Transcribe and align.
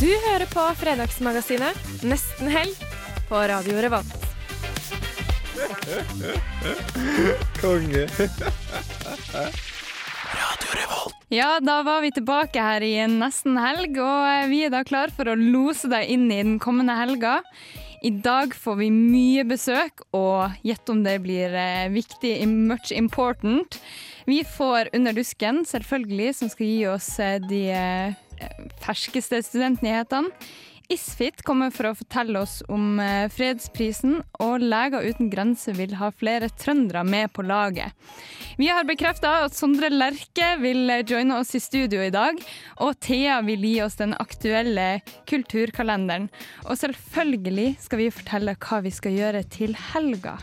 Du 0.00 0.08
hører 0.08 0.46
på 0.48 0.62
Fredagsmagasinet 0.80 2.04
Nesten 2.08 2.48
helg 2.48 2.72
på 3.28 3.36
Radio 3.50 3.82
Revolt. 3.84 4.22
Konge. 7.60 8.06
Radio 10.32 10.70
Revolt. 10.78 11.18
Ja, 11.28 11.50
da 11.60 11.82
var 11.84 12.00
vi 12.00 12.14
tilbake 12.16 12.64
her 12.64 12.80
i 12.80 12.94
nesten 13.12 13.60
helg, 13.60 14.00
og 14.00 14.48
vi 14.48 14.62
er 14.64 14.72
da 14.72 14.80
klar 14.88 15.12
for 15.12 15.28
å 15.28 15.36
lose 15.36 15.90
deg 15.92 16.08
inn 16.16 16.24
i 16.32 16.40
den 16.40 16.56
kommende 16.64 16.96
helga. 16.96 17.42
I 18.00 18.14
dag 18.24 18.56
får 18.56 18.80
vi 18.80 18.88
mye 18.94 19.44
besøk, 19.44 20.00
og 20.16 20.56
gjett 20.64 20.88
om 20.88 21.04
det 21.04 21.18
blir 21.20 21.52
viktig 21.92 21.92
viktig, 21.92 22.48
much 22.48 22.88
important. 22.96 23.76
Vi 24.24 24.40
får 24.48 24.94
Under 24.96 25.12
dusken, 25.12 25.60
selvfølgelig, 25.68 26.34
som 26.40 26.48
skal 26.48 26.66
gi 26.66 26.82
oss 26.88 27.12
eh, 27.20 27.36
de 27.52 27.62
eh, 27.76 28.29
ferskeste 28.82 29.42
studentnyhetene. 29.44 30.32
Isfit 30.90 31.44
kommer 31.46 31.70
for 31.70 31.86
å 31.86 31.94
fortelle 31.94 32.40
oss 32.42 32.56
om 32.66 32.98
eh, 32.98 33.28
fredsprisen, 33.30 34.16
og 34.42 34.64
Leger 34.64 35.06
uten 35.06 35.28
grenser 35.30 35.76
vil 35.78 35.94
ha 36.00 36.08
flere 36.10 36.48
trøndere 36.58 37.04
med 37.06 37.30
på 37.30 37.44
laget. 37.46 37.94
Vi 38.58 38.66
har 38.66 38.88
bekrefta 38.88 39.44
at 39.44 39.54
Sondre 39.54 39.92
Lerche 39.92 40.48
vil 40.58 40.90
eh, 40.90 41.04
joine 41.06 41.38
oss 41.38 41.54
i 41.54 41.62
studio 41.62 42.02
i 42.02 42.10
dag, 42.10 42.42
og 42.82 42.98
Thea 43.06 43.38
vil 43.46 43.62
gi 43.68 43.76
oss 43.86 44.00
den 44.02 44.16
aktuelle 44.18 44.88
kulturkalenderen. 45.30 46.26
Og 46.66 46.74
selvfølgelig 46.82 47.76
skal 47.86 48.02
vi 48.02 48.14
fortelle 48.14 48.58
hva 48.58 48.82
vi 48.82 48.94
skal 48.94 49.14
gjøre 49.14 49.46
til 49.46 49.78
helga. 49.92 50.40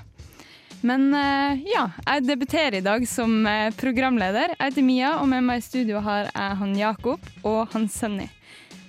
Men 0.85 1.09
eh, 1.13 1.63
ja, 1.71 1.87
jeg 2.05 2.27
debuterer 2.27 2.77
i 2.77 2.85
dag 2.85 3.05
som 3.09 3.39
eh, 3.49 3.73
programleder. 3.77 4.53
Jeg 4.53 4.71
heter 4.71 4.85
Mia, 4.85 5.15
og 5.17 5.29
med 5.31 5.45
meg 5.47 5.63
i 5.63 5.65
studio 5.65 6.03
har 6.05 6.29
jeg 6.29 6.57
han 6.59 6.75
Jakob 6.77 7.23
og 7.41 7.73
han 7.73 7.87
Sunny. 7.89 8.27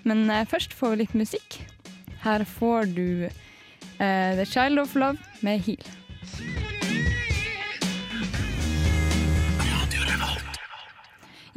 Men 0.05 0.27
eh, 0.29 0.45
først 0.49 0.77
får 0.77 0.93
vi 0.93 1.01
litt 1.05 1.17
musikk. 1.17 1.61
Her 2.21 2.45
får 2.45 2.91
du 2.93 3.25
uh, 3.25 4.33
The 4.37 4.45
Child 4.45 4.83
of 4.83 4.97
Love 4.99 5.23
med 5.47 5.63
Heal. 5.65 5.85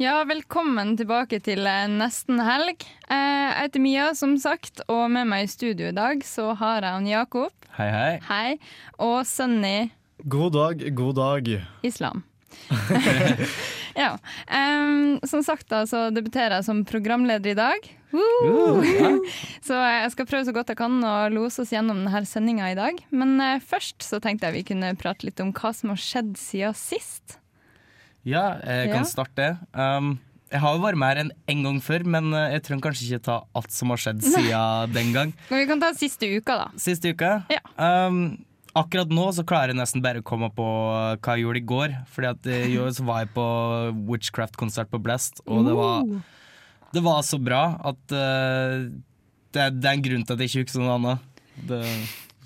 Ja, 0.00 0.22
velkommen 0.26 0.96
tilbake 0.98 1.42
til 1.44 1.66
nesten 1.92 2.40
helg. 2.42 2.86
Jeg 3.10 3.56
heter 3.58 3.82
Mia, 3.82 4.12
som 4.18 4.38
sagt, 4.40 4.80
og 4.88 5.10
med 5.12 5.28
meg 5.30 5.44
i 5.44 5.50
studio 5.50 5.90
i 5.90 5.96
dag 5.96 6.22
så 6.26 6.54
har 6.58 6.86
jeg 6.86 6.96
han 6.96 7.10
Jakob. 7.10 7.66
Hei, 7.76 7.90
hei. 7.90 8.14
Hei. 8.30 8.46
Og 9.02 9.26
Sunny 9.28 9.90
God 10.24 10.52
dag, 10.52 10.94
god 10.94 11.14
dag. 11.16 11.48
Islam. 11.82 12.22
ja. 13.94 14.18
Um, 14.46 15.18
som 15.26 15.42
sagt 15.42 15.66
da, 15.72 15.82
så 15.86 16.10
debuterer 16.14 16.58
jeg 16.60 16.66
som 16.68 16.84
programleder 16.86 17.50
i 17.54 17.58
dag. 17.58 17.88
Uh! 18.12 19.18
så 19.66 19.78
jeg 19.82 20.12
skal 20.14 20.28
prøve 20.28 20.46
så 20.46 20.54
godt 20.54 20.70
jeg 20.70 20.78
kan 20.78 20.98
å 21.02 21.14
lose 21.32 21.64
oss 21.64 21.72
gjennom 21.74 22.04
denne 22.04 22.22
sendinga 22.28 22.70
i 22.70 22.78
dag. 22.78 23.00
Men 23.10 23.34
uh, 23.42 23.56
først 23.66 24.04
så 24.06 24.20
tenkte 24.22 24.46
jeg 24.50 24.60
vi 24.60 24.66
kunne 24.70 24.92
prate 25.00 25.26
litt 25.26 25.42
om 25.42 25.50
hva 25.56 25.72
som 25.74 25.90
har 25.94 25.98
skjedd 26.02 26.36
siden 26.38 26.76
sist. 26.78 27.38
Ja, 28.22 28.60
jeg 28.62 28.92
kan 28.92 29.02
Ja. 29.02 29.08
starte. 29.10 29.48
Um, 29.74 30.20
jeg 30.52 30.60
har 30.62 30.76
jo 30.76 30.84
vært 30.84 31.00
med 31.00 31.08
her 31.08 31.20
en, 31.24 31.34
en 31.50 31.66
gang 31.66 31.82
før, 31.82 32.04
men 32.06 32.30
uh, 32.30 32.44
jeg 32.52 32.62
trenger 32.68 32.86
kanskje 32.86 33.08
ikke 33.08 33.24
ta 33.26 33.40
alt 33.58 33.74
som 33.74 33.90
har 33.90 33.98
skjedd 34.04 34.22
siden 34.22 34.94
den 34.94 35.10
gang. 35.16 35.34
Men 35.50 35.64
vi 35.64 35.68
kan 35.72 35.82
ta 35.82 35.90
siste 35.98 36.28
uka, 36.36 36.60
da. 36.60 36.66
Siste 36.78 37.10
uka? 37.16 37.38
Ja. 37.50 37.62
Um, 38.06 38.44
akkurat 38.78 39.12
nå 39.12 39.26
så 39.36 39.44
klarer 39.48 39.72
jeg 39.72 39.80
nesten 39.80 40.04
bare 40.04 40.22
å 40.22 40.26
komme 40.26 40.48
på 40.54 40.64
hva 40.64 41.36
jeg 41.36 41.44
gjorde 41.44 41.60
i 41.60 41.68
går. 41.72 41.96
Fordi 42.12 42.30
at 42.30 42.50
i 42.52 42.76
så 42.96 43.06
var 43.08 43.24
jeg 43.24 43.32
på 43.36 43.46
Witchcraft-konsert 44.10 44.92
på 44.92 45.00
Blast, 45.02 45.42
og 45.46 45.66
det 45.68 45.76
var, 45.78 46.10
det 46.96 47.04
var 47.04 47.22
så 47.26 47.40
bra 47.42 47.62
at 47.92 48.16
uh, 48.16 48.88
det, 49.52 49.68
det 49.78 49.88
er 49.88 49.94
en 49.96 50.04
grunn 50.04 50.26
til 50.26 50.36
at 50.36 50.44
jeg 50.44 50.52
ikke 50.52 50.66
husker 50.66 50.84
noe 50.84 50.98
annet. 50.98 51.30
Det, 51.68 51.82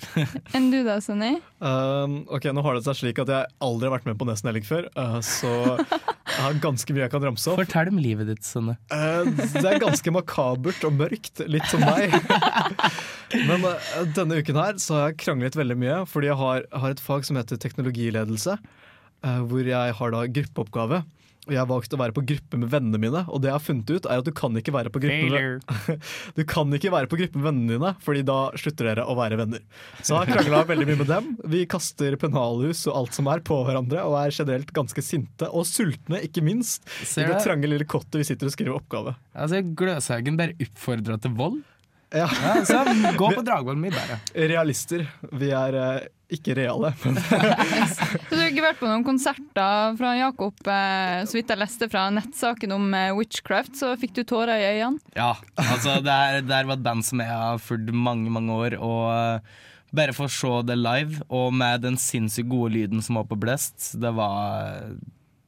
Enn 0.57 0.69
du 0.73 0.79
da, 0.87 0.99
Sonny? 1.03 1.37
Um, 1.59 2.19
ok, 2.33 2.49
Nå 2.55 2.63
har 2.65 2.77
det 2.77 2.85
seg 2.87 2.99
slik 3.01 3.21
at 3.23 3.31
jeg 3.33 3.51
aldri 3.65 3.89
har 3.89 3.95
vært 3.97 4.09
med 4.09 4.19
på 4.21 4.29
Nesten 4.29 4.51
Helg 4.51 4.67
før, 4.69 4.89
uh, 4.99 5.19
så 5.25 5.53
jeg 5.81 6.43
har 6.43 6.59
ganske 6.63 6.97
mye 6.97 7.05
jeg 7.07 7.13
kan 7.15 7.25
ramse 7.25 7.53
opp. 7.53 7.61
fortell 7.63 7.91
om 7.93 8.01
livet 8.03 8.31
ditt, 8.31 8.45
Sonny. 8.47 8.77
Uh, 8.93 9.29
det 9.57 9.65
er 9.65 9.83
ganske 9.83 10.15
makabert 10.15 10.87
og 10.87 10.97
mørkt, 11.01 11.45
litt 11.49 11.67
som 11.73 11.85
meg. 11.87 12.15
Men 13.49 13.67
uh, 13.67 13.77
denne 14.17 14.41
uken 14.43 14.61
her 14.61 14.81
så 14.83 14.99
har 14.99 15.11
jeg 15.11 15.21
kranglet 15.25 15.59
veldig 15.59 15.79
mye, 15.81 16.01
fordi 16.11 16.31
jeg 16.31 16.41
har, 16.43 16.67
har 16.85 16.97
et 16.97 17.03
fag 17.03 17.27
som 17.29 17.41
heter 17.41 17.61
teknologiledelse, 17.63 18.59
uh, 18.61 19.41
hvor 19.49 19.65
jeg 19.67 19.99
har 20.01 20.17
da 20.17 20.27
gruppeoppgave. 20.41 21.05
Og 21.47 21.55
jeg 21.55 21.61
har 21.63 21.69
valgt 21.71 21.95
å 21.95 21.99
være 22.01 22.15
på 22.17 22.25
gruppe 22.27 22.59
med 22.59 22.71
vennene 22.73 22.99
mine, 22.99 23.21
og 23.31 23.43
det 23.43 23.53
jeg 23.53 23.55
har 23.55 23.63
funnet 23.63 23.91
ut 23.95 24.09
er 24.11 24.23
at 24.23 24.27
du 24.27 24.33
kan 24.35 24.57
ikke 24.59 24.75
være 24.75 24.91
på 24.91 25.03
gruppe 25.05 25.29
med, 25.31 26.01
du 26.39 26.43
kan 26.49 26.75
ikke 26.75 26.91
være 26.91 27.11
på 27.11 27.21
gruppe 27.21 27.39
med 27.39 27.47
vennene 27.47 27.77
dine, 27.77 27.93
Fordi 28.03 28.25
da 28.27 28.39
slutter 28.59 28.91
dere 28.91 29.05
å 29.07 29.15
være 29.19 29.39
venner. 29.39 29.63
Så 30.01 30.17
jeg 30.17 30.19
har 30.25 30.33
krangla 30.33 30.65
veldig 30.73 30.89
mye 30.91 30.99
med 31.05 31.13
dem. 31.13 31.31
Vi 31.55 31.63
kaster 31.71 32.19
pennalhus 32.19 32.83
og 32.91 32.99
alt 32.99 33.15
som 33.19 33.31
er 33.31 33.45
på 33.47 33.61
hverandre, 33.69 34.03
og 34.09 34.19
er 34.25 34.35
generelt 34.35 34.75
ganske 34.75 35.07
sinte 35.07 35.47
og 35.53 35.69
sultne, 35.71 36.25
ikke 36.27 36.43
minst. 36.43 36.83
I 37.07 37.23
det 37.23 37.39
du? 37.39 37.39
trange 37.47 37.71
lille 37.71 37.87
kottet 37.87 38.19
vi 38.21 38.27
sitter 38.27 38.51
og 38.51 38.57
skriver 38.57 38.81
oppgave. 38.81 39.15
Altså, 39.37 39.63
Gløshaugen 39.79 40.39
bare 40.41 40.59
oppfordra 40.67 41.21
til 41.23 41.39
vold. 41.39 41.63
Ja. 42.15 42.27
Ja, 42.27 42.65
så 42.67 42.83
gå 43.19 43.31
på 43.35 43.43
Dragvoll 43.47 43.79
bedre. 43.83 44.19
Realister. 44.35 45.07
Vi 45.33 45.51
er 45.55 45.79
eh, 45.81 46.07
ikke 46.33 46.57
reale. 46.59 46.91
Men 47.05 47.19
Så 47.21 48.33
du 48.33 48.41
har 48.41 48.49
ikke 48.51 48.65
vært 48.65 48.81
på 48.81 48.89
noen 48.89 49.05
konserter 49.07 49.95
fra 49.99 50.13
Jakob, 50.19 50.59
eh, 50.73 51.21
så 51.29 51.39
vidt 51.39 51.53
jeg 51.53 51.61
leste 51.61 51.89
fra 51.93 52.09
nettsaken 52.15 52.75
om 52.75 52.89
eh, 52.99 53.13
Witchcraft, 53.17 53.77
så 53.79 53.93
fikk 54.01 54.17
du 54.19 54.25
tårer 54.27 54.59
i 54.59 54.69
øynene. 54.75 54.99
Ja, 55.19 55.35
altså 55.55 56.01
det 56.05 56.19
her, 56.19 56.41
det 56.43 56.63
var 56.67 56.79
et 56.79 56.85
band 56.87 57.07
som 57.07 57.23
jeg 57.23 57.31
har 57.31 57.63
fulgt 57.63 57.95
mange, 57.95 58.33
mange 58.33 58.57
år. 58.57 58.79
Og 58.83 59.03
eh, 59.15 59.57
bare 59.97 60.17
for 60.17 60.27
å 60.27 60.33
se 60.33 60.55
det 60.67 60.79
live, 60.81 61.23
og 61.31 61.53
med 61.55 61.87
den 61.87 62.01
sinnssykt 62.01 62.51
gode 62.51 62.75
lyden 62.75 63.05
som 63.05 63.21
var 63.21 63.29
på 63.31 63.39
Blest, 63.41 63.93
det 64.03 64.11
var 64.17 64.83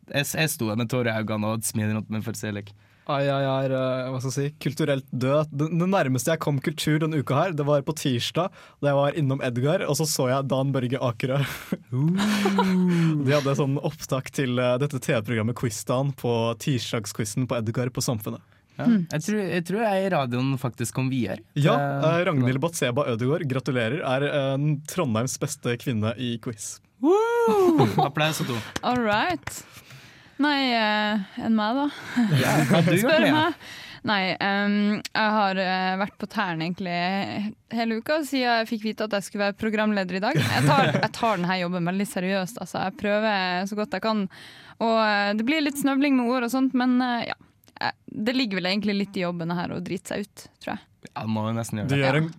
Jeg, 0.08 0.24
jeg 0.30 0.50
sto 0.54 0.70
der 0.70 0.78
med 0.78 0.88
tårer 0.88 1.10
i 1.12 1.24
øynene 1.24 1.50
og 1.50 1.58
et 1.58 1.68
smil 1.68 1.90
rundt 1.96 2.12
meg 2.12 2.22
for 2.24 2.32
å 2.32 2.38
se 2.38 2.54
like. 2.54 2.72
Ai, 3.08 3.22
jeg 3.24 3.44
er 3.48 3.72
eh, 3.72 4.08
hva 4.12 4.18
skal 4.20 4.28
jeg 4.28 4.36
si, 4.36 4.56
kulturelt 4.60 5.06
død. 5.08 5.52
Det, 5.56 5.68
nærmeste 5.88 6.34
jeg 6.34 6.42
kom 6.44 6.58
kultur 6.60 6.98
denne 7.00 7.22
uka, 7.22 7.38
her 7.38 7.54
Det 7.56 7.64
var 7.64 7.80
på 7.86 7.94
tirsdag, 7.96 8.52
da 8.82 8.90
jeg 8.90 8.98
var 8.98 9.16
innom 9.16 9.40
Edgar, 9.44 9.86
og 9.88 9.96
så 9.96 10.04
så 10.08 10.28
jeg 10.28 10.48
Dan 10.50 10.74
Børge 10.74 11.00
Akerø. 11.00 11.38
De 13.24 13.32
hadde 13.32 13.56
sånn 13.56 13.78
opptak 13.80 14.28
til 14.36 14.60
eh, 14.60 14.76
dette 14.82 15.00
TV-programmet 15.00 15.56
Quizdan 15.56 16.12
på 16.20 16.34
tirsdagsquizen 16.60 17.48
på 17.48 17.56
Edgar 17.62 17.88
på 17.94 18.04
Samfunnet. 18.04 18.44
Ja. 18.78 18.86
Jeg, 18.86 19.22
tror, 19.24 19.38
jeg 19.42 19.64
tror 19.66 19.80
jeg 19.82 20.04
i 20.04 20.10
radioen 20.14 20.52
faktisk 20.60 20.94
kom 21.00 21.08
videre. 21.10 21.40
Ja, 21.58 21.74
Eh, 21.78 22.04
eh, 22.12 22.20
Ragnhild 22.28 22.60
Batseba 22.62 23.08
Ødegaard, 23.10 23.48
gratulerer, 23.50 24.04
er 24.04 24.28
eh, 24.28 24.68
Trondheims 24.90 25.38
beste 25.40 25.74
kvinne 25.80 26.12
i 26.20 26.36
quiz. 26.44 26.76
Applaus 28.04 28.42
og 28.44 28.52
to. 28.52 28.60
All 28.82 29.00
right. 29.00 29.62
Nei, 30.38 30.70
eh, 30.70 31.44
enn 31.46 31.56
meg, 31.58 31.78
da. 31.78 31.86
Ja, 32.38 32.54
hva 32.70 32.80
du 32.86 32.92
Spør 33.00 33.24
med? 33.24 33.34
meg. 33.34 33.68
Nei, 34.08 34.20
um, 34.38 34.74
jeg 35.02 35.32
har 35.34 35.58
eh, 35.58 35.94
vært 35.98 36.14
på 36.20 36.28
tærne 36.30 36.62
egentlig 36.68 36.92
hele 37.74 37.96
uka 37.98 38.20
siden 38.24 38.44
jeg 38.60 38.68
fikk 38.70 38.84
vite 38.86 39.08
at 39.08 39.16
jeg 39.18 39.26
skulle 39.26 39.48
være 39.48 39.56
programleder 39.58 40.20
i 40.20 40.22
dag. 40.22 40.38
Jeg 40.38 40.62
tar, 40.68 40.92
jeg 40.94 41.10
tar 41.16 41.40
denne 41.40 41.56
jobben 41.58 41.90
veldig 41.90 42.06
seriøst. 42.12 42.60
Altså. 42.62 42.84
Jeg 42.86 42.96
prøver 43.00 43.66
så 43.68 43.78
godt 43.80 43.96
jeg 43.98 44.04
kan. 44.06 44.22
Og 44.78 44.96
eh, 45.02 45.32
det 45.40 45.46
blir 45.48 45.64
litt 45.66 45.80
snøvling 45.82 46.14
med 46.20 46.30
ord 46.30 46.46
og 46.46 46.54
sånt, 46.54 46.76
men 46.78 46.96
ja. 47.26 47.36
Det 48.10 48.32
ligger 48.34 48.58
vel 48.58 48.66
egentlig 48.72 48.94
litt 48.96 49.16
i 49.18 49.22
jobben 49.22 49.52
her 49.54 49.70
å 49.70 49.76
drite 49.84 50.10
seg 50.14 50.24
ut, 50.26 50.46
tror 50.62 50.72
jeg. 50.72 50.80
Ja, 51.12 51.22
må 51.30 51.44
jo 51.46 51.52
nesten 51.54 51.78
gjøre 51.78 51.90
det. 51.92 51.98
gjør 52.00 52.16
en, 52.18 52.30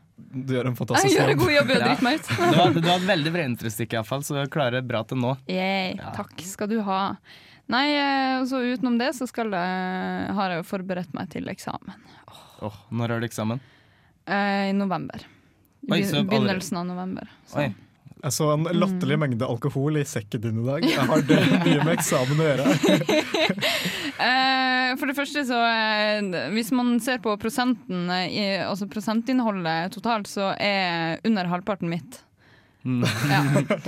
du 0.47 0.51
gjør 0.57 0.67
en 0.71 0.75
fantastisk 0.75 1.13
Jeg 1.13 1.15
gjør 1.21 1.31
en 1.31 1.39
god 1.39 1.53
jobb 1.53 1.69
i 1.69 1.75
å 1.77 1.83
drite 1.85 2.03
meg 2.07 2.17
ut. 2.17 2.31
Du 2.35 2.57
har, 2.57 2.73
du 2.75 2.89
har 2.89 2.97
et 2.97 3.05
veldig 3.07 3.31
bra 3.37 3.45
introstikk, 3.47 3.95
iallfall, 3.95 4.25
så 4.27 4.35
du 4.35 4.51
klarer 4.51 4.83
bra 4.83 5.03
til 5.07 5.21
nå. 5.21 5.35
Yay, 5.47 5.93
Ja. 5.95 6.11
takk 6.17 6.43
skal 6.43 6.67
du 6.73 6.81
ha. 6.89 6.99
Nei, 7.69 7.85
eh, 7.95 8.45
så 8.49 8.61
utenom 8.65 8.95
det 8.97 9.11
så 9.17 9.27
skal 9.29 9.51
jeg, 9.53 10.31
har 10.37 10.53
jeg 10.55 10.63
jo 10.63 10.67
forberedt 10.69 11.11
meg 11.13 11.29
til 11.29 11.45
eksamen 11.51 11.93
Åh, 12.65 12.79
når 12.89 13.13
har 13.13 13.21
du 13.21 13.27
eksamen? 13.29 13.59
eh, 14.27 14.69
i 14.69 14.73
november. 14.75 15.21
Oi, 15.89 16.01
så 16.03 16.23
Begynnelsen 16.27 16.77
av 16.81 16.89
november. 16.89 17.29
Så. 17.47 17.61
Oi. 17.63 17.69
Jeg 18.19 18.35
så 18.35 18.49
en 18.51 18.65
latterlig 18.75 19.15
mengde 19.21 19.47
alkohol 19.47 19.95
i 19.95 20.03
sekken 20.03 20.41
din 20.43 20.57
i 20.59 20.65
dag. 20.67 20.83
Jeg 20.91 21.05
Har 21.07 21.21
det 21.23 21.37
mye 21.63 21.85
med 21.87 21.93
eksamen 21.95 22.41
å 22.43 22.49
gjøre? 22.49 22.65
Eh, 24.19 24.97
for 24.99 25.07
det 25.07 25.13
første 25.15 25.45
så 25.47 25.55
eh, 25.63 26.49
Hvis 26.51 26.73
man 26.75 26.97
ser 26.99 27.21
på 27.23 27.31
prosenten, 27.39 28.09
eh, 28.11 28.65
altså 28.67 28.83
prosentinnholdet 28.91 29.93
totalt, 29.95 30.27
så 30.27 30.49
er 30.59 31.21
under 31.23 31.47
halvparten 31.47 31.87
mitt. 31.87 32.17
Mm. 32.83 33.03
Ja. 33.03 33.39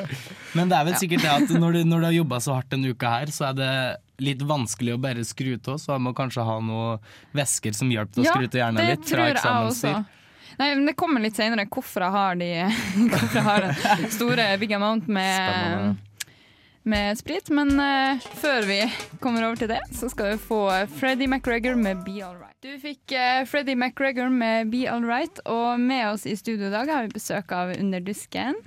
Men 0.58 0.72
det 0.72 0.78
er 0.78 0.88
vel 0.90 0.98
sikkert 1.00 1.24
det 1.24 1.32
at 1.32 1.52
når 1.56 1.78
du, 1.78 1.84
når 1.88 2.02
du 2.02 2.08
har 2.10 2.16
jobba 2.18 2.40
så 2.44 2.58
hardt 2.58 2.72
denne 2.74 2.92
uka 2.92 3.12
her, 3.22 3.32
så 3.32 3.50
er 3.52 3.60
det 3.60 3.74
litt 4.22 4.42
vanskelig 4.46 4.96
å 4.96 5.02
bare 5.02 5.24
skru 5.26 5.54
av, 5.56 5.78
så 5.82 5.96
man 5.96 6.10
må 6.10 6.16
kanskje 6.18 6.46
ha 6.46 6.58
noen 6.62 7.14
væsker 7.38 7.76
som 7.78 7.92
hjelper 7.92 8.20
til 8.20 8.26
å 8.26 8.34
skru 8.34 8.50
av 8.50 8.60
hjernen 8.64 8.82
det 8.84 8.90
litt. 8.92 9.08
tror 9.08 9.24
fra 9.24 9.30
jeg 9.32 9.72
også. 9.72 9.94
eksamenstid. 9.94 10.18
Nei, 10.60 10.76
men 10.76 10.86
Det 10.86 10.98
kommer 11.00 11.24
litt 11.24 11.40
senere 11.40 11.66
hvorfor 11.72 12.06
jeg 12.06 12.14
har, 12.14 12.38
de, 12.38 12.50
hvorfor 13.12 13.40
jeg 13.40 13.46
har 13.48 14.08
store 14.14 14.48
big 14.62 14.74
amount 14.78 15.08
med, 15.10 15.96
med 16.84 17.18
sprit. 17.18 17.50
Men 17.50 17.74
uh, 17.80 18.30
før 18.42 18.68
vi 18.70 18.82
kommer 19.24 19.48
over 19.48 19.62
til 19.62 19.72
det, 19.72 19.80
så 19.96 20.12
skal 20.12 20.36
vi 20.36 20.42
få 20.44 20.62
Freddie 21.00 21.32
McGregor 21.32 21.80
med 21.80 22.04
Be 22.06 22.20
Alright. 22.28 22.58
Du 22.62 22.76
fikk 22.84 23.16
uh, 23.16 23.42
Freddie 23.50 23.80
McGregor 23.80 24.30
med 24.30 24.70
Be 24.74 24.86
Alright, 24.92 25.42
og 25.50 25.80
med 25.82 26.12
oss 26.12 26.28
i 26.30 26.36
studio 26.38 26.70
i 26.70 26.76
dag 26.76 26.92
har 26.92 27.08
vi 27.08 27.16
besøk 27.16 27.56
av 27.58 27.74
Under 27.80 28.04
dusken. 28.04 28.60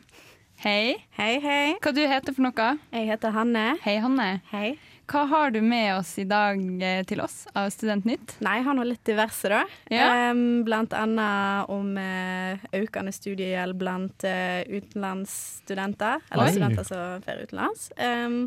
Hei. 0.65 0.95
Hei, 1.13 1.43
hei. 1.45 1.75
Hva 1.85 1.91
du 1.93 1.99
heter 2.09 2.33
for 2.33 2.41
noe? 2.47 2.67
Jeg 2.89 3.09
heter 3.11 3.35
Hanne. 3.35 3.75
Hei, 3.85 3.99
Hanne. 4.01 4.29
Hei. 4.49 4.71
Hva 5.13 5.27
har 5.29 5.51
du 5.53 5.59
med 5.61 5.91
oss 5.99 6.15
i 6.17 6.25
dag 6.25 6.57
eh, 6.81 7.03
til 7.05 7.21
oss 7.21 7.43
av 7.53 7.69
Studentnytt? 7.75 8.39
Nei, 8.41 8.55
jeg 8.63 8.65
har 8.71 8.79
noe 8.79 8.87
litt 8.89 9.03
diverse, 9.05 9.51
da. 9.53 9.59
Ja. 9.93 10.07
Um, 10.31 10.63
blant 10.65 10.97
annet 10.97 11.69
om 11.69 11.91
uh, 12.01 12.65
økende 12.81 13.13
studiegjeld 13.13 13.77
blant 13.77 14.25
uh, 14.25 14.65
utenlandsstudenter. 14.65 16.25
Eller 16.33 16.49
Oi. 16.49 16.57
studenter 16.57 16.89
som 16.89 17.29
fer 17.29 17.45
utenlands. 17.45 17.91
Um, 18.01 18.41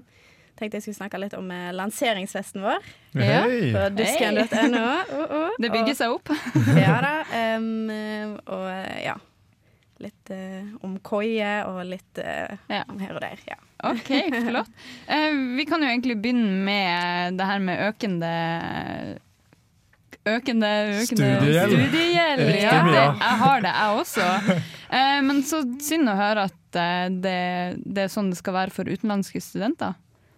tenkte 0.57 0.81
jeg 0.81 0.87
skulle 0.87 1.03
snakke 1.03 1.21
litt 1.21 1.37
om 1.37 1.53
uh, 1.53 1.69
lanseringsfesten 1.77 2.65
vår 2.65 2.81
Ja. 3.13 3.45
På 3.45 3.87
dusken.no. 3.93 4.85
Uh, 5.13 5.21
uh. 5.21 5.61
Det 5.61 5.69
bygger 5.69 6.01
seg 6.01 6.17
opp. 6.17 6.33
Ja 6.81 6.97
da. 7.05 7.17
Um, 7.61 8.41
og 8.41 8.71
ja. 9.05 9.19
Litt 9.99 10.29
uh, 10.29 10.75
om 10.85 10.97
koie 11.01 11.51
og 11.65 11.79
litt 11.89 12.19
uh, 12.21 12.53
Ja. 12.69 12.83
her 12.99 13.15
og 13.15 13.21
der. 13.23 13.39
Ja. 13.49 13.55
OK, 13.91 14.11
flott. 14.49 14.69
Eh, 15.07 15.31
vi 15.57 15.65
kan 15.69 15.81
jo 15.81 15.87
egentlig 15.89 16.17
begynne 16.21 16.63
med 16.65 17.37
det 17.39 17.45
her 17.49 17.59
med 17.63 17.81
økende 17.91 18.31
Økende, 20.27 20.67
økende 20.91 21.05
Studiegjeld. 21.07 21.71
studiegjeld. 21.71 22.41
Riktig 22.41 22.63
Ja, 22.65 22.81
det, 22.83 23.03
jeg 23.21 23.37
har 23.41 23.61
det, 23.63 23.71
jeg 23.77 24.01
også. 24.01 24.25
Eh, 24.87 25.17
men 25.23 25.41
så 25.43 25.57
synd 25.83 26.07
å 26.07 26.13
høre 26.15 26.45
at 26.47 26.77
eh, 26.79 27.07
det, 27.11 27.33
det 27.83 28.05
er 28.05 28.11
sånn 28.11 28.29
det 28.31 28.37
skal 28.39 28.53
være 28.55 28.71
for 28.71 28.87
utenlandske 28.87 29.41
studenter. 29.43 29.95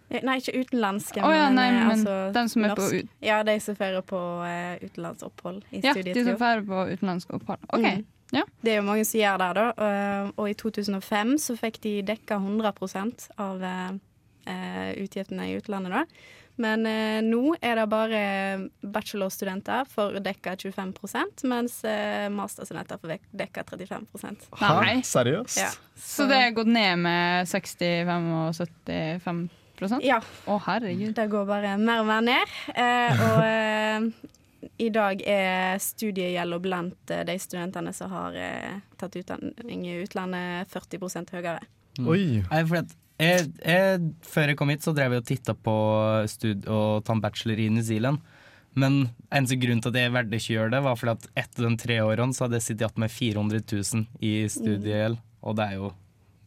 Eh, 0.09 0.23
Nei, 0.25 0.39
ikke 0.41 0.55
utenlandske, 0.63 1.21
Å 1.21 1.29
ja, 1.35 1.43
nei, 1.53 1.67
eh, 1.69 1.75
men 1.85 1.91
altså 1.99 2.15
den 2.33 2.49
som 2.49 2.65
er 2.65 2.73
på 2.73 2.81
norsk. 2.81 2.95
ut- 3.03 3.27
Ja, 3.27 3.37
de 3.45 3.55
som 3.61 3.77
fører 3.77 4.01
på 4.09 4.17
uh, 4.41 4.81
utenlandsopphold 4.81 5.59
i 5.69 5.83
Ja, 5.85 5.93
de 5.93 6.15
som 6.17 6.33
drar 6.41 6.63
på 6.65 6.79
utenlandske 6.95 7.37
opphold. 7.37 7.61
OK. 7.69 7.85
Mm. 7.85 8.05
Ja. 8.35 8.43
Det 8.61 8.73
er 8.73 8.81
jo 8.81 8.87
mange 8.87 9.05
som 9.07 9.19
gjør 9.19 9.39
det, 9.41 9.49
da. 9.57 9.69
Og, 9.73 10.33
og 10.37 10.51
i 10.51 10.57
2005 10.57 11.37
så 11.41 11.55
fikk 11.57 11.79
de 11.85 11.95
dekka 12.05 12.37
100% 12.37 13.29
av 13.41 13.63
eh, 13.65 13.95
eh, 14.51 14.91
utgiftene 15.03 15.49
i 15.49 15.57
utlandet, 15.57 15.95
da. 15.95 16.05
Men 16.59 16.83
eh, 16.89 17.19
nå 17.23 17.53
er 17.63 17.79
det 17.79 17.85
bare 17.87 18.21
bachelorstudenter 18.83 19.87
får 19.87 20.17
dekka 20.25 20.57
25 20.59 21.47
mens 21.47 21.77
eh, 21.87 22.27
masterstudenter 22.35 22.99
får 22.99 23.15
dekka 23.31 23.63
35 23.69 24.09
Nei. 24.59 24.97
Seriøst? 25.07 25.61
Ja. 25.61 25.69
Så 25.95 26.27
det 26.27 26.41
er 26.43 26.51
gått 26.57 26.67
ned 26.67 26.99
med 27.05 27.47
65 27.47 28.27
og 28.41 28.51
75% 28.59 30.03
Ja. 30.03 30.19
Å, 30.19 30.59
herregud. 30.65 31.13
Det 31.15 31.29
går 31.31 31.47
bare 31.47 31.77
mer 31.79 32.03
og 32.03 32.09
mer 32.09 32.27
ned. 32.27 32.57
Eh, 32.75 33.23
og 33.29 33.39
eh, 33.47 34.09
i 34.77 34.89
dag 34.93 35.21
er 35.27 35.79
studiegjelda 35.83 36.59
blant 36.63 37.13
eh, 37.13 37.25
de 37.27 37.35
studentene 37.39 37.93
som 37.95 38.11
har 38.11 38.35
eh, 38.35 38.79
tatt 38.99 39.15
utdanning 39.19 39.85
i 39.87 39.99
utlandet, 40.03 40.71
40 40.71 41.31
høyere. 41.35 41.59
Oi. 41.99 42.41
Nei, 42.49 42.83
jeg, 43.19 43.47
jeg, 43.59 44.11
før 44.23 44.51
jeg 44.51 44.59
kom 44.59 44.71
hit, 44.71 44.83
så 44.85 44.93
drev 44.95 45.15
jeg 45.15 45.23
og 45.23 45.27
titta 45.27 45.55
på 45.55 45.77
stud 46.31 46.67
og 46.71 47.03
ta 47.03 47.15
en 47.15 47.23
bachelor 47.23 47.59
i 47.59 47.69
New 47.73 47.83
Zealand. 47.83 48.21
Men 48.79 49.09
eneste 49.33 49.57
grunn 49.59 49.81
til 49.83 49.91
at 49.91 49.99
jeg 49.99 50.13
valgte 50.13 50.39
ikke 50.39 50.53
å 50.53 50.57
gjøre 50.57 50.73
det, 50.75 50.83
var 50.85 50.99
fordi 50.99 51.15
at 51.15 51.27
etter 51.43 51.65
de 51.65 51.71
tre 51.81 51.97
årene 52.05 52.35
så 52.35 52.45
hadde 52.45 52.59
jeg 52.59 52.67
sittet 52.67 52.85
igjen 52.85 53.03
med 53.03 53.15
400 53.15 53.63
000 53.65 54.05
i 54.29 54.33
studiegjeld, 54.53 55.19
og 55.43 55.57
det 55.59 55.65
er 55.65 55.79
jo, 55.79 55.91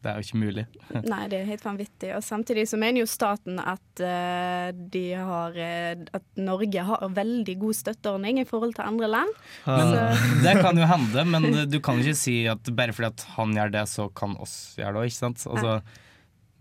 det 0.03 0.11
er 0.11 0.19
jo 0.19 0.25
ikke 0.27 0.39
mulig. 0.43 0.63
Nei, 1.13 1.21
det 1.31 1.37
er 1.41 1.45
helt 1.47 1.63
vanvittig. 1.65 2.09
Og 2.17 2.25
samtidig 2.27 2.65
så 2.71 2.79
mener 2.81 3.05
jo 3.05 3.09
staten 3.11 3.61
at 3.63 4.03
eh, 4.03 4.73
de 4.75 5.03
har 5.15 5.55
eh, 5.55 6.03
At 6.19 6.25
Norge 6.43 6.83
har 6.89 7.05
veldig 7.15 7.55
god 7.63 7.79
støtteordning 7.79 8.41
i 8.43 8.47
forhold 8.49 8.75
til 8.75 8.89
andre 8.89 9.11
land. 9.13 9.31
Men 9.67 9.93
Så- 9.95 10.43
Det 10.47 10.55
kan 10.61 10.79
jo 10.83 10.89
hende, 10.91 11.25
men 11.31 11.49
du 11.71 11.79
kan 11.81 12.03
ikke 12.03 12.17
si 12.19 12.37
at 12.51 12.73
bare 12.75 12.93
fordi 12.97 13.13
at 13.13 13.27
han 13.37 13.55
gjør 13.55 13.71
det, 13.79 13.85
så 13.95 14.09
kan 14.15 14.35
oss 14.43 14.57
gjøre 14.79 14.97
det 14.97 15.03
òg, 15.05 15.11
ikke 15.13 15.21
sant? 15.23 15.47
Altså, 15.53 15.79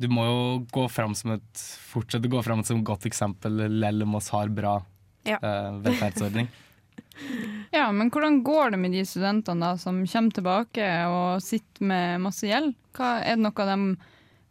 du 0.02 0.08
må 0.10 0.24
jo 0.26 0.40
gå 0.74 0.88
fram 0.90 1.14
som 1.18 1.36
et 1.36 1.66
fortsette 1.92 2.26
å 2.30 2.34
gå 2.38 2.40
fram 2.46 2.64
som 2.66 2.80
et 2.80 2.88
godt 2.88 3.06
eksempel, 3.10 3.60
lell 3.82 4.02
om 4.06 4.16
oss 4.22 4.30
har 4.34 4.50
bra 4.54 4.80
Ja. 5.28 5.38
eh, 5.42 5.72
velferdsordning. 5.86 6.48
Ja, 7.72 7.86
men 7.96 8.10
hvordan 8.12 8.42
går 8.44 8.74
det 8.74 8.80
med 8.82 8.92
de 8.92 9.06
studentene 9.08 9.64
da, 9.64 9.78
som 9.80 10.02
kommer 10.04 10.36
tilbake 10.36 10.88
og 11.08 11.44
sitter 11.44 11.86
med 11.88 12.24
masse 12.26 12.50
gjeld? 12.50 12.74
Hva, 12.98 13.14
er 13.24 13.38
det 13.38 13.46
noe 13.46 13.68
de 13.70 13.78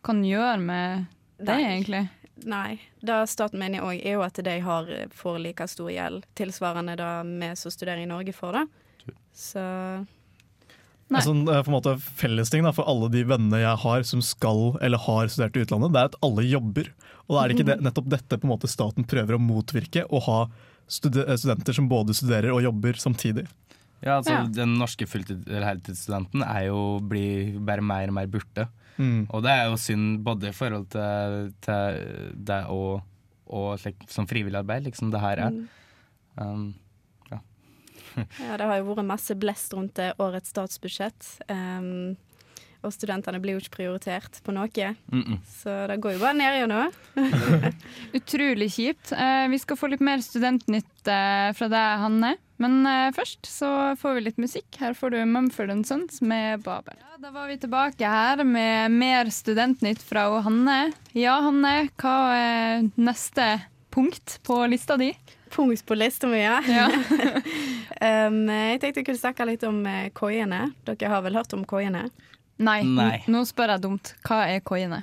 kan 0.09 0.23
gjøre 0.25 0.57
med 0.63 1.05
det, 1.37 1.51
Nei. 1.51 1.59
egentlig? 1.67 2.01
Nei. 2.49 2.79
Det 3.05 3.19
staten 3.29 3.61
mener 3.61 3.85
òg, 3.85 3.99
er 4.01 4.17
jo 4.17 4.25
at 4.25 4.41
de 4.41 4.55
har, 4.65 4.89
får 5.13 5.37
like 5.45 5.67
stor 5.69 5.91
gjeld 5.93 6.25
tilsvarende 6.39 6.97
det 6.97 7.11
vi 7.29 7.51
som 7.61 7.75
studerer 7.75 8.01
i 8.01 8.09
Norge, 8.09 8.33
får. 8.33 8.57
da. 8.57 9.13
Så 9.37 9.67
Nei. 11.11 11.21
Eh, 11.21 11.63
på 11.63 11.71
en 11.71 11.75
måte 11.75 11.97
fellesting 11.99 12.65
da, 12.65 12.73
for 12.73 12.87
alle 12.89 13.11
de 13.11 13.25
vennene 13.27 13.61
jeg 13.65 13.83
har 13.85 14.05
som 14.07 14.23
skal 14.23 14.79
eller 14.81 15.01
har 15.09 15.31
studert 15.33 15.59
i 15.59 15.65
utlandet, 15.65 15.93
det 15.93 16.03
er 16.03 16.11
at 16.13 16.19
alle 16.25 16.47
jobber. 16.47 16.93
Og 17.27 17.35
da 17.35 17.43
er 17.43 17.51
det 17.51 17.59
ikke 17.59 17.71
det, 17.73 17.81
nettopp 17.89 18.11
dette 18.13 18.39
på 18.39 18.47
en 18.47 18.55
måte 18.55 18.71
staten 18.71 19.07
prøver 19.11 19.37
å 19.37 19.43
motvirke, 19.43 20.07
å 20.07 20.23
ha 20.29 20.41
eh, 20.47 20.69
studenter 20.91 21.77
som 21.77 21.89
både 21.91 22.17
studerer 22.17 22.53
og 22.55 22.65
jobber 22.65 22.99
samtidig. 23.01 23.47
Ja, 24.01 24.17
altså 24.17 24.33
Ja. 24.33 24.45
Den 24.49 24.79
norske 24.81 25.07
heltidsstudenten 25.07 26.43
er 26.43 26.67
jo, 26.71 27.01
blir 27.05 27.59
bare 27.61 27.85
mer 27.85 28.09
og 28.09 28.17
mer 28.17 28.31
borte. 28.33 28.69
Mm. 28.97 29.29
Og 29.31 29.43
det 29.45 29.51
er 29.53 29.69
jo 29.69 29.77
synd 29.81 30.25
både 30.25 30.51
i 30.51 30.57
forhold 30.57 30.89
til, 30.93 31.53
til 31.65 32.35
det 32.37 32.65
og, 32.69 33.03
og 33.47 33.79
slik, 33.81 34.03
som 34.09 34.29
frivillig 34.29 34.61
arbeid, 34.61 34.89
liksom 34.89 35.13
det 35.13 35.21
her 35.21 35.47
er. 35.47 35.51
mm. 35.51 35.69
Um, 36.41 36.75
ja, 38.17 38.57
det 38.57 38.67
har 38.67 38.79
jo 38.81 38.95
vært 38.95 39.07
masse 39.07 39.35
blest 39.39 39.75
rundt 39.77 39.95
det 39.99 40.15
årets 40.19 40.53
statsbudsjett. 40.55 41.27
Um, 41.51 42.17
og 42.81 42.95
studentene 42.95 43.41
blir 43.43 43.57
jo 43.57 43.63
ikke 43.63 43.77
prioritert 43.81 44.41
på 44.45 44.55
noe, 44.57 44.69
mm 45.13 45.23
-mm. 45.23 45.39
så 45.45 45.87
det 45.87 46.01
går 46.01 46.13
jo 46.13 46.19
bare 46.19 46.35
ned 46.35 46.59
gjennom. 46.61 46.93
Utrolig 48.19 48.73
kjipt. 48.73 49.13
Eh, 49.13 49.49
vi 49.49 49.59
skal 49.59 49.77
få 49.77 49.91
litt 49.91 50.01
mer 50.01 50.19
studentnytt 50.19 51.09
eh, 51.09 51.53
fra 51.53 51.69
deg, 51.69 51.99
Hanne. 52.01 52.37
Men 52.57 52.87
eh, 52.87 53.13
først 53.13 53.47
så 53.47 53.97
får 53.97 54.15
vi 54.15 54.21
litt 54.21 54.39
musikk. 54.39 54.69
Her 54.79 54.95
får 54.95 55.11
du 55.11 55.25
Mumford 55.25 55.87
Sons 55.87 56.21
med 56.21 56.63
Babel. 56.63 56.97
Ja, 57.01 57.19
da 57.19 57.31
var 57.31 57.49
vi 57.49 57.59
tilbake 57.59 58.05
her 58.09 58.45
med 58.45 58.91
mer 58.91 59.31
studentnytt 59.31 60.03
fra 60.03 60.41
Hanne. 60.41 60.93
Ja, 61.13 61.41
Hanne, 61.41 61.91
hva 62.01 62.17
er 62.37 62.91
neste 62.97 63.61
punkt 63.91 64.41
på 64.43 64.67
lista 64.67 64.97
di? 64.97 65.15
Punkt 65.51 65.87
på 65.87 65.95
lista 65.95 66.29
mi, 66.31 66.41
ja. 66.41 66.61
Ja. 66.69 66.87
um, 68.29 68.45
jeg 68.49 68.81
tenkte 68.81 69.01
jeg 69.01 69.07
kunne 69.07 69.19
snakke 69.19 69.45
litt 69.49 69.65
om 69.67 69.83
koiene. 70.15 70.71
Dere 70.87 71.09
har 71.11 71.25
vel 71.25 71.37
hørt 71.37 71.53
om 71.57 71.65
koiene? 71.65 72.09
Nei, 72.61 72.81
Nei. 72.85 73.23
nå 73.33 73.41
spør 73.49 73.75
jeg 73.75 73.83
dumt. 73.87 74.15
Hva 74.27 74.43
er 74.53 74.61
koiene? 74.67 75.01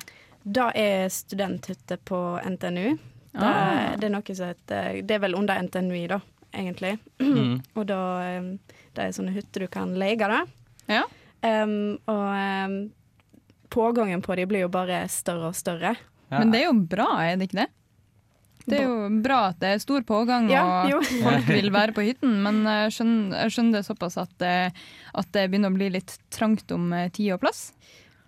Det 0.47 0.67
er 0.79 1.07
studenthytte 1.11 1.97
på 2.07 2.19
NTNU. 2.45 2.97
Det, 3.37 3.43
Ah. 3.43 3.95
det 3.99 4.07
er 4.07 4.09
noe 4.13 4.33
som 4.35 4.47
heter 4.49 5.01
Det 5.05 5.13
er 5.13 5.19
vel 5.21 5.35
under 5.37 5.59
NTNU, 5.61 6.07
da, 6.09 6.19
egentlig. 6.53 6.95
Mm. 7.19 7.59
Og 7.77 7.85
da 7.89 7.99
Det 8.95 9.03
er 9.03 9.11
sånne 9.13 9.33
hytter 9.35 9.65
du 9.65 9.67
kan 9.67 9.91
leie, 9.99 10.15
da. 10.17 10.39
Ja. 10.89 11.03
Um, 11.45 11.99
og 12.09 12.29
um, 12.33 12.77
pågangen 13.69 14.21
på 14.25 14.35
de 14.39 14.45
blir 14.49 14.63
jo 14.65 14.69
bare 14.73 15.03
større 15.11 15.51
og 15.51 15.55
større. 15.55 15.95
Ja. 16.31 16.39
Men 16.39 16.51
det 16.51 16.61
er 16.63 16.65
jo 16.71 16.79
bra, 16.89 17.05
er 17.27 17.35
det 17.37 17.49
ikke 17.51 17.59
det? 17.61 17.67
Det 18.67 18.81
er 18.81 18.87
jo 18.89 19.21
bra 19.23 19.37
at 19.53 19.59
det 19.61 19.69
er 19.75 19.79
stor 19.79 20.03
pågang 20.07 20.49
Ja, 20.51 20.63
og 20.83 20.91
jo. 20.91 20.97
folk 21.23 21.47
vil 21.47 21.69
være 21.71 21.95
på 21.95 22.03
hytten, 22.03 22.33
men 22.43 22.61
jeg 22.67 22.97
skjønner, 22.97 23.37
jeg 23.45 23.55
skjønner 23.55 23.77
det 23.79 23.87
såpass 23.87 24.17
at 24.19 24.33
det, 24.43 24.55
at 25.21 25.31
det 25.37 25.45
begynner 25.51 25.71
å 25.71 25.77
bli 25.77 25.87
litt 25.95 26.17
trangt 26.35 26.73
om 26.75 26.89
eh, 26.93 27.07
tid 27.15 27.31
og 27.37 27.41
plass. 27.45 27.69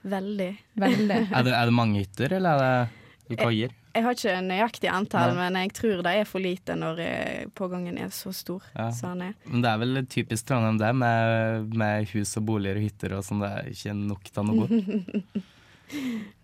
Veldig. 0.08 0.54
Veldig. 0.80 1.20
Er, 1.36 1.44
det, 1.44 1.54
er 1.58 1.68
det 1.68 1.76
mange 1.76 2.00
hytter, 2.06 2.38
eller 2.40 2.64
er 2.64 2.88
det 3.30 3.40
koier? 3.44 3.76
Jeg 3.90 4.06
har 4.06 4.16
ikke 4.16 4.34
nøyaktig 4.46 4.90
antall, 4.94 5.32
Nei. 5.34 5.50
men 5.50 5.58
jeg 5.64 5.72
tror 5.76 6.02
det 6.06 6.12
er 6.22 6.28
for 6.30 6.44
lite 6.44 6.76
når 6.78 7.00
eh, 7.04 7.46
pågangen 7.58 7.98
er 8.00 8.12
så 8.14 8.32
stor 8.32 8.64
Ja. 8.78 8.88
er. 8.94 9.34
Men 9.50 9.64
det 9.66 9.72
er 9.74 9.82
vel 9.82 10.02
typisk 10.08 10.46
Trondheim 10.48 10.78
det, 10.80 10.92
med, 10.96 11.74
med 11.76 12.08
hus 12.14 12.36
og 12.40 12.46
boliger 12.48 12.78
og 12.80 12.86
hytter 12.86 13.18
og 13.18 13.26
sånn. 13.26 13.42
Det 13.44 13.50
er 13.50 13.72
ikke 13.74 13.96
nok 13.98 14.30
til 14.32 14.52
noe. 14.54 14.70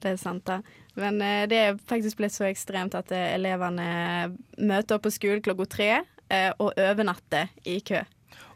Det 0.01 0.09
er 0.09 0.17
sant, 0.17 0.41
da. 0.49 0.59
Men 0.95 1.21
eh, 1.21 1.45
det 1.51 1.61
er 1.61 1.79
faktisk 1.89 2.21
blitt 2.21 2.35
så 2.35 2.47
ekstremt 2.49 2.95
at 2.97 3.11
eh, 3.15 3.33
elevene 3.35 3.87
møter 4.57 4.97
opp 4.97 5.07
på 5.07 5.13
skolen 5.13 5.43
klokka 5.43 5.69
tre 5.77 5.89
eh, 5.95 6.51
og 6.57 6.71
overnatter 6.71 7.51
i 7.67 7.81
kø 7.85 8.03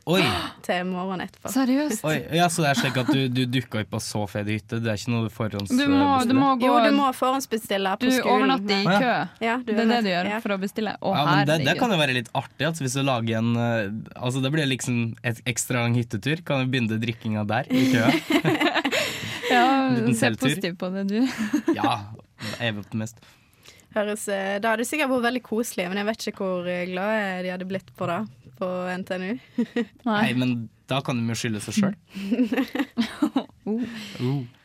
Oi, 0.10 0.24
til 0.66 0.88
morgenen 0.88 1.28
etterpå. 1.28 1.52
Seriøst? 1.54 2.06
oi, 2.08 2.16
ja, 2.34 2.48
Så 2.50 2.64
det 2.64 2.70
er 2.72 2.80
slik 2.80 2.96
at 2.98 3.12
du, 3.14 3.20
du 3.30 3.44
dukker 3.52 3.84
opp 3.84 3.92
på 3.92 4.00
så 4.02 4.24
fet 4.32 4.48
hytte? 4.50 4.80
Det 4.82 4.90
er 4.90 4.98
ikke 4.98 5.12
noe 5.14 5.28
du. 5.28 5.60
Du 5.68 5.84
må, 5.92 6.08
du 6.26 6.34
må 6.38 6.54
gå 6.58 6.66
Jo, 6.66 6.80
du 6.88 6.96
må 6.96 7.10
forhåndsbestille 7.14 7.92
Du 8.00 8.08
skolen. 8.08 8.24
Du 8.24 8.32
overnatter 8.34 8.80
i 8.80 8.96
kø. 9.04 9.12
Ja, 9.46 9.60
du 9.60 9.70
Det 9.74 9.84
er 9.84 9.92
det 9.92 10.00
du 10.08 10.10
gjør 10.14 10.32
ja. 10.32 10.40
for 10.42 10.56
å 10.56 10.60
bestille. 10.64 10.96
Å, 10.98 11.14
Ja, 11.14 11.26
men 11.30 11.52
det, 11.52 11.60
det 11.68 11.76
kan 11.82 11.94
jo 11.94 12.00
være 12.00 12.16
litt 12.18 12.32
artig. 12.34 12.66
Altså, 12.72 12.88
hvis 12.88 12.98
du 12.98 13.04
lager 13.06 13.44
en 13.44 13.52
Altså 14.16 14.42
Det 14.42 14.54
blir 14.56 14.72
liksom 14.72 15.04
et 15.22 15.44
ekstra 15.50 15.84
lang 15.84 16.00
hyttetur. 16.00 16.42
Kan 16.48 16.64
du 16.64 16.74
begynne 16.74 17.02
drikkinga 17.04 17.46
der 17.52 17.70
i 17.70 17.86
køa? 17.92 18.10
Ja, 19.50 19.96
se 20.14 20.30
positivt 20.38 20.80
på 20.80 20.90
det, 20.94 21.04
du. 21.10 21.28
Ja, 21.74 22.04
evig 22.60 22.84
optimist. 22.86 23.20
Høres, 23.96 24.28
eh, 24.30 24.60
da 24.62 24.74
hadde 24.76 24.84
det 24.84 24.90
sikkert 24.90 25.10
vært 25.10 25.26
veldig 25.30 25.42
koselig, 25.48 25.88
men 25.90 25.98
jeg 25.98 26.06
vet 26.12 26.28
ikke 26.30 26.46
hvor 26.46 26.68
glad 26.68 26.92
glade 26.92 27.44
de 27.46 27.54
hadde 27.56 27.70
blitt 27.70 27.90
på 27.98 28.06
det 28.10 28.20
på 28.60 28.68
NTNU. 29.02 29.32
Nei, 30.10 30.34
men 30.38 30.70
da 30.90 31.00
kan 31.06 31.18
de 31.18 31.34
jo 31.34 31.38
skylde 31.40 31.62
seg 31.64 31.80
sjøl. 31.80 31.96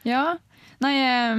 Ja. 0.05 0.25
Nei, 0.83 0.91
jeg 0.97 1.37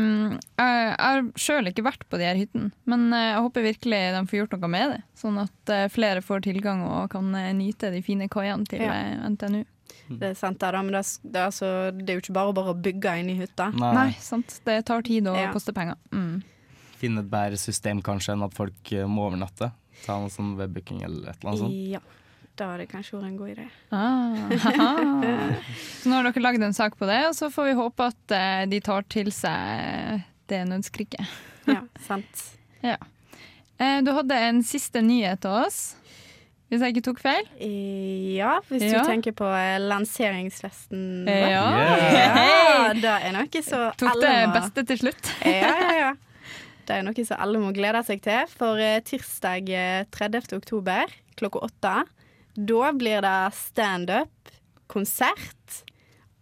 jeg 0.57 0.93
har 0.95 1.25
sjøl 1.37 1.67
ikke 1.69 1.83
vært 1.85 2.05
på 2.09 2.17
de 2.17 2.25
her 2.25 2.37
hyttene, 2.39 2.71
men 2.89 3.07
eh, 3.13 3.31
jeg 3.33 3.41
håper 3.45 3.65
virkelig 3.65 3.99
de 4.15 4.21
får 4.31 4.39
gjort 4.39 4.55
noe 4.55 4.69
med 4.71 4.93
det. 4.95 4.99
Sånn 5.19 5.39
at 5.43 5.73
eh, 5.75 5.85
flere 5.91 6.23
får 6.25 6.45
tilgang 6.47 6.81
og 6.87 7.09
kan 7.13 7.27
eh, 7.37 7.51
nyte 7.57 7.91
de 7.93 8.01
fine 8.05 8.29
kaiene 8.31 8.65
til 8.69 8.81
Ja. 8.85 8.93
eh, 8.95 9.29
NTNU. 9.35 9.61
Det 10.09 10.27
er 10.31 10.33
sant, 10.37 10.59
da, 10.61 10.71
men 10.81 10.91
det, 10.93 10.99
er- 11.01 11.29
det, 11.31 11.39
er 11.39 11.45
altså, 11.49 11.69
det 11.97 12.09
er 12.09 12.19
jo 12.19 12.21
ikke 12.25 12.33
bare 12.37 12.53
bare 12.53 12.73
å 12.73 12.81
bygge 12.81 13.13
inn 13.21 13.29
i 13.33 13.37
hytta. 13.39 13.71
Nei, 13.73 14.11
sant. 14.21 14.59
Det 14.65 14.79
tar 14.85 15.01
tid 15.07 15.27
og 15.31 15.37
Ja. 15.39 15.51
koster 15.53 15.73
penger. 15.73 15.95
Mm. 16.11 16.43
Finne 16.99 17.19
et 17.25 17.29
bedre 17.31 17.57
system 17.57 18.01
kanskje 18.05 18.33
enn 18.35 18.43
at 18.45 18.53
folk 18.53 18.91
eh, 18.93 19.05
må 19.09 19.25
overnatte. 19.29 19.71
Ta 20.05 20.19
noe 20.21 20.29
sånn 20.29 20.55
webbooking 20.59 21.01
eller 21.03 21.31
et 21.31 21.37
eller 21.41 21.49
annet 21.51 21.63
sånt. 21.65 21.73
Ja. 21.95 21.99
Da 22.55 22.69
hadde 22.69 22.85
det 22.85 22.91
kanskje 22.93 23.17
vært 23.17 23.27
en 23.27 23.37
god 23.37 23.49
idé. 23.51 23.65
Ah, 23.91 24.47
så 26.01 26.09
nå 26.09 26.15
har 26.19 26.27
dere 26.29 26.43
lagd 26.43 26.63
en 26.63 26.73
sak 26.77 26.95
på 26.99 27.07
det, 27.09 27.17
og 27.27 27.35
så 27.35 27.49
får 27.51 27.67
vi 27.69 27.73
håpe 27.79 28.05
at 28.11 28.35
eh, 28.37 28.63
de 28.71 28.79
tar 28.85 29.03
til 29.11 29.31
seg 29.35 30.21
det 30.51 30.61
nødskriket. 30.69 31.25
Ja, 31.67 31.81
sant. 32.07 32.45
Ja. 32.85 32.99
Eh, 33.81 33.97
du 34.05 34.11
hadde 34.13 34.35
en 34.45 34.59
siste 34.63 35.01
nyhet 35.01 35.39
til 35.41 35.49
oss, 35.65 35.95
hvis 36.69 36.81
jeg 36.81 36.95
ikke 36.95 37.05
tok 37.05 37.19
feil? 37.21 37.45
Ja, 38.35 38.55
hvis 38.69 38.83
Ja. 38.87 39.03
du 39.03 39.09
tenker 39.09 39.35
på 39.37 39.45
eh, 39.45 39.77
lanseringsfesten 39.79 41.27
Ja. 41.29 41.49
Ja. 41.49 41.65
Ja, 42.15 42.93
det 42.93 43.05
er 43.05 43.31
noe 43.35 43.61
så 43.63 43.91
Tok 43.97 44.09
alle 44.15 44.21
det 44.21 44.49
må- 44.49 44.53
beste 44.59 44.85
til 44.89 44.97
slutt. 44.97 45.31
Ja, 45.45 45.73
ja, 45.79 45.91
ja. 45.99 46.13
Det 46.85 46.97
er 46.99 47.03
noe 47.05 47.25
som 47.25 47.37
alle 47.41 47.59
må 47.61 47.71
glede 47.73 48.03
seg 48.05 48.21
til. 48.21 48.45
For 48.57 48.77
eh, 48.77 48.99
tirsdag 49.01 49.69
eh, 49.69 50.03
30. 50.13 50.53
oktober 50.57 51.05
klokka 51.37 51.63
åtte, 51.65 51.95
da 52.55 52.91
blir 52.95 53.21
det 53.25 53.53
standup, 53.57 54.53
konsert 54.87 55.81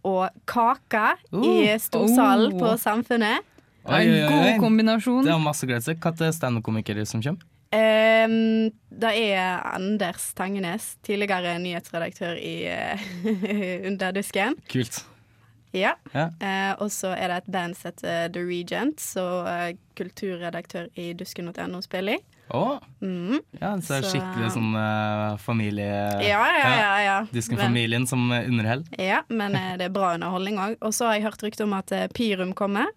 og 0.04 0.28
kake 0.46 1.16
i 1.32 1.72
storsalen 1.80 2.52
uh. 2.52 2.60
på 2.60 2.74
Samfunnet. 2.78 3.40
Oi, 3.84 4.00
oi, 4.00 4.04
oi, 4.04 4.20
oi. 4.22 4.28
God 4.28 4.60
kombinasjon. 4.62 5.24
Det 5.24 5.32
er 5.32 5.40
masse 5.42 5.66
glede 5.68 5.84
seg. 5.84 6.00
Er 6.00 6.32
standup-komikere 6.32 7.04
som 7.08 7.20
kommer? 7.24 7.44
Um, 7.74 8.70
det 9.00 9.10
er 9.34 9.60
Anders 9.74 10.30
Tangenes, 10.38 10.92
tidligere 11.06 11.56
nyhetsredaktør 11.62 12.36
i 12.38 12.54
eh, 12.70 13.02
Underdusken. 13.88 14.56
Kult. 14.70 15.02
Ja. 15.74 15.96
Ja. 16.14 16.28
Eh, 16.38 16.72
og 16.78 16.92
så 16.94 17.10
er 17.18 17.32
det 17.32 17.40
et 17.42 17.48
band 17.50 17.74
som 17.74 17.90
heter 17.90 18.28
The 18.34 18.44
Regent, 18.46 19.00
så 19.02 19.24
eh, 19.50 19.72
kulturredaktør 19.98 20.86
i 21.02 21.08
dusken.no 21.18 21.80
spiller 21.82 22.20
i. 22.20 22.22
Oh. 22.54 22.76
Mm. 23.00 23.38
ja, 23.56 23.70
så 23.80 23.96
er 23.96 24.04
Så- 24.04 24.10
skikkelig 24.12 24.50
sånn 24.54 24.74
eh, 24.76 25.36
familie... 25.40 25.88
Ja, 26.22 26.42
ja, 26.44 26.68
ja. 26.76 26.92
ja. 27.02 27.14
Men, 27.24 27.30
Disken-familien 27.34 28.06
som 28.06 28.26
eh, 28.36 28.44
underhell. 28.50 28.84
ja, 29.00 29.22
men 29.32 29.56
eh, 29.58 29.72
det 29.80 29.88
er 29.88 29.94
bra 29.96 30.12
underholdning 30.14 30.60
òg. 30.60 30.76
Og 30.84 30.92
så 30.94 31.08
har 31.08 31.16
jeg 31.18 31.24
hørt 31.26 31.42
rykte 31.46 31.64
om 31.66 31.72
at 31.78 31.90
eh, 31.96 32.06
Pirum 32.14 32.52
kommer 32.54 32.92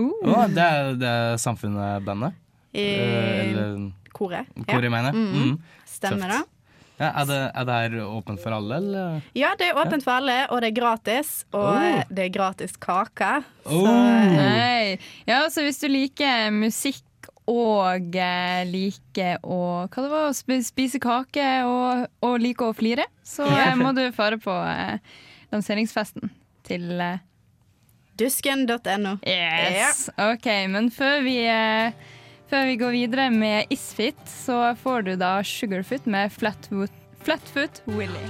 Å, 0.00 0.44
det 0.50 0.62
er, 0.66 0.92
det 1.00 1.08
er 1.08 1.38
Samfunnet-bandet? 1.40 2.36
I 2.72 2.84
Eh, 2.84 3.50
Eller 3.50 3.92
koret. 4.12 4.46
Koret, 4.66 4.84
ja. 4.84 4.90
mener? 4.90 5.12
Mhm. 5.12 5.36
Mhm. 5.40 5.60
Stemmer 5.86 6.28
Tøft. 6.28 6.38
det. 6.38 6.56
Ja, 7.00 7.06
er, 7.16 7.24
det, 7.24 7.36
er 7.56 7.64
det 7.64 7.74
her 7.80 7.94
åpent 8.04 8.40
for 8.42 8.52
alle, 8.52 8.76
eller? 8.76 9.22
Ja, 9.34 9.54
det 9.56 9.70
er 9.70 9.78
åpent 9.80 10.04
for 10.04 10.18
alle, 10.18 10.34
og 10.52 10.60
det 10.60 10.68
er 10.68 10.76
gratis. 10.80 11.44
Og 11.52 11.64
Oh. 11.64 11.82
eh, 11.82 12.02
det 12.12 12.26
er 12.26 12.28
gratis 12.34 12.74
kake. 12.76 13.42
Så 13.64 13.86
Oh. 13.86 14.36
eh, 14.38 14.98
Ja, 15.26 15.46
så 15.48 15.62
hvis 15.64 15.80
du 15.80 15.88
liker 15.88 16.50
musikk 16.52 17.02
og 17.48 18.14
eh, 18.14 18.64
liker 18.68 19.38
å 19.42 19.88
hva 19.88 20.02
det 20.04 20.10
var, 20.12 20.60
spise 20.62 21.00
kake 21.00 21.48
og, 21.64 22.06
og 22.22 22.38
liker 22.38 22.68
å 22.68 22.76
flire, 22.76 23.06
så 23.24 23.48
Ja. 23.48 23.70
eh, 23.72 23.74
må 23.80 23.94
du 23.96 24.12
fare 24.12 24.36
på 24.36 24.52
eh, 24.52 24.98
lanseringsfesten 25.52 26.28
til 26.68 27.00
eh, 27.00 27.18
Dusken.no. 28.20 29.16
Yes. 29.26 30.10
OK, 30.18 30.46
men 30.68 30.90
før 30.92 31.22
vi, 31.24 31.38
eh, 31.48 31.92
før 32.50 32.66
vi 32.66 32.76
går 32.80 32.94
videre 32.96 33.28
med 33.30 33.70
Isfit, 33.70 34.18
så 34.26 34.72
får 34.82 35.04
du 35.06 35.12
da 35.20 35.38
Sugarfoot 35.46 36.06
med 36.10 36.32
Flatfoot, 36.34 36.94
Flatfoot 37.22 37.82
Willy. 37.86 38.24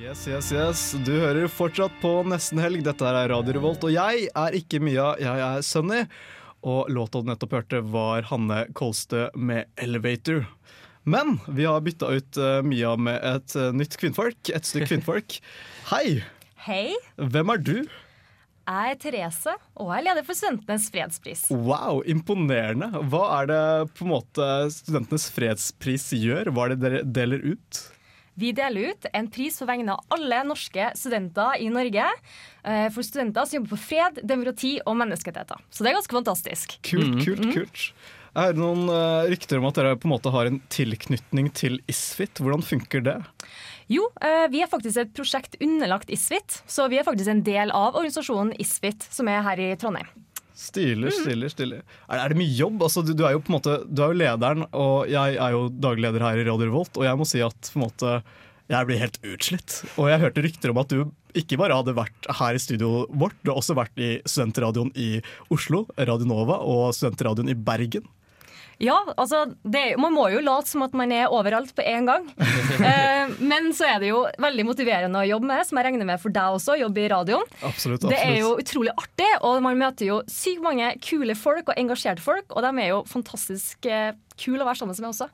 Yes, 0.00 0.24
yes, 0.28 0.48
yes. 0.52 0.84
Du 1.04 1.12
hører 1.20 1.48
fortsatt 1.52 1.94
på 2.02 2.14
Nesten 2.28 2.60
Helg. 2.62 2.82
Dette 2.86 3.04
er 3.08 3.28
Radio 3.32 3.56
Revolt, 3.58 3.84
og 3.84 3.92
jeg 3.92 4.26
er 4.28 4.56
ikke 4.56 4.80
Mia, 4.82 5.12
jeg 5.20 5.44
er 5.44 5.64
Sunny. 5.66 6.02
Og 6.62 6.88
låta 6.94 7.20
du 7.20 7.28
nettopp 7.28 7.56
hørte, 7.58 7.82
var 7.84 8.28
Hanne 8.30 8.64
Kolstø 8.78 9.28
med 9.34 9.68
'Elevator'. 9.76 10.46
Men 11.04 11.40
vi 11.48 11.66
har 11.66 11.82
bytta 11.82 12.12
ut 12.14 12.38
uh, 12.38 12.62
Mia 12.62 12.94
med 12.96 13.18
et 13.18 13.56
uh, 13.58 13.72
nytt 13.74 13.98
kvinnfolk. 13.98 14.52
Et 14.54 14.64
stykke 14.64 14.88
kvinnfolk. 14.94 15.40
Hei! 15.90 16.22
Hei, 16.62 16.94
Hvem 17.18 17.50
er 17.50 17.58
du? 17.58 17.76
Er 18.68 18.94
Therese, 19.00 19.54
og 19.80 19.90
er 19.96 20.04
leder 20.06 20.26
for 20.26 20.38
Studentenes 20.38 20.90
fredspris. 20.92 21.46
Wow, 21.50 22.02
imponerende. 22.08 22.90
Hva 23.10 23.24
er 23.40 23.50
det 23.50 23.62
på 23.96 24.06
en 24.06 24.12
måte 24.14 24.48
Studentenes 24.74 25.26
fredspris 25.34 26.10
gjør? 26.18 26.52
Hva 26.54 26.66
er 26.68 26.74
det 26.74 26.80
dere 26.84 27.02
deler 27.04 27.42
ut? 27.54 27.82
Vi 28.40 28.48
deler 28.56 28.94
ut 28.94 29.06
en 29.12 29.26
pris 29.28 29.58
på 29.60 29.66
vegne 29.68 29.92
av 29.92 30.14
alle 30.16 30.38
norske 30.48 30.86
studenter 30.96 31.58
i 31.60 31.68
Norge. 31.68 32.06
eh, 32.64 32.88
For 32.88 33.04
studenter 33.04 33.44
som 33.44 33.58
jobber 33.58 33.74
for 33.76 33.82
fred, 33.90 34.22
demokrati 34.24 34.78
og 34.86 34.96
menneskerettigheter. 34.96 35.60
Så 35.68 35.84
det 35.84 35.90
er 35.92 35.98
ganske 35.98 36.16
fantastisk. 36.16 36.78
Kult, 36.86 37.20
kult, 37.26 37.44
kult. 37.52 37.92
Jeg 38.32 38.46
hører 38.48 38.56
noen 38.56 38.86
eh, 38.88 39.26
rykter 39.34 39.58
om 39.60 39.66
at 39.68 39.76
dere 39.76 39.98
på 40.00 40.08
en 40.08 40.14
måte 40.14 40.32
har 40.32 40.48
en 40.48 40.62
tilknytning 40.72 41.50
til 41.52 41.82
Isfit. 41.92 42.40
Hvordan 42.40 42.64
funker 42.64 43.04
det? 43.04 43.18
Jo, 43.92 44.06
eh, 44.24 44.46
vi 44.52 44.62
er 44.64 44.70
faktisk 44.70 45.00
et 45.02 45.14
prosjekt 45.16 45.58
underlagt 45.60 46.12
Isfit, 46.12 46.62
så 46.70 46.86
vi 46.88 47.00
er 47.00 47.06
faktisk 47.06 47.28
en 47.28 47.42
del 47.44 47.72
av 47.76 47.96
organisasjonen 47.98 48.54
Isfit, 48.62 49.04
som 49.12 49.28
er 49.28 49.42
her 49.44 49.60
i 49.60 49.72
Trondheim. 49.80 50.08
Stilig, 50.62 51.10
stilig, 51.16 51.50
stilig. 51.50 51.80
Er, 52.06 52.20
er 52.22 52.32
det 52.32 52.38
mye 52.38 52.54
jobb? 52.54 52.84
Altså, 52.86 53.02
du, 53.04 53.12
du 53.16 53.24
er 53.26 53.34
jo 53.34 53.40
på 53.42 53.50
en 53.50 53.56
måte 53.56 53.78
Du 53.88 54.02
er 54.04 54.12
jo 54.12 54.18
lederen, 54.20 54.66
og 54.76 55.10
jeg 55.10 55.36
er 55.40 55.56
jo 55.56 55.66
daglig 55.72 56.06
leder 56.06 56.24
her 56.24 56.38
i 56.38 56.46
Radio 56.46 56.68
Revolt, 56.68 56.96
og 57.00 57.06
jeg 57.08 57.18
må 57.18 57.26
si 57.28 57.42
at 57.44 57.72
på 57.72 57.80
en 57.80 57.86
måte 57.86 58.14
jeg 58.70 58.88
blir 58.88 59.00
helt 59.02 59.18
utslitt. 59.26 59.74
Og 60.00 60.08
jeg 60.08 60.22
hørte 60.22 60.44
rykter 60.46 60.72
om 60.72 60.80
at 60.80 60.92
du 60.92 61.00
ikke 61.36 61.58
bare 61.60 61.76
hadde 61.76 61.96
vært 61.96 62.28
her 62.38 62.56
i 62.56 62.62
studioet 62.62 63.10
vårt, 63.20 63.36
du 63.42 63.50
har 63.50 63.58
også 63.60 63.76
vært 63.76 64.00
i 64.00 64.14
studentradioen 64.28 64.92
i 64.96 65.10
Oslo, 65.52 65.84
Radio 65.98 66.28
Nova, 66.28 66.60
og 66.64 66.94
studentradioen 66.96 67.52
i 67.52 67.58
Bergen. 67.58 68.06
Ja, 68.82 68.96
altså, 69.14 69.44
det, 69.62 69.94
man 70.02 70.14
må 70.14 70.24
jo 70.32 70.40
late 70.42 70.66
som 70.66 70.82
at 70.82 70.94
man 70.98 71.12
er 71.14 71.30
overalt 71.30 71.70
på 71.76 71.84
en 71.86 72.08
gang. 72.10 72.28
Eh, 72.82 73.30
men 73.38 73.68
så 73.76 73.84
er 73.86 74.00
det 74.02 74.08
jo 74.08 74.22
veldig 74.42 74.64
motiverende 74.66 75.20
å 75.20 75.26
jobbe 75.28 75.46
med, 75.46 75.60
som 75.68 75.78
jeg 75.78 75.86
regner 75.86 76.06
med 76.08 76.18
for 76.18 76.34
deg 76.34 76.56
også, 76.56 76.74
jobbe 76.80 77.02
i 77.04 77.10
radioen. 77.12 77.44
Absolutt. 77.68 78.06
Det 78.10 78.18
er 78.18 78.40
jo 78.40 78.54
utrolig 78.58 78.90
artig, 78.98 79.28
og 79.46 79.60
man 79.62 79.78
møter 79.78 80.08
jo 80.08 80.16
sykt 80.30 80.64
mange 80.64 80.88
kule 81.04 81.36
folk 81.38 81.70
og 81.70 81.78
engasjerte 81.78 82.24
folk, 82.24 82.48
og 82.50 82.64
de 82.64 82.72
er 82.82 82.90
jo 82.90 82.98
fantastisk 83.10 83.86
eh, 83.86 84.16
kule 84.40 84.64
å 84.64 84.68
være 84.68 84.80
sammen 84.82 84.98
med 84.98 85.12
også. 85.12 85.28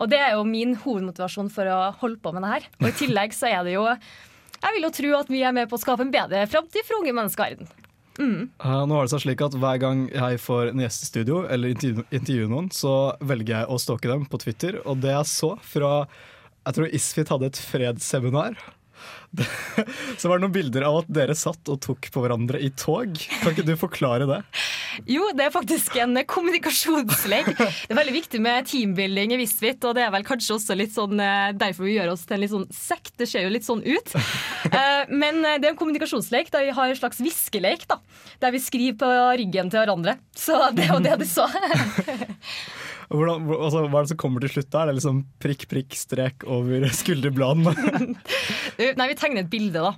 Og 0.00 0.12
det 0.14 0.22
er 0.22 0.36
jo 0.38 0.48
min 0.48 0.76
hovedmotivasjon 0.80 1.52
for 1.52 1.68
å 1.74 1.78
holde 2.00 2.22
på 2.24 2.32
med 2.32 2.46
det 2.46 2.54
her. 2.54 2.68
Og 2.80 2.88
i 2.88 2.96
tillegg 3.02 3.36
så 3.36 3.50
er 3.52 3.66
det 3.66 3.76
jo 3.76 3.84
Jeg 3.90 4.76
vil 4.78 4.88
jo 4.88 4.94
tro 5.02 5.16
at 5.20 5.32
vi 5.32 5.44
er 5.44 5.56
med 5.56 5.68
på 5.68 5.76
å 5.76 5.84
skape 5.84 6.06
en 6.06 6.14
bedre 6.14 6.46
framtid 6.48 6.86
for 6.86 7.02
unge 7.02 7.16
mennesker 7.16 7.44
i 7.44 7.58
verden. 7.58 7.83
Mm. 8.18 8.50
Uh, 8.62 8.84
nå 8.86 8.94
har 8.94 9.08
det 9.08 9.10
seg 9.10 9.24
slik 9.24 9.40
at 9.42 9.56
Hver 9.58 9.80
gang 9.82 10.04
jeg 10.12 10.38
får 10.38 10.68
en 10.70 10.82
gjest 10.84 11.02
i 11.02 11.08
studio, 11.08 11.40
eller 11.50 11.72
intervju- 11.74 12.06
intervjuer 12.14 12.52
noen, 12.52 12.68
så 12.70 13.16
velger 13.20 13.56
jeg 13.58 13.66
å 13.74 13.78
stalke 13.82 14.10
dem 14.12 14.24
på 14.30 14.38
Twitter. 14.44 14.78
Og 14.86 15.00
det 15.02 15.10
jeg 15.16 15.26
så 15.32 15.54
fra 15.60 16.06
Jeg 16.64 16.74
tror 16.78 16.94
Isfit 16.96 17.28
hadde 17.28 17.50
et 17.50 17.58
fredsseminar. 17.60 18.54
Så 20.20 20.28
var 20.30 20.38
det 20.38 20.44
noen 20.44 20.54
bilder 20.54 20.84
av 20.86 21.00
at 21.00 21.08
dere 21.10 21.34
satt 21.34 21.66
og 21.72 21.80
tok 21.82 22.06
på 22.14 22.22
hverandre 22.22 22.60
i 22.62 22.68
tog. 22.78 23.16
Kan 23.42 23.50
ikke 23.54 23.64
du 23.66 23.72
forklare 23.80 24.28
det? 24.30 24.40
Jo, 25.10 25.26
det 25.34 25.48
er 25.48 25.54
faktisk 25.54 25.96
en 25.98 26.14
kommunikasjonslek. 26.30 27.48
Det 27.58 27.90
er 27.90 27.98
veldig 27.98 28.14
viktig 28.14 28.40
med 28.44 28.68
teambuilding 28.70 29.34
i 29.34 29.40
Visvit, 29.40 29.82
og 29.88 29.96
det 29.98 30.04
er 30.06 30.12
vel 30.14 30.26
kanskje 30.28 30.54
også 30.54 30.76
litt 30.78 30.94
sånn 30.94 31.18
eh, 31.18 31.50
derfor 31.58 31.88
vi 31.88 31.96
gjør 31.96 32.12
oss 32.12 32.22
til 32.28 32.36
en 32.38 32.44
litt 32.44 32.52
sånn 32.54 32.68
sekt. 32.74 33.10
Det 33.18 33.26
ser 33.26 33.48
jo 33.48 33.54
litt 33.54 33.66
sånn 33.66 33.82
ut. 33.84 34.14
Eh, 34.74 35.10
Men 35.12 35.42
eh, 35.44 35.58
det 35.60 35.68
er 35.68 35.74
en 35.74 35.78
kommunikasjonslek 35.78 36.48
der 36.50 36.64
vi 36.66 36.72
har 36.74 36.88
en 36.90 36.96
slags 36.98 37.18
viskelek, 37.22 37.84
da. 37.90 37.98
Der 38.42 38.54
vi 38.54 38.62
skriver 38.64 38.96
på 39.02 39.10
ryggen 39.38 39.68
til 39.70 39.82
hverandre. 39.82 40.16
Så 40.34 40.56
det 40.74 40.86
er 40.86 40.94
jo 40.96 41.02
det 41.04 41.18
du 41.20 41.26
så. 41.28 41.44
Hvordan, 43.10 43.46
altså, 43.58 43.84
hva 43.86 44.00
er 44.00 44.06
det 44.06 44.12
som 44.14 44.20
kommer 44.20 44.44
til 44.44 44.54
slutt? 44.56 44.70
da? 44.72 44.82
Er 44.82 44.92
det 44.92 44.98
liksom 45.00 45.22
prikk, 45.42 45.68
prikk, 45.70 45.96
strek 45.98 46.48
over 46.48 46.88
skulderbladene? 47.02 47.74
Nei, 48.98 49.08
vi 49.10 49.16
tegner 49.18 49.44
et 49.44 49.52
bilde, 49.52 49.84
da. 49.84 49.94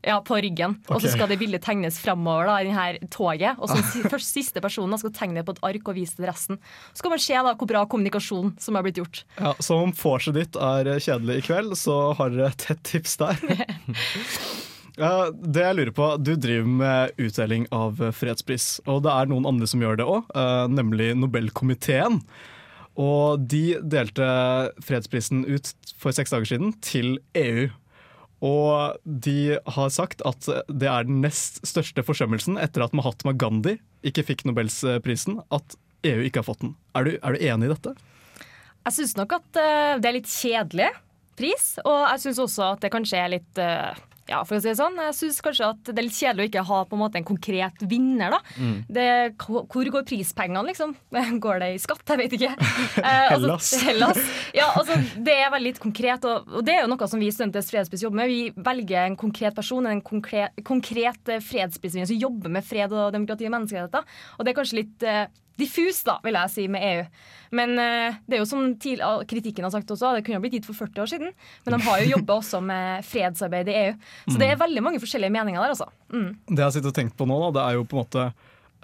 Ja, 0.00 0.16
på 0.24 0.38
ryggen. 0.40 0.78
Og 0.88 1.02
så 1.04 1.10
skal 1.12 1.28
det 1.28 1.36
bildet 1.42 1.60
tegnes 1.66 1.98
framover 2.00 2.48
da, 2.48 2.54
i 2.62 2.68
denne 2.70 3.10
toget. 3.12 3.58
Og 3.60 3.68
så 3.68 4.06
først 4.08 4.32
siste 4.32 4.62
personen 4.64 4.96
skal 5.00 5.12
tegne 5.12 5.40
det 5.40 5.44
på 5.48 5.52
et 5.58 5.60
ark 5.68 5.90
og 5.92 5.98
vise 5.98 6.16
til 6.16 6.24
resten. 6.30 6.60
Så 6.96 7.04
kan 7.04 7.12
man 7.12 7.20
se 7.20 7.36
da 7.36 7.52
hvor 7.52 7.68
bra 7.68 7.84
kommunikasjon 7.84 8.54
som 8.60 8.78
har 8.78 8.86
blitt 8.86 9.02
gjort. 9.02 9.22
Ja, 9.36 9.52
så 9.60 9.76
om 9.84 9.92
vorset 10.00 10.38
ditt 10.38 10.56
er 10.56 10.94
kjedelig 10.96 11.42
i 11.42 11.46
kveld, 11.50 11.76
så 11.76 11.98
har 12.16 12.32
dere 12.32 12.48
et 12.48 12.64
tett 12.64 12.80
tips 12.88 13.18
der. 13.20 13.44
Ja, 15.00 15.30
det 15.32 15.62
jeg 15.64 15.76
lurer 15.78 15.94
på, 15.96 16.06
Du 16.20 16.34
driver 16.36 16.66
med 16.68 17.20
utdeling 17.20 17.66
av 17.72 18.00
fredspris, 18.12 18.82
og 18.84 19.06
det 19.06 19.14
er 19.14 19.30
noen 19.30 19.48
andre 19.48 19.68
som 19.70 19.80
gjør 19.80 19.96
det 19.96 20.08
òg, 20.12 20.32
nemlig 20.68 21.14
Nobelkomiteen. 21.16 22.20
Og 23.00 23.46
de 23.48 23.78
delte 23.80 24.26
fredsprisen 24.84 25.46
ut 25.48 25.72
for 25.96 26.12
seks 26.12 26.34
dager 26.34 26.50
siden 26.50 26.74
til 26.84 27.14
EU. 27.38 27.70
Og 28.44 29.00
de 29.04 29.56
har 29.68 29.92
sagt 29.92 30.24
at 30.28 30.48
det 30.68 30.88
er 30.88 31.08
den 31.08 31.20
nest 31.24 31.60
største 31.68 32.04
forsømmelsen 32.04 32.60
etter 32.60 32.84
at 32.84 32.96
Mahatma 32.96 33.32
Gandhi 33.36 33.78
ikke 34.04 34.24
fikk 34.32 34.46
Nobelsprisen, 34.48 35.40
at 35.52 35.76
EU 36.08 36.24
ikke 36.24 36.40
har 36.40 36.48
fått 36.48 36.64
den. 36.64 36.74
Er 36.96 37.06
du, 37.06 37.16
er 37.20 37.36
du 37.36 37.44
enig 37.44 37.68
i 37.68 37.72
dette? 37.74 37.94
Jeg 38.88 38.96
syns 38.96 39.16
nok 39.18 39.34
at 39.36 39.60
eh, 39.60 39.96
det 40.00 40.08
er 40.08 40.16
litt 40.16 40.30
kjedelig 40.30 40.88
pris, 41.36 41.66
og 41.84 41.98
jeg 42.14 42.22
syns 42.24 42.40
også 42.46 42.70
at 42.74 42.84
det 42.84 42.92
kanskje 42.92 43.20
er 43.20 43.34
litt 43.36 43.60
eh, 43.60 44.00
ja, 44.30 44.40
for 44.46 44.56
å 44.56 44.62
si 44.62 44.70
det 44.70 44.78
sånn. 44.78 44.98
Jeg 45.08 45.16
syns 45.18 45.40
kanskje 45.42 45.68
at 45.72 45.88
det 45.90 45.98
er 45.98 46.06
litt 46.06 46.16
kjedelig 46.16 46.44
å 46.44 46.50
ikke 46.50 46.64
ha 46.68 46.78
på 46.86 46.96
en 46.96 47.02
måte 47.02 47.18
en 47.18 47.26
konkret 47.26 47.82
vinner. 47.90 48.36
da. 48.36 48.38
Mm. 48.62 48.76
Det, 48.86 49.06
hvor 49.42 49.90
går 49.96 50.06
prispengene, 50.06 50.62
liksom? 50.70 50.94
Går 51.44 51.62
det 51.64 51.70
i 51.74 51.80
skatt? 51.82 52.04
Jeg 52.06 52.22
vet 52.24 52.38
ikke. 52.38 52.54
Eh, 53.00 53.32
altså, 53.32 53.40
Hellas. 53.40 53.68
Hellas. 53.86 54.18
Ja, 54.54 54.66
altså, 54.76 54.96
det 55.24 55.34
er 55.40 55.50
veldig 55.52 55.72
konkret, 55.80 56.24
og, 56.28 56.48
og 56.58 56.64
det 56.66 56.74
er 56.74 56.82
jo 56.84 56.90
noe 56.92 57.08
som 57.10 57.22
vi 57.22 57.30
i 57.30 57.34
Studenters 57.34 57.70
fredspris 57.72 58.04
jobber 58.04 58.20
med. 58.20 58.30
Vi 58.30 58.64
velger 58.70 59.06
en 59.06 59.16
konkret 59.18 59.56
person, 59.56 59.88
en 59.88 60.02
konkret, 60.04 60.58
konkret 60.66 61.30
eh, 61.32 61.42
fredsprisvinner 61.44 62.10
som 62.10 62.20
jobber 62.20 62.52
med 62.52 62.66
fred 62.66 62.92
og 62.92 63.14
demokrati 63.14 63.48
og 63.48 63.54
menneskerettigheter. 63.56 64.18
Og 64.36 64.46
det 64.46 64.52
er 64.52 64.58
kanskje 64.58 64.80
litt 64.82 65.06
eh, 65.06 65.24
diffus, 65.58 66.02
da, 66.06 66.18
vil 66.24 66.38
jeg 66.38 66.52
si, 66.52 66.66
med 66.70 66.84
EU. 66.86 67.02
Men 67.58 67.74
eh, 67.82 68.20
det 68.26 68.38
er 68.38 68.42
jo 68.44 68.48
som 68.48 68.68
kritikken 68.78 69.66
har 69.66 69.72
sagt 69.74 69.90
også, 69.90 70.14
det 70.16 70.22
kunne 70.26 70.38
jo 70.38 70.44
blitt 70.44 70.58
gitt 70.58 70.68
for 70.68 70.78
40 70.78 71.02
år 71.02 71.10
siden. 71.10 71.34
Men 71.66 71.76
de 71.76 71.80
har 71.88 72.02
jo 72.02 72.12
jobba 72.14 72.38
også 72.38 72.62
med 72.64 73.04
fredsarbeid 73.08 73.72
i 73.72 73.76
EU. 73.80 73.98
Så 74.30 74.38
det 74.40 74.52
er 74.52 74.60
veldig 74.60 74.84
mange 74.86 75.02
forskjellige 75.02 75.34
meninger 75.34 75.60
der, 75.60 75.74
altså. 75.74 75.90
Mm. 76.14 76.30
Det 76.46 76.64
jeg 76.64 76.76
sitter 76.78 76.92
og 76.92 76.98
tenker 77.00 77.18
på 77.18 77.28
nå, 77.28 77.40
da, 77.46 77.52
det 77.58 77.66
er 77.66 77.78
jo 77.78 77.86
på 77.90 77.98
en 77.98 78.04
måte 78.04 78.26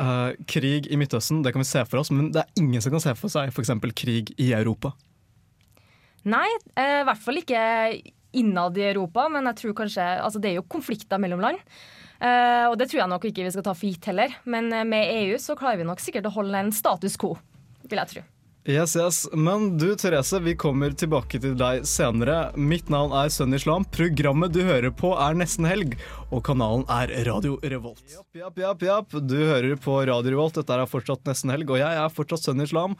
uh, 0.02 0.30
krig 0.50 0.90
i 0.90 0.98
Midtøsten. 1.00 1.42
Det 1.46 1.54
kan 1.54 1.62
vi 1.62 1.70
se 1.70 1.84
for 1.88 2.02
oss, 2.02 2.12
men 2.14 2.30
det 2.34 2.42
er 2.42 2.62
ingen 2.62 2.84
som 2.84 2.94
kan 2.94 3.04
se 3.04 3.14
for 3.18 3.32
seg 3.32 3.54
f.eks. 3.54 3.74
krig 3.96 4.34
i 4.42 4.52
Europa. 4.56 4.96
Nei, 6.26 6.46
i 6.74 6.86
i 6.86 7.06
hvert 7.06 7.22
fall 7.22 7.38
ikke 7.38 7.60
innad 8.36 8.78
i 8.78 8.88
Europa, 8.90 9.28
men 9.32 9.46
jeg 9.50 9.60
tror 9.62 9.76
kanskje 9.78 10.06
Altså, 10.20 10.40
det 10.42 10.50
er 10.50 10.58
jo 10.58 10.66
konflikter 10.68 11.20
mellom 11.22 11.42
land. 11.44 11.60
Eh, 12.20 12.64
og 12.70 12.76
det 12.80 12.88
tror 12.90 13.02
jeg 13.02 13.12
nok 13.12 13.26
ikke 13.28 13.44
vi 13.44 13.52
skal 13.52 13.66
ta 13.66 13.74
for 13.76 13.88
gitt 13.88 14.08
heller. 14.10 14.38
Men 14.44 14.70
eh, 14.72 14.86
med 14.88 15.12
EU 15.18 15.36
så 15.42 15.58
klarer 15.58 15.82
vi 15.82 15.88
nok 15.88 16.02
sikkert 16.02 16.30
å 16.30 16.36
holde 16.38 16.64
en 16.64 16.72
status 16.74 17.18
quo, 17.20 17.34
vil 17.86 18.02
jeg 18.02 18.12
tro. 18.14 18.24
Yes, 18.66 18.96
yes. 18.96 19.28
Men 19.32 19.78
du 19.78 19.94
Therese, 19.96 20.40
vi 20.42 20.56
kommer 20.58 20.90
tilbake 20.90 21.38
til 21.38 21.52
deg 21.54 21.84
senere. 21.86 22.48
Mitt 22.58 22.88
navn 22.90 23.12
er 23.14 23.28
Sønn 23.30 23.54
Islam. 23.54 23.84
Programmet 23.94 24.56
du 24.56 24.64
hører 24.66 24.90
på 24.90 25.12
er 25.14 25.36
Nesten 25.38 25.68
Helg, 25.70 25.92
og 26.34 26.42
kanalen 26.48 26.82
er 26.90 27.12
Radio 27.28 27.60
Revolt. 27.62 28.02
Japp, 28.10 28.26
japp, 28.34 28.58
japp, 28.58 28.82
japp. 28.82 29.14
Du 29.22 29.36
hører 29.38 29.78
på 29.78 30.00
Radio 30.10 30.34
Revolt. 30.34 30.58
Dette 30.58 30.74
er 30.74 30.90
fortsatt 30.90 31.22
Nesten 31.30 31.54
Helg, 31.54 31.70
og 31.70 31.78
jeg 31.78 32.00
er 32.00 32.10
fortsatt 32.10 32.48
Sønn 32.48 32.64
Islam. 32.64 32.96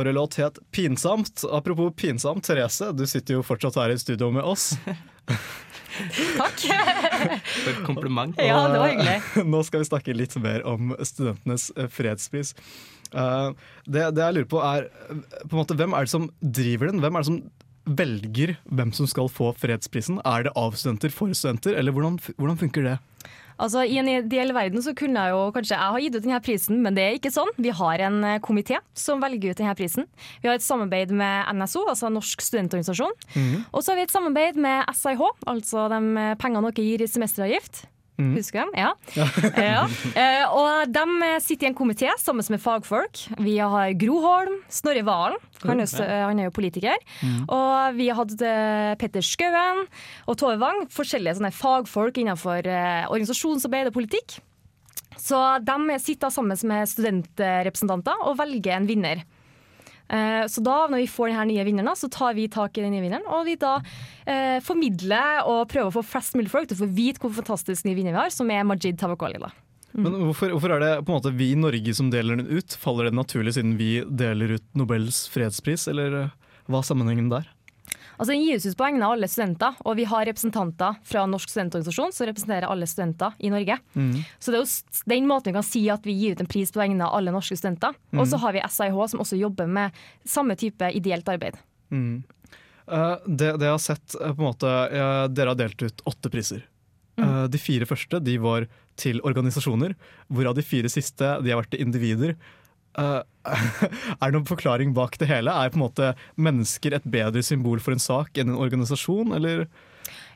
en 0.00 0.14
låt 0.16 0.38
het 0.40 0.58
Pinsamt. 0.72 1.44
Apropos 1.44 1.92
pinsamt, 1.92 2.46
Therese, 2.48 2.94
du 2.96 3.04
sitter 3.06 3.34
jo 3.34 3.42
fortsatt 3.42 3.76
her 3.76 3.92
i 3.92 3.98
studio 3.98 4.30
med 4.32 4.48
oss. 4.48 4.78
Takk. 6.40 6.56
For 6.56 7.70
et 7.74 7.84
kompliment. 7.84 8.32
Ja, 8.40 8.64
det 8.72 8.80
var 8.80 8.88
hyggelig. 8.88 9.20
Nå 9.52 9.60
skal 9.68 9.84
vi 9.84 9.90
snakke 9.92 10.16
litt 10.16 10.40
mer 10.40 10.64
om 10.64 10.96
studentenes 11.04 11.68
fredspris. 11.92 12.56
Eh, 13.12 13.50
det, 13.86 14.06
det 14.16 14.24
jeg 14.24 14.38
lurer 14.38 14.50
på 14.50 14.62
er 14.64 14.88
eh, 14.88 15.26
på 15.48 15.58
måte, 15.58 15.76
Hvem 15.78 15.96
er 15.96 16.06
det 16.06 16.14
som 16.14 16.30
driver 16.40 16.90
den? 16.90 17.02
Hvem 17.04 17.18
er 17.18 17.24
det 17.24 17.30
som 17.30 17.42
velger 17.82 18.54
hvem 18.70 18.92
som 18.94 19.08
skal 19.10 19.30
få 19.32 19.50
fredsprisen? 19.58 20.20
Er 20.28 20.46
det 20.46 20.54
av 20.58 20.76
studenter 20.78 21.12
for 21.14 21.32
studenter, 21.34 21.74
eller 21.78 21.94
hvordan, 21.94 22.20
hvordan 22.38 22.60
funker 22.60 22.86
det? 22.86 22.98
Altså, 23.62 23.82
I 23.84 23.98
en 24.00 24.08
ideell 24.08 24.50
verden 24.56 24.82
så 24.82 24.94
kunne 24.96 25.22
jeg 25.22 25.34
jo 25.34 25.42
kanskje 25.54 25.76
jeg 25.76 25.94
ha 25.94 25.98
gitt 26.00 26.16
ut 26.16 26.24
denne 26.24 26.40
prisen, 26.42 26.78
men 26.82 26.96
det 26.96 27.02
er 27.04 27.18
ikke 27.18 27.30
sånn. 27.34 27.50
Vi 27.62 27.74
har 27.78 28.02
en 28.08 28.18
eh, 28.26 28.40
komité 28.42 28.80
som 28.98 29.22
velger 29.22 29.52
ut 29.52 29.60
denne 29.60 29.76
prisen. 29.78 30.08
Vi 30.42 30.50
har 30.50 30.58
et 30.58 30.64
samarbeid 30.64 31.12
med 31.14 31.52
NSO, 31.58 31.84
altså 31.92 32.10
Norsk 32.10 32.42
studentorganisasjon. 32.42 33.14
Og 33.70 33.82
så 33.82 33.92
har 33.92 34.00
vi 34.00 34.06
et 34.08 34.14
samarbeid 34.14 34.58
med 34.62 34.88
SIH, 34.96 35.22
altså 35.52 35.88
de 35.92 36.28
pengene 36.42 36.72
dere 36.72 36.88
gir 36.88 37.04
i 37.04 37.10
semesteravgift. 37.10 37.84
Mhm. 38.20 38.34
Husker 38.36 38.66
du 38.66 38.72
dem? 38.74 38.74
Ja. 39.16 39.26
ja. 39.56 39.84
Eh, 40.14 40.44
og 40.52 40.90
de 40.92 41.30
sitter 41.40 41.66
i 41.66 41.70
en 41.70 41.76
komité 41.78 42.10
sammen 42.20 42.44
med 42.52 42.60
fagfolk. 42.60 43.22
Vi 43.40 43.56
har 43.58 43.94
Gro 43.98 44.18
Holm, 44.20 44.58
Snorre 44.68 45.02
Valen, 45.06 45.38
han 45.64 45.80
er, 45.80 45.86
jo- 45.88 46.04
han 46.28 46.38
er 46.38 46.44
jo 46.50 46.54
politiker. 46.54 47.00
Mm. 47.22 47.42
Og 47.48 47.96
vi 47.96 48.08
har 48.12 48.20
hatt 48.20 48.36
eh, 48.44 48.92
Petter 49.00 49.24
Skauen 49.24 49.86
og 50.28 50.36
Tove 50.38 50.58
Wang, 50.60 50.84
forskjellige 50.92 51.38
sånne 51.40 51.52
fagfolk 51.56 52.20
innenfor 52.20 52.68
eh, 52.68 53.04
organisasjonsarbeid 53.08 53.88
og 53.90 53.96
politikk. 53.96 54.38
Så 55.16 55.38
de 55.64 55.98
sitter 56.02 56.30
sammen 56.32 56.56
med 56.68 56.88
studentrepresentanter 56.88 58.26
og 58.28 58.36
velger 58.40 58.76
en 58.76 58.88
vinner. 58.88 59.24
Eh, 60.12 60.44
Så 60.46 60.60
da, 60.60 60.86
når 60.92 61.02
vi 61.04 61.08
får 61.08 61.32
denne 61.32 61.46
nye 61.48 61.64
vinneren, 61.64 61.96
så 61.96 62.10
tar 62.12 62.34
vi 62.36 62.48
tak 62.52 62.76
i 62.78 62.84
den 62.84 62.92
nye 62.92 63.02
vinneren, 63.04 63.24
og 63.32 63.46
vi 63.48 63.56
da 63.56 63.78
eh, 64.26 64.58
formidler 64.60 65.46
og 65.48 65.68
prøver 65.72 65.88
å 65.88 65.96
få 66.00 66.04
flest 66.04 66.36
mulig 66.36 66.52
folk 66.52 66.68
til 66.68 66.76
å 66.76 66.82
få 66.84 66.90
vite 66.92 67.22
hvor 67.22 67.32
fantastisk 67.32 67.86
ny 67.88 67.94
vinner 67.96 68.12
vi 68.12 68.20
har, 68.20 68.30
som 68.34 68.50
er 68.52 68.66
Majid 68.68 68.98
Tawakoli. 69.00 69.40
da. 69.40 69.52
Men 69.92 70.14
hvorfor, 70.24 70.52
hvorfor 70.54 70.72
er 70.76 70.80
det 70.80 70.92
på 71.04 71.12
en 71.12 71.18
måte 71.18 71.32
vi 71.36 71.50
i 71.52 71.58
Norge 71.58 71.94
som 71.96 72.08
deler 72.12 72.36
den 72.40 72.48
ut? 72.48 72.76
Faller 72.80 73.08
det 73.10 73.16
naturlig 73.16 73.52
siden 73.56 73.74
vi 73.80 74.02
deler 74.08 74.54
ut 74.56 74.64
Nobels 74.78 75.26
fredspris, 75.32 75.88
eller 75.92 76.16
eh, 76.22 76.30
hva 76.68 76.80
er 76.80 76.88
sammenhengen 76.88 77.28
der? 77.32 77.48
Altså 78.16 78.32
Den 78.32 78.44
gis 78.44 78.66
ut 78.66 78.76
på 78.78 78.84
vegne 78.84 79.06
av 79.06 79.16
alle 79.16 79.28
studenter, 79.30 79.78
og 79.84 79.96
vi 79.98 80.06
har 80.08 80.26
representanter 80.28 80.98
fra 81.08 81.24
Norsk 81.30 81.50
studentorganisasjon 81.52 82.14
som 82.14 82.28
representerer 82.28 82.68
alle 82.68 82.88
studenter 82.90 83.36
i 83.38 83.50
Norge. 83.52 83.78
Så 84.38 84.52
det 84.52 84.60
er 84.60 84.64
jo 84.64 85.06
den 85.14 85.30
måten 85.30 85.50
vi 85.50 85.56
kan 85.56 85.66
si 85.66 85.82
at 85.92 86.06
vi 86.06 86.14
gir 86.18 86.36
ut 86.36 86.44
en 86.44 86.50
pris 86.50 86.72
på 86.72 86.82
vegne 86.82 87.06
av 87.06 87.16
alle 87.18 87.34
norske 87.34 87.56
studenter. 87.58 87.96
Og 88.14 88.28
så 88.28 88.40
har 88.42 88.54
vi 88.56 88.62
SIH 88.68 89.00
som 89.14 89.24
også 89.24 89.40
jobber 89.40 89.70
med 89.70 89.96
samme 90.28 90.56
type 90.60 90.92
ideelt 90.94 91.28
arbeid. 91.32 91.58
Mm. 91.92 92.22
Eh, 92.86 93.16
det, 93.26 93.56
det 93.60 93.68
jeg 93.68 93.76
har 93.76 93.82
sett, 93.82 94.14
eh, 94.18 94.34
på 94.34 94.42
en 94.42 94.50
måte, 94.50 94.74
Dere 95.32 95.54
har 95.54 95.58
delt 95.58 95.82
ut 95.82 96.04
åtte 96.08 96.32
priser. 96.32 96.64
Eh, 97.20 97.44
de 97.52 97.60
fire 97.60 97.88
første 97.88 98.20
de 98.24 98.38
var 98.42 98.68
til 99.00 99.22
organisasjoner, 99.24 99.94
hvorav 100.32 100.56
de 100.56 100.64
fire 100.64 100.90
siste 100.92 101.28
de 101.42 101.52
har 101.52 101.60
vært 101.62 101.72
til 101.74 101.84
individer. 101.84 102.34
Eh, 102.98 103.20
er 104.20 104.24
det 104.24 104.34
noen 104.36 104.48
forklaring 104.48 104.92
bak 104.96 105.18
det 105.20 105.30
hele? 105.30 105.52
Er 105.52 105.72
på 105.72 105.80
en 105.80 105.86
måte 105.86 106.12
mennesker 106.36 106.96
et 106.98 107.06
bedre 107.08 107.42
symbol 107.46 107.82
for 107.82 107.96
en 107.96 108.02
sak 108.02 108.38
enn 108.38 108.52
en 108.52 108.60
organisasjon, 108.60 109.34
eller? 109.38 109.66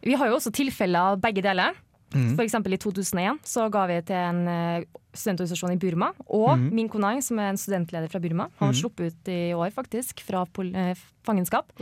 Vi 0.06 0.16
har 0.18 0.30
jo 0.30 0.38
også 0.38 0.54
tilfeller 0.54 1.12
av 1.12 1.20
begge 1.22 1.44
deler. 1.44 1.76
For 2.12 2.44
eksempel 2.44 2.72
i 2.72 2.78
2001 2.78 3.40
så 3.44 3.66
ga 3.72 3.86
vi 3.90 3.96
til 4.06 4.14
en 4.16 4.46
eh, 4.48 4.84
studentorganisasjon 5.16 5.72
i 5.72 5.78
Burma, 5.80 6.10
og 6.28 6.58
mm. 6.60 6.66
Min 6.76 6.88
Konang, 6.92 7.22
som 7.24 7.38
er 7.40 7.48
en 7.50 7.58
studentleder 7.58 8.08
fra 8.12 8.20
Burma. 8.20 8.46
Han 8.60 8.68
har 8.68 8.74
Mhm. 8.74 8.80
sluppet 8.82 9.12
ut 9.12 9.28
i 9.32 9.52
år, 9.56 9.72
faktisk, 9.72 10.20
fra 10.22 10.44
eh, 10.44 10.94
fangenskap. 11.26 11.72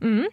Mhm. 0.00 0.24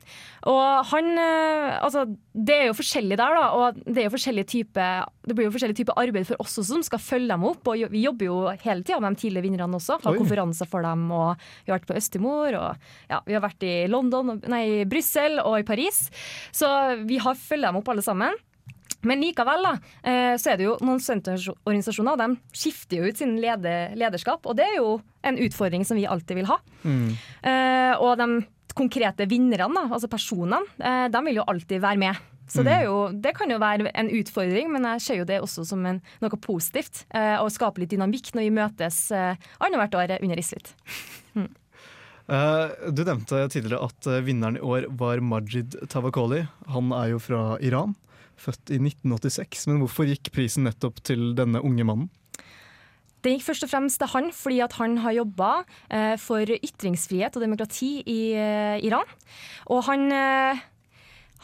Og 0.48 0.86
han 0.86 1.06
eh, 1.18 1.80
Altså, 1.84 2.06
det 2.34 2.56
er 2.56 2.66
jo 2.68 2.74
forskjellig 2.78 3.18
der, 3.18 3.34
da. 3.36 3.50
Og 3.58 3.76
det 3.84 3.98
er 3.98 4.08
jo 4.08 4.14
forskjellige 4.16 4.48
type 4.48 4.86
Det 5.28 5.36
blir 5.36 5.46
jo 5.50 5.52
forskjellig 5.52 5.76
type 5.76 5.94
arbeid 5.98 6.26
for 6.28 6.36
oss 6.40 6.58
også, 6.60 6.64
som 6.76 6.84
skal 6.84 7.00
følge 7.00 7.28
dem 7.28 7.44
opp. 7.44 7.68
Og 7.68 7.90
vi 7.92 8.04
jobber 8.06 8.26
jo 8.26 8.38
hele 8.64 8.84
tida 8.84 9.00
med 9.02 9.16
de 9.18 9.22
tidligere 9.26 9.44
vinnerne 9.50 9.76
også. 9.76 10.00
Har 10.04 10.14
Oi. 10.14 10.18
konferanser 10.20 10.68
for 10.70 10.82
dem, 10.82 11.12
og 11.12 11.36
vi 11.66 11.72
har 11.72 11.80
vært 11.80 11.88
på 11.90 11.98
Østimor 11.98 12.54
og 12.54 12.78
ja, 13.10 13.20
vi 13.26 13.34
har 13.34 13.42
vært 13.42 13.64
i 13.64 13.88
London, 13.88 14.40
nei, 14.48 14.86
Brussel 14.86 15.40
og 15.44 15.60
i 15.60 15.64
Paris. 15.68 16.10
Så 16.52 16.68
vi 17.08 17.18
har 17.18 17.36
følger 17.36 17.68
dem 17.72 17.78
opp 17.82 17.90
alle 17.90 18.02
sammen. 18.06 18.32
Men 19.08 19.24
likevel 19.24 19.66
da, 19.68 19.74
eh, 20.04 20.34
så 20.40 20.54
er 20.54 20.60
det 20.60 20.68
jo 20.68 20.78
noen 20.84 21.02
studentorganisasjoner 21.04 22.20
de 22.20 22.28
skifter 22.56 23.00
jo 23.00 23.12
ut 23.12 23.20
sin 23.20 23.38
lede, 23.42 23.94
lederskap, 24.00 24.46
og 24.48 24.58
det 24.60 24.68
er 24.70 24.78
jo 24.80 24.98
en 25.28 25.40
utfordring 25.44 25.86
som 25.88 26.00
vi 26.00 26.08
alltid 26.10 26.40
vil 26.40 26.50
ha. 26.52 26.60
Eh, 27.44 27.94
og 28.00 28.18
de 28.20 28.30
konkrete 28.74 29.28
vinnerne, 29.30 29.88
altså 29.90 30.10
personene, 30.10 30.62
eh, 30.80 31.08
de 31.14 31.24
vil 31.28 31.42
jo 31.42 31.50
alltid 31.52 31.84
være 31.84 32.02
med. 32.02 32.30
Så 32.54 32.62
det, 32.62 32.74
er 32.76 32.84
jo, 32.86 33.08
det 33.24 33.32
kan 33.38 33.50
jo 33.50 33.56
være 33.58 33.88
en 33.98 34.10
utfordring, 34.14 34.68
men 34.70 34.84
jeg 34.92 35.02
ser 35.02 35.18
jo 35.22 35.26
det 35.26 35.40
også 35.42 35.64
som 35.66 35.86
en, 35.90 36.02
noe 36.22 36.40
positivt. 36.44 37.06
Å 37.16 37.48
skape 37.50 37.82
litt 37.82 37.94
dynamikk 37.96 38.34
når 38.36 38.46
vi 38.46 38.52
møtes 38.54 38.98
annethvert 39.16 39.96
år 39.98 40.14
under 40.20 40.42
Isfit. 40.42 40.74
Eh, 42.32 42.92
du 42.96 43.04
nevnte 43.04 43.42
tidligere 43.52 43.84
at 43.84 44.08
vinneren 44.24 44.56
i 44.60 44.64
år 44.64 44.88
var 44.96 45.20
Majid 45.24 45.76
Tavakoli. 45.92 46.46
Han 46.72 46.94
er 46.96 47.12
jo 47.12 47.20
fra 47.20 47.42
Iran, 47.60 47.96
født 48.44 48.74
i 48.74 48.80
1986. 48.82 49.68
Men 49.72 49.82
hvorfor 49.84 50.10
gikk 50.10 50.34
prisen 50.36 50.68
nettopp 50.68 51.02
til 51.08 51.32
denne 51.38 51.64
unge 51.64 51.88
mannen? 51.88 52.12
Det 53.24 53.38
gikk 53.38 53.46
først 53.46 53.64
og 53.64 53.72
fremst 53.72 54.02
til 54.02 54.12
han 54.12 54.30
fordi 54.36 54.60
han 54.76 54.98
har 55.00 55.16
jobba 55.16 55.52
eh, 55.88 56.16
for 56.20 56.44
ytringsfrihet 56.44 57.38
og 57.38 57.46
demokrati 57.46 57.94
i 58.04 58.20
eh, 58.36 58.84
Iran. 58.84 59.08
Og 59.72 59.86
han, 59.88 60.10
eh, 60.12 60.60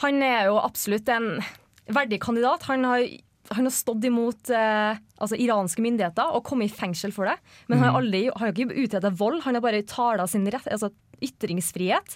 han 0.03 0.23
er 0.25 0.49
jo 0.49 0.59
absolutt 0.59 1.07
en 1.15 1.39
verdig 1.88 2.19
kandidat. 2.19 2.67
Han 2.67 2.83
har, 2.83 3.05
han 3.49 3.65
har 3.65 3.73
stått 3.73 4.05
imot 4.05 4.51
eh, 4.53 4.99
altså 5.19 5.38
iranske 5.39 5.83
myndigheter 5.83 6.35
og 6.35 6.45
kommet 6.47 6.69
i 6.69 6.79
fengsel 6.79 7.13
for 7.15 7.29
det. 7.29 7.35
Men 7.67 7.79
han 7.79 7.89
har 7.89 7.99
aldri 8.01 8.23
han 8.29 8.45
har 8.45 8.53
ikke 8.53 8.83
utredet 8.85 9.13
vold, 9.19 9.41
han 9.45 9.57
har 9.57 9.63
bare 9.65 9.85
tala 9.89 10.27
sin 10.29 10.47
rett, 10.49 10.67
altså 10.69 10.91
ytringsfrihet. 11.25 12.15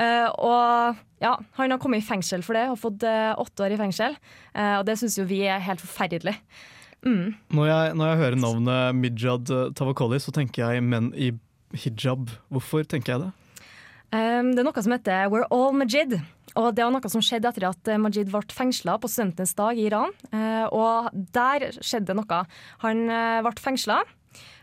Eh, 0.00 0.28
og 0.40 1.00
ja, 1.20 1.34
han 1.58 1.74
har 1.74 1.80
kommet 1.82 2.02
i 2.02 2.06
fengsel 2.06 2.44
for 2.46 2.56
det 2.56 2.68
og 2.72 2.80
fått 2.80 3.04
eh, 3.06 3.32
åtte 3.34 3.66
år 3.66 3.76
i 3.76 3.80
fengsel. 3.80 4.16
Eh, 4.54 4.76
og 4.78 4.86
det 4.88 4.96
syns 5.00 5.18
jo 5.20 5.28
vi 5.28 5.42
er 5.48 5.62
helt 5.64 5.82
forferdelig. 5.82 6.36
Mm. 7.04 7.36
Når 7.56 7.68
jeg, 7.70 7.92
når 7.96 8.10
jeg 8.10 8.20
hører 8.22 8.40
navnet 8.40 8.96
Mijad 8.96 9.52
Tavakoli, 9.76 10.20
så 10.20 10.34
tenker 10.36 10.66
jeg 10.66 10.84
menn 10.84 11.12
i 11.16 11.32
hijab. 11.76 12.30
Hvorfor 12.52 12.84
tenker 12.88 13.14
jeg 13.14 13.26
det? 13.26 13.30
Um, 14.10 14.50
det 14.56 14.58
er 14.58 14.66
noe 14.66 14.82
som 14.82 14.92
heter 14.96 15.28
We're 15.30 15.46
All 15.54 15.70
Majid. 15.76 16.16
Og 16.58 16.70
det 16.74 16.82
var 16.84 16.94
noe 16.94 17.12
som 17.12 17.22
skjedde 17.22 17.50
etter 17.50 17.68
at 17.68 17.90
eh, 17.90 18.00
Majid 18.00 18.30
ble 18.32 18.42
fengsla 18.54 18.96
på 19.00 19.10
studentenes 19.10 19.54
dag 19.58 19.78
i 19.78 19.86
Iran. 19.90 20.14
Eh, 20.34 20.66
og 20.74 21.10
der 21.34 21.68
skjedde 21.78 22.16
noe. 22.18 22.40
Han 22.84 23.04
uh, 23.10 23.42
ble 23.46 23.54
fengsla. 23.60 24.00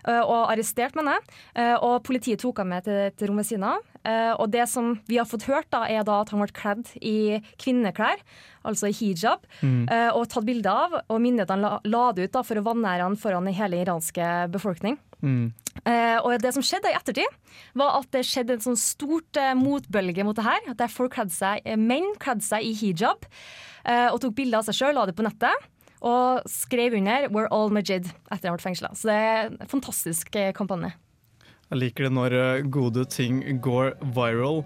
Og 0.07 0.47
arrestert, 0.53 0.95
mener 0.95 1.17
jeg. 1.17 1.79
Og 1.83 1.97
politiet 2.07 2.39
tok 2.39 2.61
ham 2.61 2.69
med 2.71 2.85
til, 2.85 2.93
et 3.09 3.23
rom 3.27 3.41
ved 3.41 3.47
siden 3.49 3.65
av. 3.67 3.81
Og 4.39 4.45
det 4.53 4.63
som 4.71 4.93
vi 5.09 5.17
har 5.19 5.27
fått 5.27 5.43
hørt, 5.49 5.67
da, 5.73 5.81
er 5.91 6.05
da 6.07 6.21
at 6.21 6.31
han 6.31 6.39
ble 6.39 6.53
kledd 6.55 6.93
i 7.03 7.41
kvinneklær, 7.59 8.21
altså 8.63 8.87
i 8.87 8.95
hijab, 8.95 9.43
Mm. 9.59 9.83
og 10.15 10.29
tatt 10.31 10.47
bilde 10.47 10.71
av. 10.71 10.95
Og 11.09 11.19
myndighetene 11.19 11.73
la, 11.83 12.05
det 12.15 12.29
ut 12.29 12.37
da, 12.37 12.45
for 12.47 12.55
å 12.55 12.63
vanære 12.69 13.03
han 13.03 13.19
foran 13.19 13.51
hele 13.51 13.81
iranske 13.83 14.31
befolkning. 14.53 14.95
Mm. 15.19 15.51
Eh, 15.83 16.17
og 16.23 16.39
det 16.41 16.53
som 16.55 16.63
skjedde 16.63 16.91
i 16.91 16.95
ettertid, 16.95 17.37
var 17.75 17.99
at 17.99 18.11
det 18.13 18.23
skjedde 18.27 18.53
en 18.57 18.63
sånn 18.69 18.79
stort 18.79 19.37
eh, 19.41 19.55
motbølge 19.57 20.23
mot 20.23 20.37
det 20.37 20.45
her. 20.45 20.67
Der 20.77 20.91
folk 20.93 21.15
kledde 21.17 21.33
seg, 21.35 21.61
eh, 21.65 21.75
menn 21.75 22.13
kledde 22.21 22.45
seg 22.45 22.63
i 22.63 22.73
hijab 22.77 23.25
eh, 23.83 24.07
og 24.11 24.21
tok 24.23 24.35
bilder 24.37 24.61
av 24.61 24.69
seg 24.69 24.77
sjøl, 24.79 24.93
la 24.95 25.05
det 25.09 25.15
på 25.17 25.25
nettet. 25.25 25.67
Og 26.01 26.45
skrev 26.45 26.93
under 26.93 27.27
'We're 27.29 27.49
all 27.51 27.69
Majid' 27.69 28.11
etter 28.31 28.33
at 28.33 28.43
han 28.45 28.57
ble 28.57 28.63
fengsla. 28.63 28.93
Så 28.93 29.09
det 29.09 29.17
er 29.17 29.49
en 29.49 29.67
fantastisk 29.67 30.35
eh, 30.35 30.53
kampanje. 30.53 30.93
Jeg 31.71 31.79
liker 31.79 32.07
det 32.07 32.13
når 32.13 32.33
eh, 32.33 32.63
gode 32.71 33.05
ting 33.05 33.41
går 33.61 33.97
viral. 34.15 34.63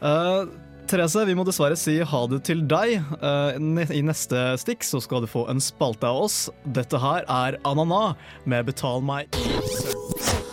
Uh, 0.00 0.46
Therese, 0.88 1.26
vi 1.26 1.34
må 1.36 1.44
dessverre 1.44 1.76
si 1.76 1.98
ha 2.00 2.20
det 2.30 2.44
til 2.48 2.62
deg. 2.64 3.02
Uh, 3.20 3.52
I 3.92 4.00
neste 4.00 4.54
stikk 4.56 4.86
så 4.86 5.02
skal 5.04 5.20
du 5.20 5.28
få 5.28 5.44
en 5.52 5.60
spalte 5.60 6.08
av 6.08 6.22
oss. 6.24 6.46
Dette 6.64 6.96
her 7.02 7.26
er 7.28 7.58
Anana 7.68 8.14
med 8.46 8.64
'Betal 8.70 9.02
meg. 9.04 9.28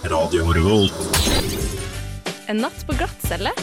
Radio 0.03 0.51
Revolt. 0.51 0.99
En 2.51 2.59
natt 2.61 2.83
på 2.85 2.97
glattcelle. 2.97 3.53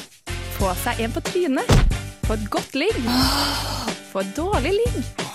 Få 0.57 0.73
seg 0.83 1.05
en 1.05 1.13
på 1.13 1.23
trynet. 1.29 1.77
Få 2.25 2.39
et 2.39 2.49
godt 2.51 2.75
ligg. 2.75 2.99
Få 4.11 4.25
et 4.25 4.35
dårlig 4.39 4.73
ligg. 4.81 5.32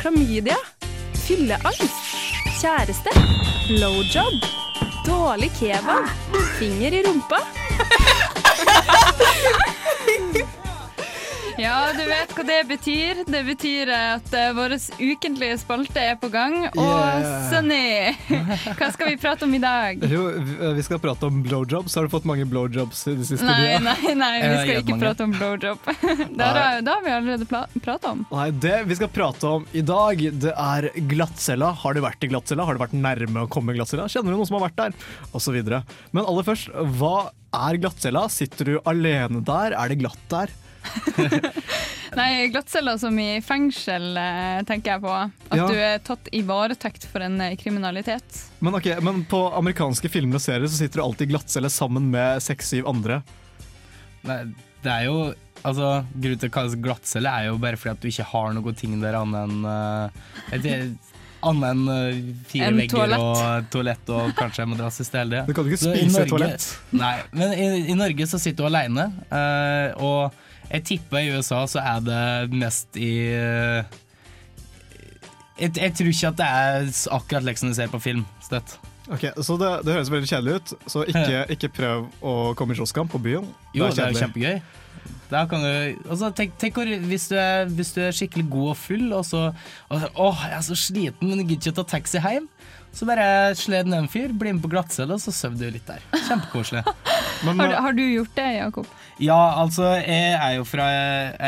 Klamydia. 0.00 0.56
Fylleangst. 1.26 1.92
Kjæreste. 2.60 3.10
Blowjob. 3.68 4.32
Dårlig 5.06 5.52
kebab. 5.60 6.08
Finger 6.58 6.92
i 6.92 7.02
rumpa. 7.02 7.38
Ja, 11.60 11.90
du 11.92 12.00
vet 12.08 12.30
hva 12.32 12.44
det 12.48 12.58
betyr. 12.70 13.18
Det 13.28 13.40
betyr 13.44 13.90
at 13.92 14.30
uh, 14.32 14.46
vår 14.56 14.72
ukentlige 14.96 15.58
spalte 15.60 16.00
er 16.12 16.16
på 16.20 16.30
gang. 16.32 16.62
Og 16.72 16.98
Yeah. 17.20 17.48
Sunny, 17.50 18.14
hva 18.78 18.86
skal 18.94 19.10
vi 19.10 19.16
prate 19.20 19.44
om 19.44 19.52
i 19.56 19.58
dag? 19.60 19.98
Jo, 20.08 20.22
vi 20.40 20.54
eh, 20.70 20.78
skal 20.86 21.00
prate 21.02 21.26
om 21.26 21.40
blowjobs. 21.44 21.94
Har 21.98 22.06
du 22.06 22.12
fått 22.12 22.24
mange 22.28 22.46
blowjobs 22.48 23.00
i 23.10 23.14
det 23.18 23.26
siste? 23.28 23.44
Nei, 23.48 23.56
tida? 23.74 23.80
nei, 23.82 24.14
nei, 24.20 24.30
vi 24.38 24.46
Eh, 24.50 24.60
skal 24.62 24.78
ikke 24.82 24.94
mange. 24.94 25.02
prate 25.04 25.26
om 25.26 25.34
blowjob. 25.34 25.90
Det 26.40 26.46
har, 26.46 26.80
det 26.86 26.94
har 26.94 27.02
vi 27.04 27.12
allerede 27.16 27.48
prata 27.84 28.12
om. 28.14 28.22
Nei, 28.30 28.46
det 28.62 28.76
vi 28.88 28.96
skal 29.00 29.10
prate 29.12 29.50
om 29.58 29.66
i 29.76 29.82
dag, 29.86 30.22
det 30.44 30.54
er 30.54 30.88
glattcella. 31.10 31.72
Har 31.82 31.96
du 31.98 32.00
vært 32.04 32.24
i 32.24 32.30
glattcella? 32.32 32.64
Har 32.68 32.78
du 32.78 32.84
vært 32.84 32.96
nærme 32.96 33.44
å 33.44 33.50
komme 33.52 33.74
i 33.74 33.80
glattcella? 33.80 34.06
Kjenner 34.12 34.32
du 34.32 34.38
noen 34.38 34.48
som 34.48 34.56
har 34.60 34.68
vært 34.68 34.78
der? 34.80 34.96
Og 35.34 35.42
så 35.44 35.52
videre. 35.56 35.82
Men 36.16 36.24
aller 36.30 36.46
først, 36.46 36.70
hva 37.00 37.14
er 37.52 37.78
glattcella? 37.82 38.26
Sitter 38.30 38.64
du 38.64 38.74
alene 38.88 39.40
der? 39.46 39.74
Er 39.78 39.88
det 39.92 39.98
glatt 40.02 40.22
der? 40.30 40.52
Nei, 42.16 42.48
glattcella 42.50 42.96
som 42.98 43.18
i 43.22 43.40
fengsel, 43.44 44.08
eh, 44.18 44.62
tenker 44.66 44.94
jeg 44.96 45.02
på. 45.04 45.12
At 45.50 45.58
Ja. 45.58 45.66
du 45.68 45.74
er 45.78 45.98
tatt 46.02 46.30
i 46.34 46.40
varetekt 46.46 47.04
for 47.10 47.22
en 47.22 47.36
eh, 47.40 47.54
kriminalitet. 47.60 48.40
Men, 48.60 48.74
okay, 48.74 48.96
men 49.00 49.22
på 49.30 49.44
amerikanske 49.58 50.08
filmer 50.10 50.40
og 50.40 50.44
serier 50.44 50.66
så 50.70 50.80
sitter 50.80 51.00
du 51.00 51.04
alltid 51.04 51.28
i 51.28 51.32
glattcelle 51.34 51.70
sammen 51.70 52.10
med 52.10 52.42
seks-syv 52.42 52.88
andre. 52.90 53.20
Nei, 54.26 54.42
det 54.84 54.90
er 54.98 55.06
jo 55.10 55.20
Altså, 55.60 56.06
Grunnen 56.16 56.38
til 56.40 56.48
å 56.48 56.52
kalles 56.54 56.72
glattcelle 56.80 57.28
er 57.28 57.50
jo 57.50 57.58
bare 57.60 57.76
fordi 57.76 57.90
at 57.92 58.00
du 58.00 58.06
ikke 58.08 58.24
har 58.30 58.54
noen 58.56 58.76
ting 58.80 58.94
der 59.02 59.12
annet 59.18 59.42
enn 59.44 59.66
uh, 59.68 60.08
et- 60.56 61.09
Annet 61.40 61.70
enn 61.70 61.88
eh, 61.88 62.18
fire 62.50 62.66
En 62.68 62.76
vegger 62.76 62.92
toalett. 62.96 63.24
og 63.24 63.70
toalett 63.72 64.12
og 64.12 64.34
kanskje 64.36 64.66
en 64.66 64.72
madrass 64.74 65.00
i 65.00 65.06
det 65.08 65.22
er. 65.22 65.48
Du 65.48 65.54
kan 65.56 65.70
ikke 65.70 65.80
spise 65.80 66.12
Norge- 66.12 66.28
toalett. 66.34 66.66
Nei, 66.92 67.14
men 67.32 67.54
i, 67.56 67.68
i 67.92 67.96
Norge 67.96 68.26
så 68.28 68.40
sitter 68.42 68.66
du 68.66 68.68
alene, 68.68 69.06
uh, 69.32 70.04
og 70.04 70.70
jeg 70.70 70.84
tipper 70.92 71.24
i 71.24 71.32
USA 71.32 71.64
så 71.70 71.80
er 71.80 72.04
det 72.04 72.60
mest 72.60 73.00
i 73.00 73.10
uh, 73.32 73.98
jeg, 75.60 75.72
jeg 75.76 75.94
tror 75.96 76.12
ikke 76.12 76.30
at 76.30 76.38
det 76.38 76.50
er 76.60 76.92
akkurat 77.16 77.48
liksom 77.48 77.72
du 77.72 77.76
ser 77.76 77.90
på 77.92 78.00
film. 78.02 78.24
Støtt. 78.44 78.76
Ok, 79.10 79.26
Så 79.42 79.56
det, 79.58 79.70
det 79.86 79.96
høres 79.96 80.10
veldig 80.12 80.28
kjedelig 80.30 80.60
ut, 80.60 80.74
så 80.86 81.02
ikke, 81.08 81.40
ikke 81.56 81.72
prøv 81.80 82.06
å 82.22 82.34
komme 82.58 82.76
i 82.76 82.78
slåsskamp 82.78 83.10
på 83.12 83.20
byen. 83.22 83.48
Jo, 83.74 83.88
det 83.88 83.96
er 83.96 84.12
det 84.12 84.20
er 84.20 84.22
kjempegøy. 84.26 84.60
Da 85.30 85.44
kan 85.50 85.62
du, 85.62 85.70
altså, 86.10 86.32
tenk, 86.34 86.56
tenk 86.58 86.78
hvor, 86.78 86.90
hvis, 87.06 87.28
du 87.30 87.36
er, 87.38 87.70
hvis 87.70 87.94
du 87.94 88.02
er 88.02 88.16
skikkelig 88.16 88.48
god 88.50 88.72
og 88.72 88.78
full, 88.80 89.06
og 89.14 89.24
så 89.28 89.44
og, 89.50 90.06
Åh, 90.10 90.44
jeg 90.50 90.58
er 90.58 90.66
så 90.66 90.78
sliten, 90.78 91.30
men 91.30 91.42
jeg 91.42 91.52
gidder 91.52 91.70
ikke 91.70 91.76
å 91.76 91.80
ta 91.82 91.86
taxi 91.96 92.22
hjem. 92.24 92.48
Så 92.90 93.06
bare 93.06 93.54
sled 93.54 93.86
ned 93.86 94.00
en 94.02 94.10
fyr, 94.10 94.32
bli 94.34 94.50
med 94.56 94.64
på 94.64 94.72
glattcelle, 94.72 95.14
og 95.14 95.22
så 95.22 95.30
sover 95.34 95.60
du 95.60 95.76
litt 95.76 95.86
der. 95.86 96.02
Kjempekoselig. 96.26 96.82
Har, 97.40 97.70
har 97.86 97.94
du 97.96 98.02
gjort 98.02 98.34
det, 98.36 98.48
Jakob? 98.58 98.88
Ja, 99.22 99.38
altså, 99.62 99.86
jeg 99.96 100.34
er 100.34 100.58
jo 100.58 100.66
fra 100.68 100.88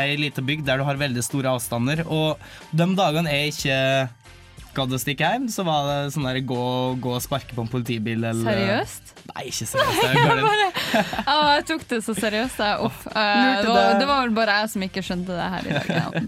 ei 0.01 0.15
lita 0.17 0.41
bygd 0.41 0.65
der 0.65 0.79
du 0.81 0.87
har 0.87 0.97
veldig 0.97 1.21
store 1.21 1.51
avstander, 1.53 2.01
og 2.07 2.41
de 2.73 2.87
dagene 2.97 3.29
jeg 3.35 3.51
ikke 3.53 3.77
gadd 4.73 4.95
å 4.95 4.99
stikke 5.01 5.29
hjem, 5.35 5.45
så 5.53 5.65
var 5.67 5.85
det 5.89 5.97
sånn 6.15 6.25
der 6.25 6.39
gå, 6.49 6.63
gå 7.01 7.13
og 7.13 7.21
sparke 7.21 7.53
på 7.53 7.61
en 7.65 7.69
politibil 7.69 8.23
eller 8.23 8.41
Seriøst? 8.47 9.02
Nei, 9.31 9.43
ikke 9.49 9.67
seriøst. 9.69 10.03
Er 10.03 10.17
Jeg, 10.17 10.43
bare, 10.43 11.03
Å, 11.23 11.35
jeg 11.55 11.65
tok 11.69 11.85
det 11.89 11.99
så 12.05 12.15
seriøst. 12.17 12.59
Jeg. 12.59 12.91
Eh, 13.13 13.51
det, 13.63 13.69
var, 13.71 13.93
det 14.01 14.07
var 14.09 14.23
vel 14.25 14.33
bare 14.35 14.57
jeg 14.61 14.73
som 14.73 14.85
ikke 14.87 15.03
skjønte 15.05 15.37
det 15.37 15.49
her 15.55 15.69
i 15.69 15.77
dag. 15.77 15.93
Ja. 15.93 16.25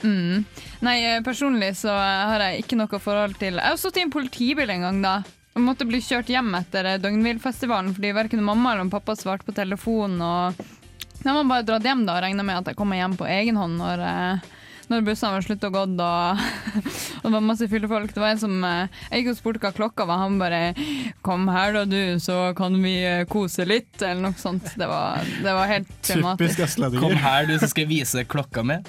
Mm. 0.00 0.44
Nei, 0.80 0.94
eh, 1.04 1.18
personlig 1.24 1.74
så 1.80 1.92
har 1.92 2.40
jeg 2.40 2.62
ikke 2.62 2.78
noe 2.80 3.00
forhold 3.02 3.34
til 3.36 3.58
Jeg 3.58 3.66
har 3.66 3.76
stått 3.76 3.98
i 4.00 4.04
en 4.06 4.12
politibil 4.12 4.72
en 4.72 4.86
gang, 4.86 5.02
da. 5.04 5.14
Jeg 5.56 5.64
måtte 5.66 5.84
bli 5.88 5.98
kjørt 6.00 6.30
hjem 6.30 6.54
etter 6.60 6.86
Døgnhvilfestivalen 7.02 7.92
fordi 7.96 8.14
verken 8.16 8.44
mamma 8.46 8.72
eller 8.76 8.92
pappa 8.92 9.16
svarte 9.18 9.44
på 9.48 9.56
telefonen. 9.56 10.22
Og 10.22 10.62
jeg 11.20 11.34
må 11.34 11.42
bare 11.48 11.66
dratt 11.68 11.84
hjem 11.84 12.06
da 12.06 12.16
og 12.16 12.24
regna 12.24 12.46
med 12.46 12.62
at 12.62 12.70
jeg 12.70 12.78
kommer 12.78 13.00
hjem 13.00 13.16
på 13.20 13.28
egen 13.28 13.58
hånd 13.60 13.80
når, 13.80 14.04
eh, 14.06 14.48
når 14.90 15.04
bussene 15.06 15.36
var 15.36 15.44
slutt 15.46 15.64
og 15.68 15.74
gått 15.76 16.00
og, 16.02 16.44
og 17.22 17.26
det 17.28 17.34
var 17.36 17.44
masse 17.46 17.68
fyllefolk. 17.70 18.12
Det 18.14 18.22
var 18.22 18.34
en 18.34 18.42
som 18.42 18.56
eh, 18.66 19.02
Jeg 19.10 19.22
gikk 19.22 19.32
og 19.32 19.38
spurte 19.38 19.62
hva 19.62 19.72
klokka 19.76 20.06
var, 20.08 20.24
han 20.24 20.40
bare 20.40 20.62
'Kom 21.22 21.46
her 21.52 21.74
da, 21.76 21.84
du, 21.86 22.18
så 22.22 22.52
kan 22.58 22.78
vi 22.82 22.96
eh, 23.06 23.26
kose 23.30 23.66
litt', 23.68 24.00
eller 24.02 24.30
noe 24.30 24.38
sånt. 24.40 24.72
Det 24.76 24.88
var, 24.90 25.22
det 25.44 25.54
var 25.54 25.70
helt 25.70 25.92
traumatisk. 26.02 26.80
Kom 26.98 27.14
her, 27.22 27.46
du, 27.46 27.54
så 27.58 27.70
skal 27.70 27.86
jeg 27.86 27.92
vise 27.92 28.26
klokka 28.26 28.66
mi. 28.66 28.80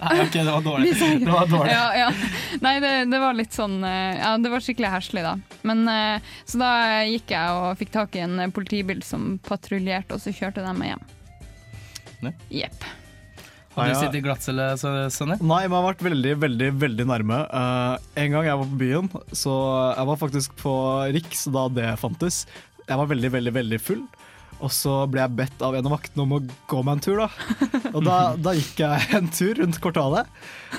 Nei, 0.00 0.14
ok, 0.22 0.32
det 0.32 0.48
var 0.48 0.62
dårlig. 0.64 0.92
Det 0.96 1.28
var 1.28 1.48
dårlig. 1.48 1.72
Ja, 1.72 1.88
ja. 1.96 2.12
Nei, 2.64 2.74
det, 2.80 2.92
det 3.12 3.18
var 3.20 3.36
litt 3.36 3.52
sånn 3.56 3.82
eh, 3.84 4.16
Ja, 4.16 4.36
det 4.40 4.52
var 4.52 4.64
skikkelig 4.64 4.94
herselig, 4.94 5.24
da. 5.26 5.34
Men 5.68 5.84
Så 6.48 6.60
da 6.60 6.72
gikk 7.08 7.32
jeg 7.36 7.56
og 7.56 7.76
fikk 7.80 7.92
tak 7.96 8.16
i 8.16 8.24
en 8.24 8.52
politibil 8.52 9.04
som 9.04 9.36
patruljerte, 9.48 10.16
og 10.16 10.24
så 10.24 10.32
kjørte 10.32 10.64
de 10.64 10.76
meg 10.76 10.94
hjem. 10.94 11.04
Jepp. 12.52 12.90
Har 13.76 13.86
du 13.86 13.94
sittet 13.94 14.18
i 14.18 14.22
glattcelle, 14.24 14.64
Sonny? 15.14 15.36
Nei, 15.38 15.60
men 15.62 15.76
jeg 15.76 15.76
har 15.76 15.86
vært 15.86 16.02
veldig, 16.02 16.32
veldig 16.42 16.70
veldig 16.82 17.04
nærme. 17.06 17.36
Uh, 17.54 18.08
en 18.18 18.32
gang 18.34 18.48
jeg 18.48 18.58
var 18.62 18.70
på 18.72 18.80
byen, 18.80 19.10
så 19.30 19.54
jeg 19.94 20.08
var 20.10 20.18
faktisk 20.18 20.56
på 20.58 20.74
Riks 21.14 21.44
da 21.54 21.68
det 21.70 21.92
fantes. 22.02 22.42
Jeg 22.88 22.98
var 22.98 23.10
veldig, 23.12 23.30
veldig, 23.36 23.52
veldig 23.60 23.78
full. 23.78 24.02
Og 24.60 24.72
så 24.74 24.94
ble 25.10 25.22
jeg 25.22 25.36
bedt 25.38 25.62
av 25.64 25.76
en 25.76 25.88
av 25.88 25.94
vaktene 25.94 26.24
om 26.26 26.34
å 26.36 26.40
gå 26.70 26.82
meg 26.84 26.98
en 26.98 27.04
tur, 27.04 27.20
da. 27.22 27.28
Og 27.94 28.02
da, 28.04 28.18
da 28.44 28.54
gikk 28.56 28.82
jeg 28.82 29.08
en 29.16 29.30
tur 29.32 29.60
rundt 29.60 29.80
kvartalet. 29.82 30.28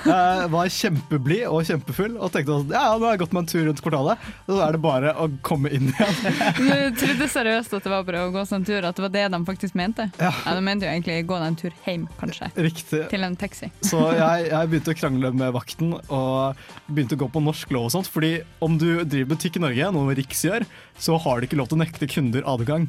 Jeg 0.06 0.50
var 0.52 0.70
kjempeblid 0.72 1.44
og 1.50 1.66
kjempefull 1.68 2.14
og 2.16 2.32
tenkte 2.34 2.60
at 2.62 2.74
ja, 2.76 2.84
nå 2.96 3.08
har 3.08 3.16
jeg 3.16 3.22
gått 3.24 3.34
meg 3.36 3.44
en 3.44 3.50
tur 3.52 3.66
rundt 3.68 3.82
kvartalet. 3.84 4.28
Og 4.46 4.54
så 4.54 4.60
er 4.66 4.76
det 4.76 4.82
bare 4.84 5.14
å 5.18 5.28
komme 5.46 5.72
inn 5.74 5.90
igjen. 5.90 6.20
Du 6.62 6.98
trodde 7.02 7.28
seriøst 7.30 7.74
at 7.76 7.84
det 7.84 7.92
var 7.92 8.06
bare 8.06 8.24
å 8.26 8.32
gå 8.34 8.44
seg 8.48 8.60
en 8.60 8.66
tur, 8.68 8.86
at 8.86 8.96
det 8.98 9.04
var 9.04 9.12
det 9.14 9.26
de 9.34 9.42
faktisk 9.48 9.76
mente? 9.78 10.08
Ja. 10.20 10.32
De 10.46 10.64
mente 10.64 10.86
jo 10.86 10.92
egentlig 10.92 11.18
gå 11.28 11.38
deg 11.38 11.50
en 11.50 11.58
tur 11.58 11.76
hjem, 11.86 12.06
kanskje. 12.20 12.50
Riktig. 12.56 13.04
Til 13.12 13.26
en 13.26 13.38
taxi. 13.38 13.70
Så 13.90 14.00
jeg, 14.16 14.48
jeg 14.52 14.72
begynte 14.72 14.94
å 14.94 14.98
krangle 15.02 15.32
med 15.36 15.54
vakten 15.56 15.96
og 16.02 16.62
begynte 16.88 17.18
å 17.18 17.24
gå 17.24 17.30
på 17.34 17.44
norsk 17.44 17.74
lov 17.74 17.90
og 17.90 17.96
sånt. 17.96 18.10
Fordi 18.12 18.34
om 18.64 18.78
du 18.80 18.90
driver 19.02 19.34
butikk 19.34 19.58
i 19.58 19.64
Norge, 19.66 19.92
noe 19.94 20.18
Riks 20.18 20.44
gjør, 20.46 20.66
så 20.98 21.18
har 21.24 21.40
du 21.40 21.48
ikke 21.48 21.58
lov 21.60 21.70
til 21.70 21.80
å 21.80 21.84
nekte 21.84 22.10
kunder 22.10 22.46
adgang. 22.48 22.88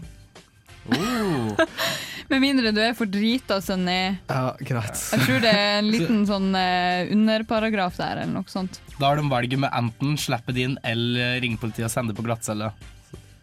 Med 2.32 2.41
mindre 2.41 2.72
du 2.74 2.80
er 2.82 2.96
for 2.98 3.10
drita, 3.10 3.60
Sunny. 3.63 4.15
Ja, 4.30 4.54
greit. 4.60 5.00
Jeg 5.13 5.26
tror 5.26 5.43
det 5.43 5.52
er 5.54 5.78
en 5.82 5.91
liten 5.91 6.24
sånn 6.32 6.50
eh, 6.58 7.12
underparagraf 7.13 8.00
der, 8.00 8.24
eller 8.24 8.34
noe 8.39 8.52
sånt. 8.52 8.80
Da 8.98 9.12
har 9.12 9.19
de 9.19 9.28
valget 9.32 9.62
med 9.62 9.74
enten 9.76 10.17
slippe 10.19 10.56
det 10.56 10.67
inn 10.67 10.76
eller 10.88 11.39
ringe 11.43 11.60
politiet 11.62 11.89
og 11.89 11.93
sende 11.93 12.13
det 12.13 12.19
på 12.19 12.26
glattcelle. 12.28 12.72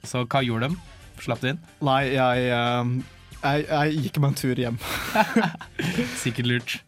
Så 0.07 0.24
hva 0.24 0.42
gjorde 0.44 0.70
de? 0.70 0.81
Slapp 1.20 1.42
det 1.44 1.55
inn? 1.55 1.64
Nei, 1.85 2.03
jeg, 2.16 2.46
eh, 2.57 2.92
jeg, 3.40 3.66
jeg 3.68 4.05
gikk 4.07 4.22
meg 4.22 4.33
en 4.33 4.38
tur 4.40 4.62
hjem. 4.64 4.79
Sikkert 6.22 6.48
lurt. 6.48 6.79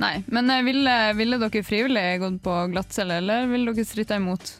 Nei, 0.00 0.20
men 0.28 0.50
eh, 0.52 0.64
ville, 0.64 0.94
ville 1.16 1.38
dere 1.40 1.64
frivillig 1.64 2.06
gått 2.20 2.40
på 2.44 2.54
glattcelle, 2.72 3.20
eller 3.22 3.48
ville 3.52 3.72
dere 3.76 3.88
stritta 3.88 4.18
imot? 4.20 4.56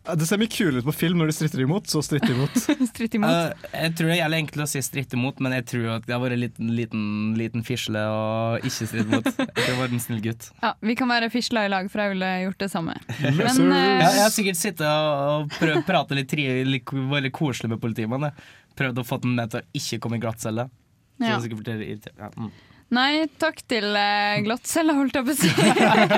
Det 0.00 0.26
ser 0.26 0.40
mye 0.40 0.48
kulere 0.48 0.80
ut 0.80 0.86
på 0.88 0.94
film 0.96 1.20
når 1.20 1.28
de 1.28 1.34
stritter 1.36 1.60
imot, 1.60 1.88
så 1.90 2.00
stritt 2.02 2.24
imot. 2.32 2.54
Stritt 2.90 3.14
imot? 3.18 3.28
Uh, 3.28 3.66
jeg 3.74 3.92
tror 3.98 4.08
det 4.08 4.14
er 4.14 4.20
jævlig 4.22 4.38
enkelt 4.44 4.62
å 4.64 4.66
si 4.72 4.80
stritt 4.84 5.16
imot, 5.16 5.42
men 5.44 5.54
jeg 5.58 5.66
tror 5.74 5.88
at 5.98 6.06
det 6.08 6.14
har 6.16 6.22
vært 6.22 6.36
en 6.38 6.40
liten, 6.40 6.70
liten, 6.78 7.02
liten 7.36 7.66
fisle 7.66 8.04
og 8.08 8.64
ikke 8.64 8.88
stritt 8.88 9.04
imot. 9.04 9.28
Jeg 9.60 9.76
var 9.76 9.92
en 9.92 10.02
snill 10.02 10.22
gutt. 10.24 10.48
Ja, 10.64 10.72
vi 10.88 10.96
kan 10.98 11.12
være 11.12 11.28
fisla 11.32 11.66
i 11.68 11.72
lag, 11.72 11.90
for 11.92 12.00
jeg 12.02 12.14
ville 12.14 12.30
gjort 12.46 12.64
det 12.64 12.70
samme. 12.72 12.96
Men, 13.20 13.60
uh, 13.60 13.76
ja, 13.76 14.08
jeg, 14.08 14.22
har 14.24 14.34
sikkert 14.34 14.62
sittet 14.62 14.88
og 14.88 15.52
prøvd, 15.58 15.84
prate 15.88 16.16
litt, 16.16 16.32
tri, 16.32 16.48
litt 16.64 16.96
veldig 17.12 17.34
koselig 17.36 17.74
med 17.74 17.84
politimannen. 17.84 18.42
Prøvd 18.80 19.02
å 19.02 19.06
få 19.06 19.20
den 19.20 19.36
med 19.36 19.52
til 19.52 19.60
å 19.60 19.82
ikke 19.82 20.00
komme 20.06 20.16
i 20.16 20.24
glattcelle. 20.24 20.70
Så 21.20 21.28
Ja. 21.28 21.36
det 21.36 21.36
er 21.36 21.44
sikkert 21.44 21.72
irritert. 21.76 22.16
Ja. 22.16 22.32
Mm. 22.40 22.52
Nei, 22.90 23.28
takk 23.38 23.60
til 23.70 23.84
uh, 23.94 24.40
glattcella, 24.42 24.96
holdt 24.98 25.14
jeg 25.14 25.26
på 25.28 25.30
å 25.30 25.38
si. 25.38 25.50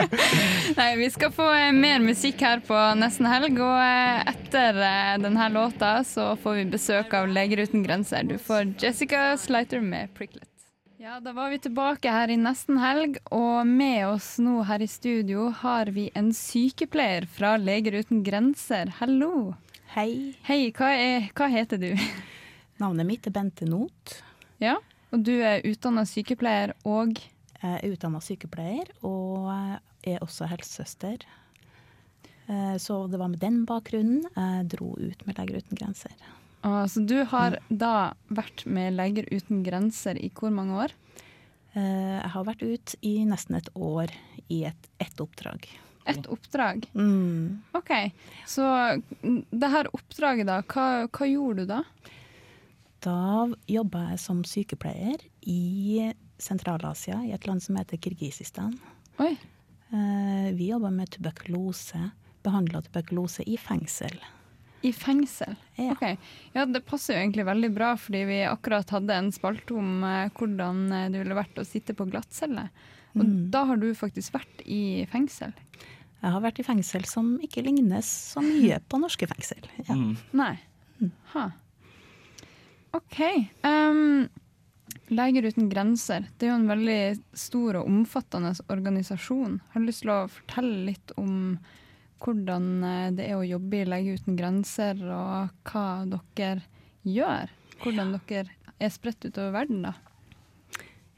Nei, 0.79 0.87
vi 0.97 1.09
skal 1.13 1.33
få 1.37 1.45
uh, 1.53 1.69
mer 1.77 2.01
musikk 2.01 2.41
her 2.41 2.63
på 2.65 2.77
nesten 2.97 3.27
helg, 3.29 3.59
og 3.61 3.75
uh, 3.77 4.23
etter 4.31 4.79
uh, 4.81 5.19
denne 5.21 5.49
låta 5.53 5.99
så 6.09 6.31
får 6.41 6.55
vi 6.57 6.71
besøk 6.73 7.13
av 7.19 7.29
Leger 7.29 7.61
uten 7.67 7.85
grenser. 7.85 8.25
Du 8.25 8.39
får 8.41 8.71
Jessica 8.81 9.35
Slighter 9.37 9.85
med 9.85 10.15
'Pricklet'. 10.17 10.49
Ja, 10.97 11.19
da 11.21 11.35
var 11.37 11.51
vi 11.53 11.59
tilbake 11.61 12.09
her 12.15 12.33
i 12.33 12.39
nesten 12.41 12.81
helg, 12.81 13.19
og 13.29 13.69
med 13.69 14.07
oss 14.07 14.39
nå 14.41 14.63
her 14.65 14.81
i 14.81 14.89
studio 14.89 15.51
har 15.61 15.91
vi 15.93 16.07
en 16.17 16.31
sykepleier 16.33 17.27
fra 17.29 17.59
Leger 17.61 17.99
uten 18.01 18.23
grenser. 18.25 18.95
Hallo. 19.03 19.59
Hei. 19.93 20.39
Hei, 20.49 20.63
hva, 20.73 20.89
er, 20.97 21.29
hva 21.37 21.51
heter 21.53 21.83
du? 21.83 21.91
Navnet 22.81 23.11
mitt 23.11 23.29
er 23.29 23.37
Bente 23.37 23.69
Not. 23.69 24.17
Ja, 24.63 24.79
og 25.12 25.22
du 25.27 25.35
er 25.44 25.62
utdanna 25.68 26.05
sykepleier 26.09 26.72
og 26.88 27.18
Jeg 27.62 27.79
er 27.79 27.92
utdanna 27.94 28.18
sykepleier 28.25 28.88
og 29.07 29.46
er 30.03 30.18
også 30.25 30.48
helsesøster. 30.51 31.22
Eh, 32.48 32.77
Så 32.83 33.07
det 33.11 33.18
var 33.20 33.29
med 33.31 33.38
den 33.40 33.64
bakgrunnen 33.68 34.25
jeg 34.35 34.68
dro 34.72 34.96
ut 34.98 35.27
med 35.27 35.38
Leger 35.38 35.61
uten 35.62 35.79
grenser. 35.79 36.11
Ah, 36.64 36.87
så 36.87 37.05
du 37.07 37.25
har 37.25 37.59
da 37.68 38.14
vært 38.31 38.64
med 38.66 38.94
Leger 38.94 39.27
uten 39.31 39.62
grenser 39.66 40.18
i 40.18 40.29
hvor 40.35 40.51
mange 40.51 40.75
år? 40.85 40.92
Eh, 41.75 42.18
Jeg 42.22 42.31
har 42.35 42.44
vært 42.44 42.62
ut 42.62 42.94
i 43.03 43.25
nesten 43.25 43.57
et 43.57 43.70
år 43.75 44.11
i 44.51 44.64
et, 44.68 44.90
ett 45.01 45.20
oppdrag. 45.22 45.68
Et 46.07 46.27
oppdrag? 46.27 46.88
Mm. 46.98 47.62
OK. 47.79 47.90
Så 48.46 48.64
det 49.22 49.70
her 49.70 49.87
oppdraget, 49.94 50.46
da, 50.51 50.61
hva, 50.66 51.07
hva 51.07 51.29
gjorde 51.31 51.62
du 51.62 51.66
da? 51.70 51.83
Da 53.03 53.49
jobba 53.67 54.05
jeg 54.12 54.21
som 54.23 54.43
sykepleier 54.47 55.23
i 55.51 56.12
Sentral-Asia, 56.43 57.21
i 57.27 57.33
et 57.35 57.47
land 57.49 57.62
som 57.62 57.77
heter 57.79 57.99
Kirgisistan. 58.03 58.77
Oi. 59.23 59.33
Eh, 59.93 60.53
Vi 60.57 60.69
jobba 60.71 60.91
med 60.91 61.11
tuberkulose, 61.11 62.11
behandla 62.43 62.83
tuberkulose 62.83 63.43
i 63.47 63.57
fengsel. 63.59 64.15
I 64.83 64.91
fengsel? 64.93 65.55
Ja. 65.79 65.93
Ok. 65.95 66.03
Ja, 66.57 66.65
det 66.67 66.81
passer 66.87 67.15
jo 67.15 67.21
egentlig 67.23 67.45
veldig 67.47 67.71
bra, 67.75 67.93
fordi 67.97 68.25
vi 68.27 68.41
akkurat 68.49 68.91
hadde 68.91 69.15
en 69.15 69.31
spalte 69.35 69.77
om 69.79 70.03
eh, 70.03 70.29
hvordan 70.35 70.81
eh, 70.93 71.09
det 71.15 71.23
ville 71.23 71.37
vært 71.38 71.61
å 71.62 71.67
sitte 71.67 71.95
på 71.95 72.09
glattcelle. 72.11 72.69
Og 73.15 73.23
Mm. 73.27 73.51
da 73.53 73.65
har 73.69 73.77
du 73.77 73.91
faktisk 73.95 74.33
vært 74.33 74.62
i 74.65 75.05
fengsel. 75.12 75.53
Jeg 76.23 76.31
har 76.33 76.41
vært 76.41 76.59
i 76.59 76.65
fengsel 76.65 77.05
som 77.05 77.35
ikke 77.45 77.62
lignes 77.62 78.07
så 78.33 78.41
mye 78.41 78.79
på 78.88 78.99
norske 79.03 79.27
fengsel. 79.29 79.61
Ja. 79.88 79.95
Nei. 80.33 80.55
Ha. 81.35 81.51
OK. 82.92 83.20
Um, 83.64 84.28
Leger 85.12 85.44
uten 85.44 85.68
grenser, 85.68 86.26
det 86.38 86.46
er 86.46 86.52
jo 86.52 86.59
en 86.61 86.70
veldig 86.70 87.00
stor 87.37 87.78
og 87.81 87.88
omfattende 87.88 88.52
organisasjon. 88.72 89.59
Har 89.72 89.83
du 89.83 89.88
lyst 89.88 90.05
til 90.05 90.12
å 90.12 90.20
fortelle 90.31 90.87
litt 90.88 91.12
om 91.20 91.59
hvordan 92.22 92.68
eh, 92.87 93.09
det 93.16 93.26
er 93.28 93.37
å 93.37 93.46
jobbe 93.46 93.83
i 93.83 93.88
Leger 93.88 94.20
uten 94.20 94.38
grenser, 94.38 95.00
og 95.05 95.68
hva 95.68 95.87
dere 96.37 96.62
gjør? 97.05 97.52
Hvordan 97.83 98.14
dere 98.28 98.57
er 98.78 98.94
spredt 98.94 99.26
utover 99.26 99.52
verden, 99.57 99.85
da? 99.88 99.96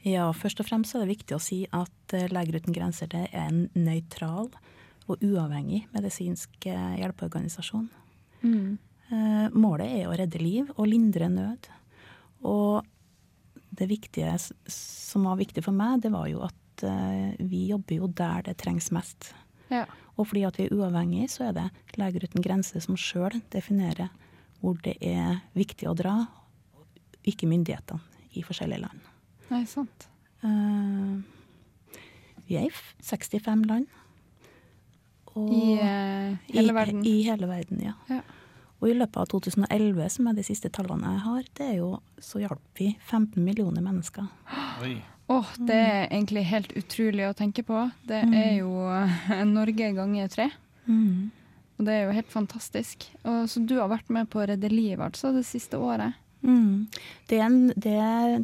Ja, 0.05 0.27
først 0.37 0.59
og 0.61 0.67
fremst 0.67 0.95
er 0.95 1.05
det 1.05 1.15
viktig 1.15 1.37
å 1.37 1.41
si 1.41 1.63
at 1.73 2.15
eh, 2.17 2.27
Leger 2.33 2.59
uten 2.59 2.75
grenser 2.75 3.09
det 3.11 3.27
er 3.31 3.47
en 3.47 3.67
nøytral 3.77 4.51
og 5.05 5.21
uavhengig 5.21 5.85
medisinsk 5.93 6.67
eh, 6.69 6.97
hjelpeorganisasjon. 6.99 7.87
Mm. 8.43 8.75
Eh, 9.13 9.47
Målet 9.53 10.01
er 10.01 10.09
å 10.09 10.17
redde 10.17 10.41
liv 10.41 10.69
og 10.75 10.89
lindre 10.89 11.29
nød. 11.29 11.69
Og 12.45 12.85
det 13.75 13.89
viktige 13.89 14.33
som 14.71 15.27
var 15.27 15.39
viktig 15.39 15.63
for 15.65 15.75
meg, 15.75 16.01
det 16.05 16.13
var 16.13 16.29
jo 16.31 16.43
at 16.47 16.85
eh, 16.87 17.35
vi 17.39 17.67
jobber 17.71 17.99
jo 17.99 18.09
der 18.09 18.45
det 18.47 18.57
trengs 18.61 18.91
mest. 18.95 19.33
Ja. 19.69 19.85
Og 20.15 20.29
fordi 20.29 20.45
at 20.47 20.57
vi 20.59 20.67
er 20.67 20.75
uavhengige, 20.75 21.29
så 21.31 21.49
er 21.49 21.57
det 21.57 21.69
Leger 21.99 22.27
uten 22.27 22.43
grenser 22.43 22.83
som 22.83 22.97
sjøl 22.99 23.41
definerer 23.53 24.11
hvor 24.61 24.77
det 24.85 24.95
er 25.03 25.41
viktig 25.53 25.87
å 25.89 25.95
dra, 25.97 26.15
ikke 27.27 27.49
myndighetene 27.49 28.01
i 28.37 28.43
forskjellige 28.45 28.81
land. 28.81 29.09
Nei, 29.51 29.61
sant. 29.69 30.07
Uh, 30.41 31.21
vi 32.47 32.57
er 32.59 32.67
i 32.67 32.71
65 33.03 33.65
land. 33.69 33.85
I 35.35 35.75
uh, 35.81 36.31
hele 36.47 36.71
i, 36.71 36.75
verden. 36.75 37.05
I 37.05 37.15
hele 37.27 37.49
verden, 37.49 37.83
ja. 37.83 37.95
Ja. 38.09 38.21
Og 38.81 38.89
i 38.91 38.93
løpet 38.97 39.17
av 39.17 39.27
2011, 39.31 40.09
som 40.11 40.27
er 40.27 40.33
de 40.37 40.43
siste 40.43 40.69
tallene 40.69 41.13
jeg 41.15 41.21
har, 41.25 41.43
det 41.57 41.65
er 41.71 41.75
jo, 41.79 41.89
så 42.21 42.41
hjalp 42.43 42.59
vi 42.79 42.89
15 43.07 43.39
millioner 43.43 43.81
mennesker. 43.85 44.27
Oi. 44.83 44.97
Åh, 45.31 45.53
det 45.65 45.75
er 45.79 46.03
egentlig 46.11 46.43
helt 46.45 46.73
utrolig 46.77 47.23
å 47.29 47.33
tenke 47.33 47.63
på. 47.65 47.79
Det 48.05 48.19
Mm. 48.27 48.33
er 48.37 48.51
jo 48.59 48.73
eh, 48.91 49.43
Norge 49.45 49.87
ganger 49.95 50.27
tre. 50.29 50.49
Mm. 50.85 51.31
Og 51.79 51.85
det 51.87 51.93
er 51.95 52.03
jo 52.05 52.11
helt 52.19 52.29
fantastisk. 52.31 53.07
Og, 53.23 53.47
så 53.49 53.63
du 53.65 53.77
har 53.79 53.89
vært 53.89 54.09
med 54.09 54.29
på 54.29 54.39
å 54.43 54.45
redde 54.47 54.69
liv 54.69 54.99
altså, 55.01 55.33
det 55.33 55.45
siste 55.47 55.77
året? 55.81 56.13
Mm. 56.43 56.85
Det, 57.27 57.39
er 57.39 57.45
en, 57.47 57.67
det 57.75 57.95
er 57.99 58.43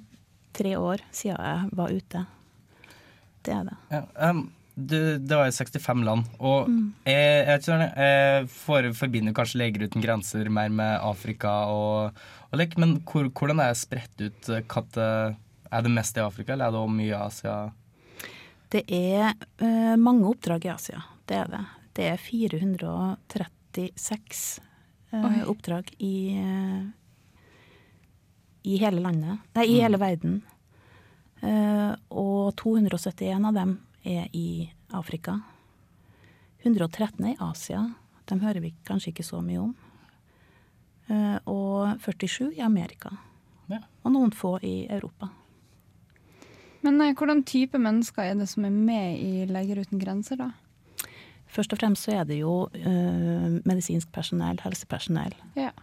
tre 0.58 0.74
år 0.80 1.04
siden 1.12 1.38
jeg 1.38 1.70
var 1.78 1.92
ute. 1.94 2.26
Det 3.46 3.54
er 3.54 3.64
det. 3.70 3.78
Ja, 3.92 4.02
um, 4.32 4.42
du, 4.88 5.18
det 5.20 5.36
var 5.38 5.46
jo 5.50 5.56
65 5.58 6.04
land, 6.08 6.24
og 6.40 6.68
Mm. 6.70 6.94
jeg, 7.06 7.46
jeg, 7.48 7.62
tror, 7.66 7.78
jeg 7.96 8.48
for, 8.50 8.82
forbinder 8.98 9.34
kanskje 9.38 9.58
Leger 9.62 9.84
uten 9.88 10.02
grenser 10.04 10.50
mer 10.50 10.70
med 10.70 11.00
Afrika 11.02 11.50
og, 11.72 12.12
og 12.52 12.58
lik, 12.60 12.78
men 12.82 12.90
hvor, 13.06 13.24
hvordan 13.30 13.60
er 13.64 13.68
det 13.74 13.78
spredt 13.82 14.22
ut? 14.26 14.42
Katte, 14.72 15.06
er 15.72 15.82
det 15.86 15.92
mest 15.92 16.18
i 16.18 16.22
Afrika, 16.26 16.54
eller 16.54 16.66
er 16.68 16.72
det 16.76 16.80
også 16.82 16.96
mye 16.98 17.12
i 17.12 17.22
Asia? 17.22 17.56
Det 18.72 18.84
er 18.88 19.34
uh, 19.62 19.96
mange 20.00 20.26
oppdrag 20.30 20.66
i 20.66 20.70
Asia. 20.74 21.00
Det 21.28 21.36
er 21.42 21.48
det. 21.52 21.64
Det 21.98 22.06
er 22.14 22.18
436 22.18 24.62
uh, 25.14 25.44
oppdrag 25.52 25.86
i, 26.00 26.14
uh, 26.40 26.84
i 28.64 28.78
hele 28.80 29.00
landet. 29.04 29.38
Nei, 29.56 29.66
i 29.68 29.76
Mm. 29.78 29.82
hele 29.84 29.98
verden. 30.00 30.42
Eh, 31.42 31.96
og 32.14 32.54
271 32.56 33.46
av 33.50 33.54
dem 33.56 33.72
er 34.04 34.30
i 34.34 34.72
Afrika. 34.94 35.40
113 36.64 37.26
er 37.26 37.34
i 37.34 37.40
Asia. 37.42 37.84
De 38.30 38.40
hører 38.40 38.62
vi 38.64 38.74
kanskje 38.88 39.12
ikke 39.12 39.26
så 39.26 39.42
mye 39.44 39.62
om. 39.62 39.76
Eh, 41.12 41.38
og 41.50 42.00
47 42.04 42.54
i 42.58 42.64
Amerika. 42.66 43.14
Ja. 43.72 43.82
Og 44.06 44.14
noen 44.14 44.34
få 44.36 44.58
i 44.66 44.86
Europa. 44.90 45.32
Men 46.82 46.98
nei, 46.98 47.12
hvordan 47.14 47.44
type 47.46 47.78
mennesker 47.78 48.32
er 48.32 48.40
det 48.40 48.50
som 48.50 48.66
er 48.66 48.74
med 48.74 49.22
i 49.22 49.46
Leger 49.50 49.84
uten 49.84 50.02
grenser, 50.02 50.40
da? 50.42 50.52
Først 51.52 51.74
og 51.76 51.82
fremst 51.82 52.08
så 52.08 52.22
er 52.22 52.28
det 52.30 52.40
jo 52.40 52.66
eh, 52.74 53.60
medisinsk 53.68 54.10
personell, 54.16 54.60
helsepersonell. 54.64 55.36
Ja. 55.60 55.74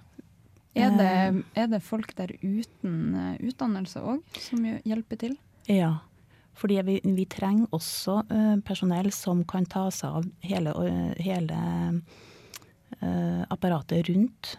Er 0.78 0.94
det, 0.94 1.44
er 1.58 1.66
det 1.66 1.80
folk 1.82 2.14
der 2.16 2.32
uten 2.40 3.14
eh, 3.18 3.48
utdannelse 3.50 4.00
òg 4.00 4.38
som 4.40 4.64
hjelper 4.64 5.20
til? 5.20 5.36
Ja, 5.68 5.98
fordi 6.58 6.80
vi, 6.86 6.98
vi 7.04 7.24
trenger 7.30 7.70
også 7.76 8.20
eh, 8.34 8.54
personell 8.66 9.10
som 9.14 9.44
kan 9.48 9.66
ta 9.70 9.88
seg 9.94 10.20
av 10.20 10.28
hele, 10.42 10.74
hele 11.22 11.60
apparatet 13.52 14.08
rundt 14.08 14.54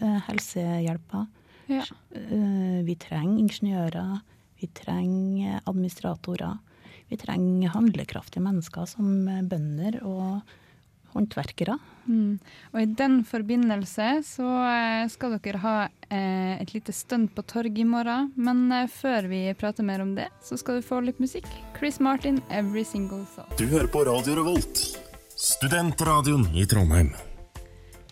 eh, 0.00 0.20
helsehjelpa. 0.28 1.26
Ja. 1.68 1.84
Vi 2.14 2.94
trenger 3.00 3.40
ingeniører, 3.40 4.18
vi 4.60 4.68
trenger 4.76 5.62
administratorer. 5.64 6.58
Vi 7.08 7.16
trenger 7.20 7.72
handlekraftige 7.72 8.44
mennesker 8.44 8.86
som 8.88 9.26
bønder 9.48 9.96
og 10.04 10.54
håndverkere. 11.14 11.78
Mm. 12.04 12.38
Og 12.74 12.80
i 12.82 12.86
den 13.00 13.20
forbindelse 13.24 14.08
så 14.28 14.48
eh, 14.68 15.04
skal 15.12 15.38
dere 15.38 15.60
ha 15.62 15.74
eh, 16.10 16.60
et 16.60 16.74
lite 16.74 16.92
stunt 16.92 17.32
på 17.34 17.44
torget 17.48 17.80
i 17.80 17.88
morgen. 17.88 18.32
Men 18.36 18.66
eh, 18.72 18.90
før 18.90 19.30
vi 19.30 19.46
prater 19.58 19.86
mer 19.86 20.04
om 20.04 20.14
det, 20.18 20.28
så 20.44 20.58
skal 20.60 20.80
du 20.80 20.86
få 20.86 21.00
litt 21.04 21.22
musikk. 21.22 21.48
Chris 21.78 22.00
Martin, 22.00 22.42
'Every 22.50 22.84
Single 22.84 23.24
Thought'. 23.36 23.56
Du 23.58 23.66
hører 23.70 23.88
på 23.88 24.04
Radio 24.04 24.36
Revolt, 24.42 24.84
studentradioen 25.36 26.50
i 26.54 26.66
Trondheim. 26.66 27.14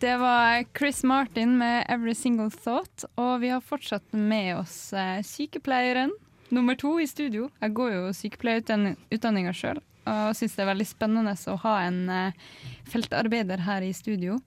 Det 0.02 0.16
var 0.18 0.64
Chris 0.78 1.04
Martin 1.04 1.58
med 1.58 1.86
'Every 1.86 2.14
Single 2.14 2.50
Thought', 2.50 3.04
og 3.14 3.40
vi 3.40 3.48
har 3.48 3.60
fortsatt 3.60 4.12
med 4.12 4.56
oss 4.56 4.92
eh, 4.92 5.22
sykepleieren 5.22 6.10
nummer 6.48 6.74
to 6.74 7.00
i 7.00 7.06
studio. 7.06 7.50
Jeg 7.60 7.74
går 7.74 7.92
jo 7.94 8.12
sykepleierutdanninga 8.16 9.52
sjøl, 9.56 9.78
og 10.06 10.36
syns 10.36 10.54
det 10.56 10.64
er 10.64 10.70
veldig 10.72 10.86
spennende 10.88 11.34
å 11.52 11.56
ha 11.64 11.74
en 11.86 12.00
eh, 12.10 12.38
feltarbeider 12.90 13.62
her 13.66 13.84
i 13.86 13.92
studio. 13.96 14.38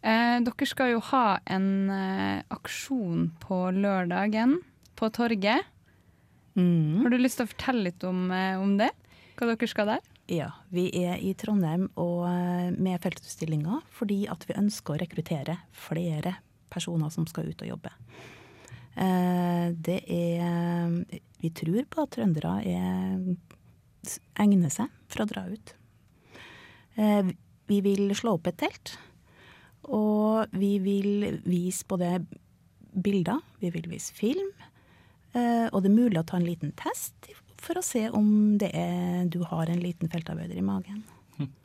Eh, 0.00 0.38
dere 0.46 0.68
skal 0.70 0.92
jo 0.94 1.00
ha 1.10 1.38
en 1.50 1.90
eh, 1.90 2.42
aksjon 2.54 3.30
på 3.42 3.58
lørdagen 3.76 4.58
på 4.98 5.10
torget. 5.14 5.66
Har 6.58 7.12
du 7.12 7.18
lyst 7.20 7.38
til 7.38 7.46
å 7.46 7.50
fortelle 7.52 7.84
litt 7.86 8.02
om, 8.06 8.30
eh, 8.34 8.56
om 8.58 8.76
det? 8.80 8.90
Hva 9.38 9.46
dere 9.52 9.68
skal 9.70 9.92
der? 9.92 10.06
Ja, 10.28 10.48
vi 10.74 10.88
er 10.98 11.20
i 11.24 11.30
Trondheim 11.38 11.86
og 11.96 12.24
eh, 12.28 12.72
med 12.76 12.98
feltutstillinga 13.04 13.78
fordi 13.96 14.24
at 14.28 14.42
vi 14.48 14.56
ønsker 14.58 14.96
å 14.96 15.00
rekruttere 15.00 15.54
flere 15.72 16.34
personer 16.68 17.08
som 17.14 17.24
skal 17.30 17.48
ut 17.48 17.62
og 17.64 17.70
jobbe. 17.70 17.92
Eh, 18.98 19.70
Det 19.78 20.00
er 20.10 20.98
Vi 21.38 21.50
tror 21.54 21.84
på 21.86 22.02
at 22.02 22.10
trøndere 22.16 22.56
er, 22.66 23.36
egner 24.40 24.72
seg 24.72 24.90
for 25.10 25.24
å 25.24 25.28
dra 25.30 25.44
ut. 25.50 25.74
Eh, 26.98 27.34
Vi 27.68 27.82
vil 27.84 28.08
slå 28.16 28.38
opp 28.38 28.46
et 28.48 28.56
telt, 28.56 28.94
og 29.92 30.48
vi 30.56 30.78
vil 30.80 31.40
vise 31.44 31.84
både 31.88 32.14
bilder, 32.96 33.42
vi 33.60 33.68
vil 33.74 33.84
vise 33.90 34.14
film, 34.16 34.48
eh, 35.34 35.66
og 35.68 35.82
det 35.84 35.90
er 35.90 35.98
mulig 35.98 36.16
å 36.22 36.24
ta 36.24 36.38
en 36.38 36.46
liten 36.48 36.72
test 36.80 37.28
for 37.60 37.76
å 37.76 37.84
se 37.84 38.06
om 38.08 38.56
det 38.56 38.70
er, 38.72 39.26
du 39.28 39.42
har 39.44 39.68
en 39.68 39.82
liten 39.82 40.08
feltarbeider 40.08 40.56
i 40.56 40.64
magen. 40.64 41.02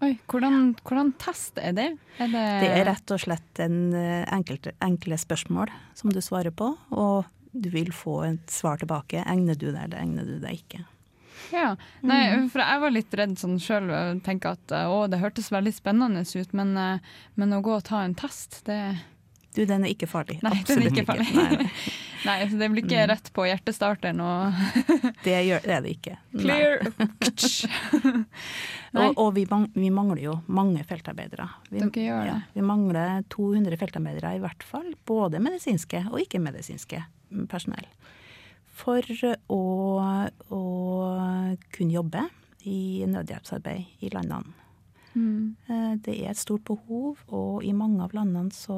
Oi, 0.04 0.12
hvordan, 0.28 0.74
hvordan 0.84 1.14
test 1.18 1.58
er 1.58 1.72
det? 1.74 1.88
Er 2.20 2.28
det, 2.30 2.44
Det 2.62 2.70
er 2.76 2.86
rett 2.92 3.14
og 3.16 3.24
slett 3.24 3.60
en 3.64 3.94
enkelte, 3.94 4.28
enkelt, 4.36 4.68
enkle 4.86 5.18
spørsmål 5.18 5.72
som 5.98 6.12
du 6.14 6.20
svarer 6.22 6.52
på, 6.52 6.74
og 6.92 7.26
du 7.54 7.70
vil 7.74 7.90
få 7.96 8.20
et 8.28 8.52
svar 8.54 8.78
tilbake. 8.82 9.24
Egner 9.26 9.56
du 9.56 9.72
deg, 9.72 9.86
eller 9.88 10.04
egner 10.04 10.28
du 10.28 10.36
deg 10.44 10.60
ikke? 10.60 10.84
Ja, 11.54 11.76
Nei, 12.02 12.22
for 12.50 12.64
jeg 12.64 12.82
var 12.82 12.94
litt 12.96 13.14
redd 13.20 13.36
sånn 13.40 13.60
sjøl 13.62 13.92
og 13.94 14.24
at 14.50 14.74
å, 14.90 15.04
det 15.12 15.20
hørtes 15.22 15.52
veldig 15.54 15.74
spennende 15.76 16.24
ut, 16.26 16.54
men, 16.58 16.76
eh, 16.78 17.12
men 17.38 17.54
å 17.54 17.62
gå 17.62 17.76
og 17.78 17.84
ta 17.88 18.02
en 18.04 18.16
test, 18.18 18.64
det 18.66 18.80
Du, 19.54 19.62
den 19.70 19.84
er 19.86 19.94
ikke 19.94 20.08
farlig. 20.10 20.40
Nei, 20.42 20.64
den 20.66 20.82
er 20.82 20.90
ikke 20.90 21.06
farlig. 21.06 21.28
Nei, 21.38 21.60
nei. 21.62 21.70
Nei, 22.26 22.38
så 22.50 22.58
det 22.58 22.70
blir 22.72 22.86
ikke 22.86 23.02
Mm. 23.04 23.10
rett 23.12 23.28
på 23.36 23.44
hjertestarteren 23.46 24.22
og 24.24 24.54
Det, 25.26 25.34
gjør, 25.46 25.62
det 25.68 25.74
er 25.76 25.82
det 25.84 25.92
ikke. 25.98 26.14
Clear! 26.42 26.86
Og, 28.94 29.18
og 29.18 29.30
vi, 29.36 29.44
mang, 29.50 29.68
vi 29.74 29.90
mangler 29.94 30.22
jo 30.24 30.36
mange 30.48 30.84
feltarbeidere. 30.88 31.48
Vi, 31.70 31.82
det. 31.82 32.38
vi 32.54 32.62
mangler 32.66 33.24
200 33.34 33.78
feltarbeidere 33.82 34.36
i 34.38 34.42
hvert 34.44 34.64
fall. 34.66 34.92
Både 35.10 35.42
medisinske 35.44 36.06
og 36.12 36.20
ikke-medisinske 36.22 37.02
personell. 37.50 37.88
For 38.74 39.06
å, 39.54 39.62
å 40.50 40.62
kunne 41.76 41.94
jobbe 41.94 42.24
i 42.66 43.06
nødhjelpsarbeid 43.06 44.04
i 44.04 44.10
landene. 44.14 44.54
Mm. 45.14 45.56
Eh, 45.68 45.94
Det 46.02 46.16
er 46.18 46.32
et 46.32 46.42
stort 46.42 46.64
behov, 46.66 47.22
og 47.28 47.64
i 47.64 47.74
mange 47.74 48.02
av 48.04 48.16
landene 48.18 48.52
så 48.52 48.78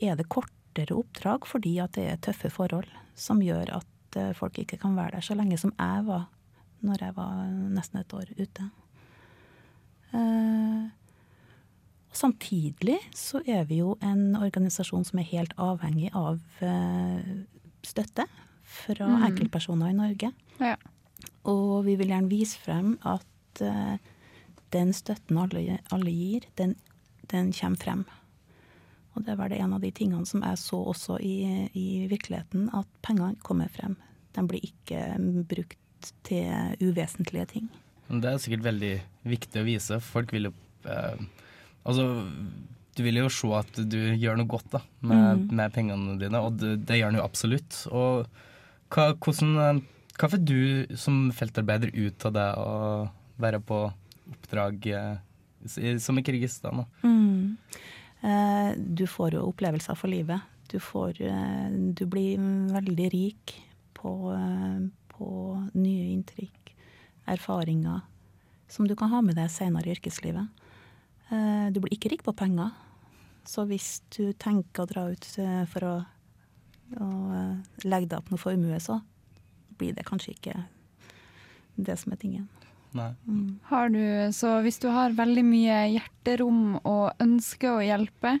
er 0.00 0.16
det 0.16 0.28
kortere 0.28 0.96
oppdrag 0.96 1.46
fordi 1.46 1.76
at 1.82 1.94
det 1.94 2.08
er 2.08 2.22
tøffe 2.24 2.50
forhold 2.50 2.90
som 3.14 3.42
gjør 3.44 3.70
at 3.78 4.18
eh, 4.18 4.32
folk 4.34 4.58
ikke 4.58 4.80
kan 4.80 4.96
være 4.98 5.18
der 5.18 5.26
så 5.28 5.36
lenge 5.38 5.58
som 5.60 5.74
jeg 5.76 6.06
var 6.08 6.26
når 6.80 7.04
jeg 7.04 7.14
var 7.14 7.44
nesten 7.76 8.00
et 8.00 8.14
år 8.16 8.30
ute. 8.38 8.70
Eh, 10.16 10.88
og 12.10 12.16
samtidig 12.16 12.98
så 13.14 13.44
er 13.46 13.68
vi 13.68 13.78
jo 13.84 13.94
en 14.02 14.34
organisasjon 14.34 15.04
som 15.06 15.20
er 15.20 15.28
helt 15.30 15.52
avhengig 15.60 16.10
av 16.16 16.40
støtte 17.86 18.26
fra 18.64 19.06
Mm. 19.08 19.22
enkeltpersoner 19.30 19.90
i 19.90 19.96
Norge. 19.98 20.32
Ja. 20.60 20.76
Og 21.44 21.84
vi 21.86 21.96
vil 21.96 22.08
gjerne 22.12 22.30
vise 22.30 22.58
frem 22.60 22.98
at 23.02 23.62
uh, 23.62 23.96
den 24.72 24.92
støtten 24.94 25.38
alle, 25.38 25.78
alle 25.90 26.10
gir, 26.14 26.46
den, 26.56 26.76
den 27.32 27.52
kommer 27.52 27.76
frem. 27.82 28.04
Og 29.16 29.24
det 29.26 29.36
var 29.38 29.48
det 29.50 29.58
en 29.58 29.72
av 29.74 29.80
de 29.82 29.90
tingene 29.90 30.26
som 30.26 30.42
jeg 30.46 30.58
så 30.62 30.78
også 30.92 31.16
i, 31.20 31.68
i 31.74 32.06
virkeligheten, 32.06 32.68
at 32.72 32.86
pengene 33.02 33.34
kommer 33.42 33.68
frem. 33.68 33.96
De 34.36 34.44
blir 34.46 34.62
ikke 34.62 35.00
brukt 35.50 36.12
til 36.22 36.76
uvesentlige 36.80 37.46
ting. 37.50 37.68
Det 38.08 38.24
er 38.30 38.38
sikkert 38.38 38.62
veldig 38.68 38.92
viktig 39.24 39.60
å 39.60 39.66
vise. 39.66 39.98
Folk 40.00 40.32
vil 40.32 40.48
jo 40.50 40.52
eh, 40.86 41.18
Altså, 41.84 42.04
du 42.96 43.02
vil 43.06 43.20
jo 43.20 43.28
se 43.32 43.48
at 43.54 43.78
du 43.88 43.98
gjør 44.18 44.36
noe 44.40 44.50
godt 44.50 44.70
da, 44.74 44.80
med, 45.00 45.46
Mm. 45.46 45.56
med 45.56 45.72
pengene 45.72 46.18
dine, 46.18 46.40
og 46.42 46.56
det, 46.58 46.84
det 46.86 46.98
gjør 47.00 47.12
du 47.12 47.18
jo 47.20 47.24
absolutt. 47.24 47.86
Og 47.92 48.26
hva, 48.90 49.12
hvordan, 49.14 49.52
eh, 49.62 49.80
hva 50.18 50.28
får 50.32 50.44
du 50.44 50.96
som 50.98 51.30
feltarbeider 51.32 51.92
ut 51.94 52.26
av 52.26 52.32
det 52.34 52.48
å 52.58 53.10
være 53.40 53.60
på 53.64 53.78
oppdrag 54.34 54.86
eh, 54.90 55.96
som 55.98 56.18
i 56.18 56.22
Kirgisistan? 56.26 56.84
Mm. 57.02 57.56
Eh, 58.22 58.70
du 58.76 59.06
får 59.06 59.32
jo 59.38 59.46
opplevelser 59.52 59.96
for 59.96 60.08
livet. 60.12 60.40
Du, 60.70 60.78
får, 60.78 61.20
eh, 61.24 61.70
du 61.94 62.04
blir 62.06 62.38
veldig 62.74 63.08
rik 63.14 63.54
på, 63.94 64.12
på 65.14 65.30
nye 65.74 66.10
inntrykk, 66.14 66.74
erfaringer, 67.30 68.02
som 68.70 68.86
du 68.86 68.94
kan 68.96 69.10
ha 69.10 69.20
med 69.24 69.36
deg 69.38 69.50
senere 69.50 69.88
i 69.90 69.94
yrkeslivet. 69.96 70.48
Eh, 71.30 71.66
du 71.72 71.80
blir 71.80 71.94
ikke 71.94 72.10
rik 72.12 72.24
på 72.26 72.34
penger. 72.36 72.72
Så 73.46 73.64
hvis 73.70 74.00
du 74.14 74.32
tenker 74.38 74.84
å 74.84 74.90
dra 74.90 75.06
ut 75.10 75.26
eh, 75.40 75.62
for 75.70 75.86
å, 75.86 75.94
å 77.00 77.08
eh, 77.38 77.84
legge 77.86 78.10
deg 78.10 78.18
opp 78.18 78.30
noe 78.32 78.42
formue, 78.42 78.80
så 78.82 79.00
blir 79.80 79.94
det 79.96 80.04
kanskje 80.08 80.34
ikke 80.36 80.56
det 81.80 81.96
som 81.98 82.12
er 82.12 82.20
tingen. 82.20 82.48
Nei. 82.98 83.12
Har 83.70 83.88
du, 83.94 84.00
så 84.34 84.56
hvis 84.64 84.80
du 84.82 84.88
har 84.90 85.14
veldig 85.14 85.44
mye 85.46 85.76
hjerterom 85.94 86.80
og 86.82 87.22
ønsker 87.22 87.76
å 87.76 87.84
hjelpe, 87.86 88.34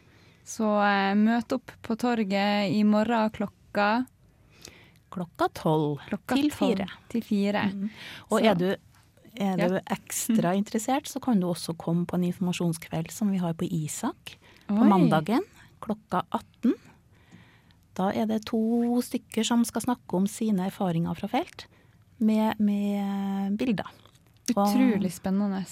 så 0.50 0.66
møt 1.14 1.52
opp 1.54 1.70
på 1.86 1.94
torget 2.00 2.72
i 2.74 2.80
morgen 2.88 3.30
klokka 3.36 3.90
Klokka 5.10 5.48
tolv 5.58 6.02
Klokka 6.06 6.36
til 6.38 6.50
tolv 6.50 6.58
fire. 6.58 6.86
Til 7.10 7.22
fire. 7.26 7.62
Og 8.30 8.36
Så- 8.40 8.44
er 8.46 8.54
du, 8.58 8.68
er 9.36 9.56
du 9.56 9.74
Ja. 9.74 9.80
ekstra 9.94 10.54
interessert, 10.56 11.06
så 11.06 11.20
kan 11.22 11.40
du 11.40 11.46
også 11.46 11.76
komme 11.76 12.06
på 12.06 12.14
en 12.16 12.24
informasjonskveld 12.24 13.10
som 13.10 13.30
vi 13.30 13.38
har 13.38 13.54
på 13.54 13.64
Isak 13.70 14.36
på 14.66 14.74
Oi. 14.80 14.88
mandagen 14.88 15.42
klokka 15.80 16.24
18. 16.30 16.74
Da 17.94 18.10
er 18.12 18.26
det 18.26 18.44
to 18.46 18.60
stykker 19.02 19.44
som 19.44 19.64
skal 19.64 19.82
snakke 19.82 20.16
om 20.16 20.26
sine 20.26 20.66
erfaringer 20.68 21.14
fra 21.16 21.28
felt, 21.28 21.66
med, 22.18 22.58
med 22.60 23.56
bilder. 23.58 23.86
Utrolig 24.50 25.12
spennende. 25.12 25.64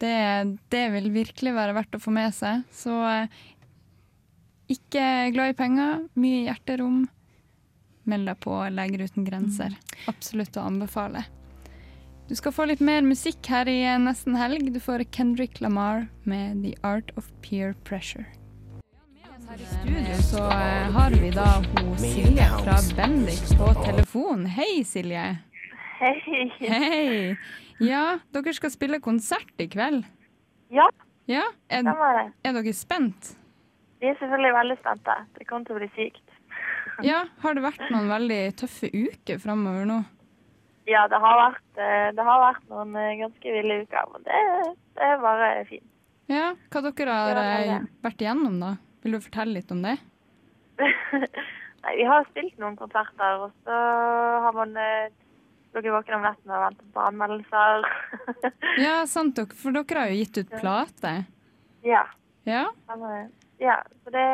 Det, 0.00 0.58
det 0.70 0.84
vil 0.92 1.10
virkelig 1.14 1.54
være 1.54 1.74
verdt 1.74 1.94
å 1.96 2.00
få 2.02 2.10
med 2.12 2.32
seg. 2.34 2.64
Så 2.74 2.92
eh, 3.08 3.28
ikke 4.68 5.32
glad 5.34 5.52
i 5.52 5.56
penger, 5.58 6.08
mye 6.18 6.44
hjerterom. 6.48 7.04
Meld 8.10 8.28
deg 8.28 8.40
på 8.44 8.56
Leger 8.74 9.06
uten 9.06 9.24
grenser. 9.24 9.76
Absolutt 10.10 10.56
å 10.60 10.66
anbefale. 10.68 11.24
Du 12.28 12.32
skal 12.34 12.54
få 12.56 12.64
litt 12.70 12.80
mer 12.80 13.02
musikk 13.04 13.44
her 13.52 13.68
i 13.68 13.82
eh, 13.84 13.98
nesten 14.00 14.36
helg. 14.40 14.70
Du 14.72 14.80
får 14.80 15.04
Kendrick 15.12 15.60
Lamar 15.60 16.06
med 16.24 16.62
'The 16.62 16.72
Art 16.82 17.10
of 17.20 17.28
Peer 17.44 17.74
Pressure'. 17.84 18.24
Her 19.44 19.60
i 19.60 19.66
studio 19.68 20.14
så 20.24 20.46
eh, 20.48 20.86
har 20.94 21.10
vi 21.20 21.30
da 21.34 21.44
hun 21.60 21.98
Silje 22.00 22.46
fra 22.62 22.78
Bendik 22.96 23.44
på 23.60 23.68
telefon. 23.84 24.46
Hei, 24.46 24.80
Silje. 24.88 25.26
Hei. 26.00 26.48
Hei! 26.60 27.36
Ja, 27.84 28.18
dere 28.32 28.56
skal 28.56 28.72
spille 28.72 29.02
konsert 29.04 29.60
i 29.60 29.68
kveld. 29.68 30.08
Ja. 30.72 30.88
Ja, 31.28 31.44
er, 31.68 31.84
er 31.84 32.56
dere 32.56 32.72
spent? 32.72 33.34
Vi 34.00 34.08
er 34.08 34.16
selvfølgelig 34.16 34.56
veldig 34.56 34.80
spente. 34.80 35.20
Det 35.36 35.46
kommer 35.48 35.68
til 35.68 35.76
å 35.76 35.82
bli 35.82 35.92
sykt. 35.92 36.24
Ja, 37.04 37.26
Har 37.44 37.56
det 37.56 37.64
vært 37.64 37.84
noen 37.90 38.08
veldig 38.08 38.42
tøffe 38.64 38.88
uker 38.88 39.40
framover 39.44 39.84
nå? 39.88 40.02
Ja, 40.84 41.06
det 41.08 41.16
har 41.16 41.38
vært, 41.40 41.78
eh, 41.80 42.10
det 42.12 42.24
har 42.26 42.40
vært 42.42 42.64
noen 42.68 42.96
eh, 43.00 43.16
ganske 43.22 43.52
ville 43.56 43.80
uker, 43.86 44.08
men 44.12 44.24
det, 44.26 44.40
det 44.98 45.06
er 45.08 45.22
bare 45.22 45.48
fint. 45.68 45.86
Ja, 46.28 46.50
Hva 46.72 46.82
dere 46.84 47.16
har 47.16 47.40
er 47.40 47.70
eh, 47.78 47.86
vært 48.04 48.24
igjennom, 48.24 48.58
da? 48.60 48.74
Vil 49.04 49.16
du 49.16 49.20
fortelle 49.24 49.56
litt 49.56 49.72
om 49.72 49.80
det? 49.84 49.96
Nei, 51.84 51.94
vi 52.00 52.06
har 52.08 52.28
spilt 52.30 52.60
noen 52.60 52.76
konserter, 52.76 53.46
og 53.46 53.52
så 53.64 53.78
har 54.44 54.56
man 54.56 54.72
ligget 54.76 55.92
våken 55.92 56.16
om 56.18 56.24
netten 56.24 56.52
og 56.52 56.62
ventet 56.66 56.92
på 56.94 57.02
anmeldelser. 57.08 57.88
Ja, 58.84 58.94
sant, 59.08 59.36
dere, 59.36 59.54
for 59.56 59.76
dere 59.76 60.00
har 60.04 60.12
jo 60.12 60.20
gitt 60.20 60.40
ut 60.42 60.54
plate. 60.60 61.16
ja. 61.86 62.04
Ja? 62.44 62.66
Ja, 63.56 63.78
så 64.04 64.10
det, 64.12 64.24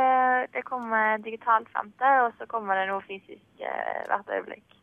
det 0.51 0.65
kommer 0.67 1.21
digitalt 1.23 1.69
femte, 1.71 2.09
og 2.25 2.33
så 2.39 2.47
kommer 2.51 2.75
det 2.75 2.89
noe 2.89 3.05
fysisk 3.07 3.61
hvert 3.61 4.33
øyeblikk. 4.35 4.81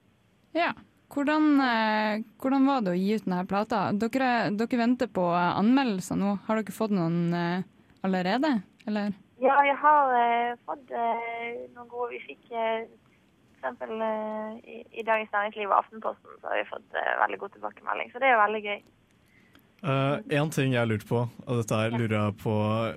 ja. 0.56 0.72
Hvordan, 1.08 1.46
eh, 1.64 2.24
hvordan 2.42 2.66
var 2.68 2.82
det 2.84 2.92
å 2.92 3.00
gi 3.00 3.16
ut 3.16 3.26
denne 3.26 3.46
plata? 3.48 3.86
Dere, 3.96 4.50
dere 4.60 4.80
venter 4.82 5.08
på 5.08 5.24
eh, 5.32 5.54
anmeldelser 5.62 6.20
nå. 6.20 6.34
Har 6.48 6.60
dere 6.60 6.76
fått 6.76 6.94
noen 6.96 7.34
eh, 7.34 7.64
allerede? 8.04 8.58
Eller? 8.88 9.16
Ja, 9.42 9.56
jeg 9.64 9.78
har 9.80 10.14
eh, 10.18 10.58
fått 10.68 10.92
eh, 10.92 11.64
noen 11.76 11.90
gode 11.92 12.12
Vi 12.16 12.20
fikk 12.26 12.52
eh, 12.52 12.84
f.eks. 12.84 13.58
eksempel 13.58 13.96
eh, 14.04 14.60
i, 14.68 14.78
i 15.00 15.06
Dagens 15.08 15.32
Næringsliv 15.34 15.72
og 15.72 15.80
Aftenposten 15.80 16.40
så 16.42 16.52
har 16.52 16.60
vi 16.60 16.68
fått 16.74 17.00
eh, 17.00 17.14
veldig 17.24 17.40
god 17.44 17.56
tilbakemelding, 17.56 18.12
så 18.12 18.22
det 18.22 18.30
er 18.30 18.36
jo 18.36 18.44
veldig 18.44 18.64
gøy. 18.68 18.80
Én 19.88 20.40
en 20.42 20.50
ting 20.50 20.72
jeg 20.74 20.82
har 20.82 20.90
lurt 20.90 21.06
på, 21.06 21.20
og 21.46 21.60
dette 21.62 21.78
her 21.78 21.94
lurer 21.94 22.16
jeg 22.18 22.36
på 22.42 22.54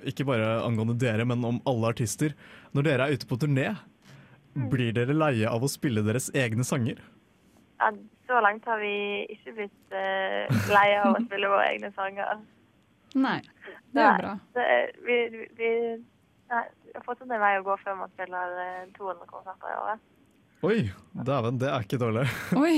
ikke 0.09 0.25
bare 0.25 0.47
angående 0.65 0.95
dere, 0.97 1.27
men 1.29 1.45
om 1.45 1.59
alle 1.69 1.91
artister. 1.93 2.33
Når 2.73 2.87
dere 2.87 3.05
er 3.05 3.19
ute 3.19 3.27
på 3.29 3.37
turné, 3.37 3.67
blir 4.71 4.89
dere 4.97 5.13
leie 5.13 5.45
av 5.47 5.61
å 5.61 5.69
spille 5.69 6.01
deres 6.03 6.31
egne 6.33 6.65
sanger? 6.65 6.97
Ja, 7.81 7.89
så 8.29 8.39
langt 8.45 8.65
har 8.69 8.77
vi 8.79 8.93
ikke 9.33 9.53
blitt 9.57 9.93
uh, 9.97 10.45
leie 10.69 10.99
av 11.01 11.15
å 11.17 11.21
spille 11.25 11.49
våre 11.49 11.65
egne 11.73 11.89
sanger. 11.97 12.43
Nei, 13.17 13.39
det 13.91 13.99
er 13.99 14.05
Nei, 14.05 14.17
bra. 14.21 14.33
Det, 14.55 14.65
er- 14.75 14.91
vi, 15.07 15.17
vi, 15.33 15.47
vi, 15.57 15.69
nei, 16.53 16.61
vi 16.85 16.93
har 16.95 17.03
fortsatt 17.07 17.27
en 17.33 17.41
vei 17.41 17.53
å 17.59 17.65
gå 17.65 17.75
før 17.81 17.97
man 18.03 18.11
spiller 18.13 18.53
eh, 18.63 18.85
200 18.99 19.27
konserter 19.31 19.73
i 19.73 19.79
året. 19.81 20.03
Oi, 20.69 20.77
dæven, 21.27 21.57
det 21.59 21.71
er 21.73 21.83
ikke 21.87 21.99
dårlig. 21.99 22.27
Oi, 22.61 22.75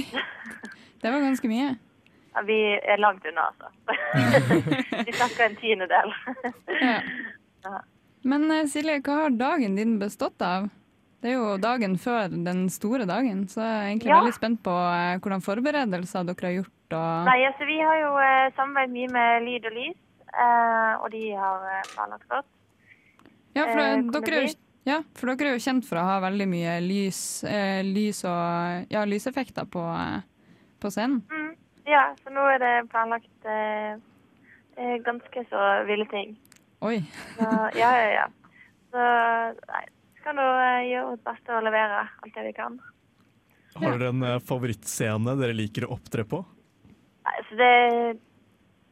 det 1.03 1.11
var 1.11 1.25
ganske 1.27 1.51
mye. 1.51 1.73
Ja, 2.33 2.41
vi 2.47 2.57
er 2.79 2.97
langt 3.03 3.27
unna, 3.29 3.49
altså. 3.51 3.69
vi 5.05 5.13
snakker 5.19 5.45
en 5.51 5.59
tiendedel. 5.59 6.15
Ja. 6.79 6.95
Ja. 7.67 7.81
Men 8.23 8.47
eh, 8.55 8.63
Silje, 8.71 9.01
hva 9.05 9.19
har 9.25 9.35
dagen 9.37 9.75
din 9.77 9.99
bestått 10.01 10.41
av? 10.41 10.71
Det 11.23 11.29
er 11.31 11.37
jo 11.37 11.53
dagen 11.55 11.93
før 12.03 12.25
den 12.43 12.65
store 12.67 13.05
dagen, 13.07 13.45
så 13.47 13.61
jeg 13.63 13.75
er 13.79 13.85
egentlig 13.93 14.09
Ja. 14.11 14.17
veldig 14.19 14.33
spent 14.35 14.59
på 14.65 14.73
eh, 14.75 15.19
hvordan 15.23 15.43
forberedelser 15.45 16.25
dere 16.27 16.49
har 16.49 16.55
gjort. 16.57 16.95
Og... 16.97 17.29
Nei, 17.29 17.37
altså 17.47 17.65
Vi 17.69 17.77
har 17.79 17.95
jo 18.01 18.09
eh, 18.19 18.49
samarbeidet 18.57 18.91
mye 18.91 19.11
med 19.15 19.45
Lyd 19.45 19.69
og 19.69 19.77
Lys, 19.77 20.01
eh, 20.33 20.91
og 20.99 21.07
de 21.15 21.21
har 21.39 21.63
eh, 21.71 21.87
planlagt 21.93 22.27
godt. 22.27 22.49
Ja, 23.55 23.63
for, 23.69 23.79
Eh, 23.79 24.03
dere 24.17 24.41
er, 24.43 24.53
ja, 24.89 24.99
for 25.15 25.31
dere 25.31 25.53
er 25.53 25.55
jo 25.55 25.63
kjent 25.63 25.87
for 25.87 26.01
å 26.01 26.05
ha 26.09 26.19
veldig 26.25 26.49
mye 26.51 26.75
lys, 26.83 27.21
lys 27.87 28.23
og 28.27 28.91
ja, 28.91 29.05
lyseffekter 29.07 29.63
på, 29.71 29.83
på 30.83 30.91
scenen. 30.91 31.21
Mm, 31.31 31.55
ja, 31.87 32.03
så 32.19 32.35
nå 32.35 32.43
er 32.51 32.59
det 32.59 32.73
planlagt 32.91 33.47
ganske 35.07 35.45
så 35.47 35.63
ville 35.87 36.05
ting. 36.11 36.35
Oi. 36.83 36.97
Så, 37.37 37.47
ja, 37.79 37.95
ja, 37.95 38.09
ja. 38.19 38.27
Så 38.91 39.03
nei, 39.71 39.85
skal 40.23 40.37
nå 40.39 40.47
eh, 40.63 40.81
gjøre 40.89 41.07
vårt 41.13 41.25
beste 41.29 41.55
og 41.57 41.65
levere 41.67 42.01
alt 42.07 42.35
det 42.39 42.47
vi 42.49 42.53
kan. 42.57 42.79
Har 43.77 43.97
dere 43.97 44.11
en 44.13 44.23
eh, 44.27 44.39
favorittscene 44.47 45.37
dere 45.39 45.55
liker 45.57 45.87
å 45.87 45.95
opptre 45.97 46.25
på? 46.29 46.43
Nei, 47.23 47.39
så 47.49 47.57
det, 47.59 47.71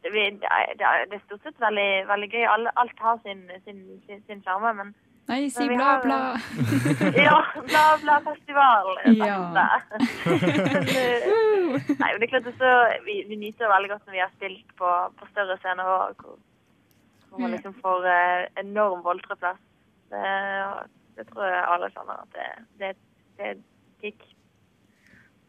det, 0.06 0.10
det, 0.42 0.48
er, 0.48 1.06
det 1.10 1.20
stort 1.26 1.44
sett 1.46 1.58
veldig, 1.62 1.88
veldig 2.08 2.28
gøy. 2.32 2.44
Alt 2.50 3.02
har 3.04 3.18
sin 3.24 3.44
sin, 3.66 3.82
sin, 4.06 4.22
sin 4.28 4.44
sjarme, 4.44 4.72
men 4.78 4.94
Nei, 5.30 5.44
si 5.54 5.62
men 5.68 5.78
bla, 5.78 5.84
har- 5.86 6.02
bla. 6.02 6.16
ja, 7.28 7.36
bla, 7.68 7.82
bla 8.02 8.16
festival. 8.26 8.88
Ja. 9.14 9.36
Men, 10.26 10.88
eh, 10.90 11.28
Nei, 11.72 12.08
men 12.10 12.18
det 12.20 12.26
er 12.26 12.32
klart 12.32 12.48
også, 12.50 12.70
vi, 13.06 13.14
vi 13.30 13.36
nyter 13.40 13.70
veldig 13.70 13.92
godt 13.92 14.08
når 14.08 14.16
vi 14.16 14.20
har 14.20 14.32
spilt 14.34 14.74
på, 14.76 14.88
på 15.16 15.28
større 15.30 15.54
scener 15.62 15.88
og 15.88 16.18
hvor, 16.20 16.34
hvor 17.30 17.40
man 17.40 17.54
liksom 17.54 17.76
får 17.78 18.08
eh, 18.12 18.42
enorm 18.64 19.00
voldreplass. 19.06 19.62
Det, 20.12 20.24
det 21.16 21.26
tror 21.30 21.44
jeg 21.48 21.64
alle 21.74 21.90
skjønner 21.92 22.22
at 22.22 22.36
det, 22.36 22.46
det, 22.80 22.92
det 23.38 23.50
er 23.52 23.58
kick. 24.02 24.22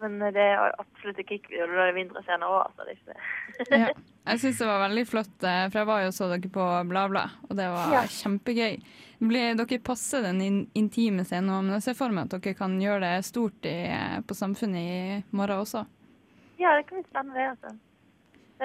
Men 0.04 0.20
det 0.36 0.42
er 0.44 0.74
absolutt 0.82 1.20
et 1.22 1.30
kick 1.30 1.46
når 1.54 1.72
det 1.78 1.84
er 1.88 1.96
mindre 1.96 2.24
scener 2.26 2.50
òg, 2.52 2.66
altså. 2.66 2.84
det 2.84 2.96
er 2.96 3.00
ikke. 3.00 3.78
Ja. 3.86 3.94
Jeg 4.24 4.40
syns 4.40 4.60
det 4.62 4.68
var 4.70 4.80
veldig 4.86 5.02
flott, 5.08 5.34
eh, 5.44 5.66
for 5.68 5.82
jeg 5.82 5.88
var 5.90 5.98
jo 6.00 6.08
og 6.08 6.14
så 6.16 6.28
dere 6.32 6.50
på 6.56 6.66
Bla 6.88 7.02
Bla, 7.12 7.24
og 7.44 7.58
det 7.60 7.66
var 7.74 7.90
Ja. 7.92 8.04
kjempegøy. 8.08 8.78
Blir, 9.20 9.58
dere 9.60 9.80
passer 9.84 10.24
den 10.24 10.40
in 10.42 10.60
intime 10.80 11.26
scenen 11.28 11.52
òg, 11.52 11.66
men 11.66 11.76
jeg 11.76 11.84
ser 11.90 11.98
for 12.00 12.16
meg 12.16 12.30
at 12.32 12.38
dere 12.38 12.56
kan 12.56 12.78
gjøre 12.80 13.02
det 13.04 13.26
stort 13.28 13.68
i, 13.68 13.74
eh, 13.92 14.22
på 14.24 14.38
Samfunnet 14.40 14.80
i 14.80 15.36
morgen 15.36 15.66
også. 15.66 15.84
Ja, 16.60 16.72
det 16.78 16.86
kan 16.88 17.02
bli 17.02 17.04
spennende, 17.10 17.36
det. 17.36 17.50
altså. 17.52 17.76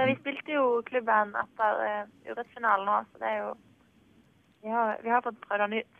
Vi 0.06 0.14
spilte 0.20 0.54
jo 0.54 0.64
klubben 0.86 1.34
etter 1.42 1.82
uh, 1.82 2.30
Urett-finalen 2.30 2.86
nå, 2.86 2.98
så 3.10 3.18
det 3.18 3.32
er 3.32 3.38
jo 3.42 3.48
Vi 4.62 4.70
har, 4.70 4.98
vi 5.02 5.10
har 5.10 5.22
fått 5.26 5.40
prøvd 5.42 5.64
den 5.66 5.80
ut. 5.82 5.97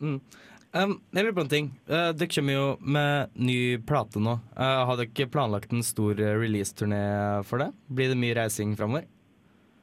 Mm. 0.00 0.20
Um, 0.76 0.98
jeg 1.16 1.24
lurer 1.24 1.36
på 1.36 1.44
en 1.46 1.52
ting. 1.52 1.68
Uh, 1.88 2.10
dere 2.12 2.30
kommer 2.32 2.58
jo 2.58 2.64
med 2.80 3.36
ny 3.40 3.60
plate 3.88 4.20
nå. 4.20 4.36
Uh, 4.52 4.82
har 4.88 4.98
dere 5.00 5.30
planlagt 5.32 5.72
en 5.72 5.86
stor 5.86 6.18
release-turné 6.18 7.02
for 7.48 7.64
det? 7.64 7.70
Blir 7.88 8.12
det 8.12 8.20
mye 8.20 8.36
reising 8.36 8.76
framover? 8.76 9.08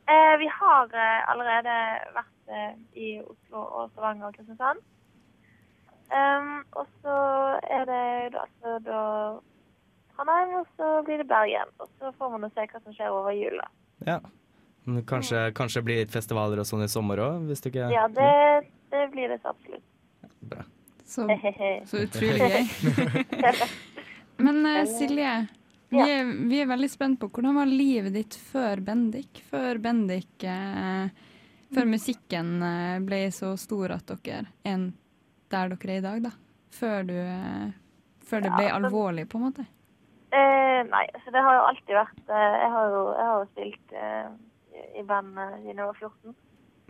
Uh, 0.05 0.37
vi 0.37 0.47
har 0.59 0.91
eh, 0.93 1.21
allerede 1.31 1.75
vært 2.13 2.51
eh, 2.53 2.73
i 2.93 3.07
Oslo 3.23 3.63
og 3.63 3.87
Stavanger 3.89 4.27
og 4.27 4.35
Kristiansand. 4.37 4.83
Um, 6.13 6.59
og 6.77 6.85
så 7.01 7.15
er 7.73 7.87
det 7.89 8.37
altså, 8.37 8.75
da 8.85 8.99
Trondheim, 10.13 10.53
og 10.59 10.67
så 10.77 10.89
blir 11.07 11.23
det 11.23 11.25
Bergen. 11.31 11.73
Og 11.81 11.89
så 11.97 12.11
får 12.19 12.35
man 12.35 12.53
se 12.53 12.67
hva 12.69 12.83
som 12.83 12.93
skjer 12.93 13.17
over 13.17 13.33
jula. 13.33 13.65
Ja. 14.05 14.19
Kanskje, 15.09 15.47
kanskje 15.57 15.81
blir 15.81 16.03
det 16.03 16.13
festivaler 16.13 16.61
og 16.61 16.69
sånn 16.69 16.85
i 16.85 16.91
sommer 16.91 17.23
òg, 17.25 17.49
hvis 17.49 17.65
Ja, 17.73 18.05
det, 18.05 18.69
det 18.93 19.07
blir 19.15 19.33
det 19.33 19.41
så 19.41 19.55
absolutt. 19.55 19.87
Bra. 20.49 20.63
Så, 21.05 21.27
så 21.89 21.97
utrolig 21.97 22.49
gøy. 22.49 22.63
Men 24.45 24.65
uh, 24.65 24.81
Silje, 24.89 25.33
vi 25.93 26.01
er, 26.01 26.31
vi 26.49 26.59
er 26.61 26.67
veldig 26.69 26.89
spent 26.91 27.19
på 27.21 27.29
hvordan 27.29 27.55
var 27.59 27.69
livet 27.69 28.15
ditt 28.15 28.35
før 28.49 28.81
Bendik? 28.83 29.43
Før 29.51 29.79
Bendik 29.83 30.43
uh, 30.43 31.05
Før 31.75 31.87
musikken 31.89 32.55
uh, 32.63 32.97
ble 33.05 33.25
så 33.35 33.53
stor 33.59 33.95
at 33.95 34.15
dere 34.25 34.45
er 34.65 34.89
der 35.53 35.71
dere 35.75 35.93
er 35.93 36.01
i 36.01 36.03
dag, 36.03 36.23
da? 36.25 36.31
Før, 36.75 37.05
du, 37.07 37.15
før 38.25 38.41
det 38.43 38.49
Ja, 38.49 38.55
ble 38.57 38.65
altså- 38.65 38.79
alvorlig, 38.81 39.27
på 39.31 39.37
en 39.39 39.45
måte? 39.45 39.65
Eh, 40.35 40.81
nei, 40.89 41.05
så 41.23 41.31
det 41.31 41.39
har 41.45 41.53
jo 41.55 41.67
alltid 41.69 41.93
vært 41.95 42.31
Jeg 42.33 42.71
har 42.73 42.89
jo, 42.91 43.03
jeg 43.15 43.27
har 43.29 43.37
jo 43.37 43.45
spilt 43.53 43.93
i- 44.99 45.03
band 45.07 45.37
siden 45.61 45.77
jeg 45.77 45.85
var 45.85 45.99
14. 46.01 46.35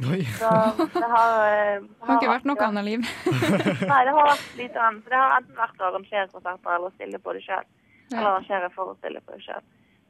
Oi. 0.04 0.26
Så 0.26 0.50
det 0.94 1.08
har, 1.08 1.48
eh, 1.48 1.82
Det 1.82 2.08
har 2.08 2.18
ikke 2.20 2.34
vært 2.34 2.48
noe 2.50 2.66
annet 2.68 2.86
liv. 2.86 3.06
Nei, 3.92 4.02
det 4.04 4.14
har 4.18 4.28
vært 4.28 4.58
lite 4.60 4.82
annet. 4.84 5.08
Det 5.08 5.16
har 5.16 5.38
enten 5.38 5.56
vært 5.56 5.80
å 5.80 5.88
arrangere 5.88 6.28
konserter 6.34 6.76
eller 6.76 6.96
stille 6.98 7.22
på 7.24 7.36
det 7.38 7.44
sjøl. 7.46 7.70
Ja. 8.10 8.18
Eller 8.18 8.30
arrangere 8.34 8.70
for 8.76 8.92
å 8.92 8.98
stille 9.00 9.24
på 9.24 9.38
det 9.38 9.46
sjøl. 9.46 9.64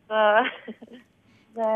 Så 0.09 0.23
det, 1.59 1.71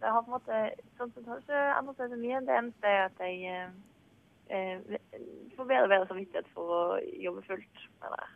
det 0.00 0.14
har 0.14 0.24
på 0.24 0.32
en 0.32 0.36
måte 0.38 0.62
sånn 0.96 1.12
sett 1.12 1.28
har 1.28 1.42
ikke 1.44 1.62
endret 1.76 2.00
seg 2.00 2.14
så 2.14 2.20
mye. 2.24 2.42
Det 2.48 2.58
eneste 2.62 2.94
er 2.94 3.04
at 3.10 3.24
jeg 3.26 3.52
eh, 3.52 3.68
eh, 4.56 5.00
får 5.58 5.68
bedre 5.68 5.84
og 5.84 5.92
bedre 5.92 6.08
samvittighet 6.08 6.48
for 6.56 6.76
å 6.78 6.82
jobbe 7.28 7.44
fullt. 7.50 7.88
med 8.00 8.16
det. 8.16 8.30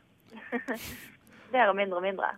Bedre 1.54 1.70
og 1.70 1.78
mindre 1.78 2.02
og 2.02 2.04
mindre. 2.04 2.34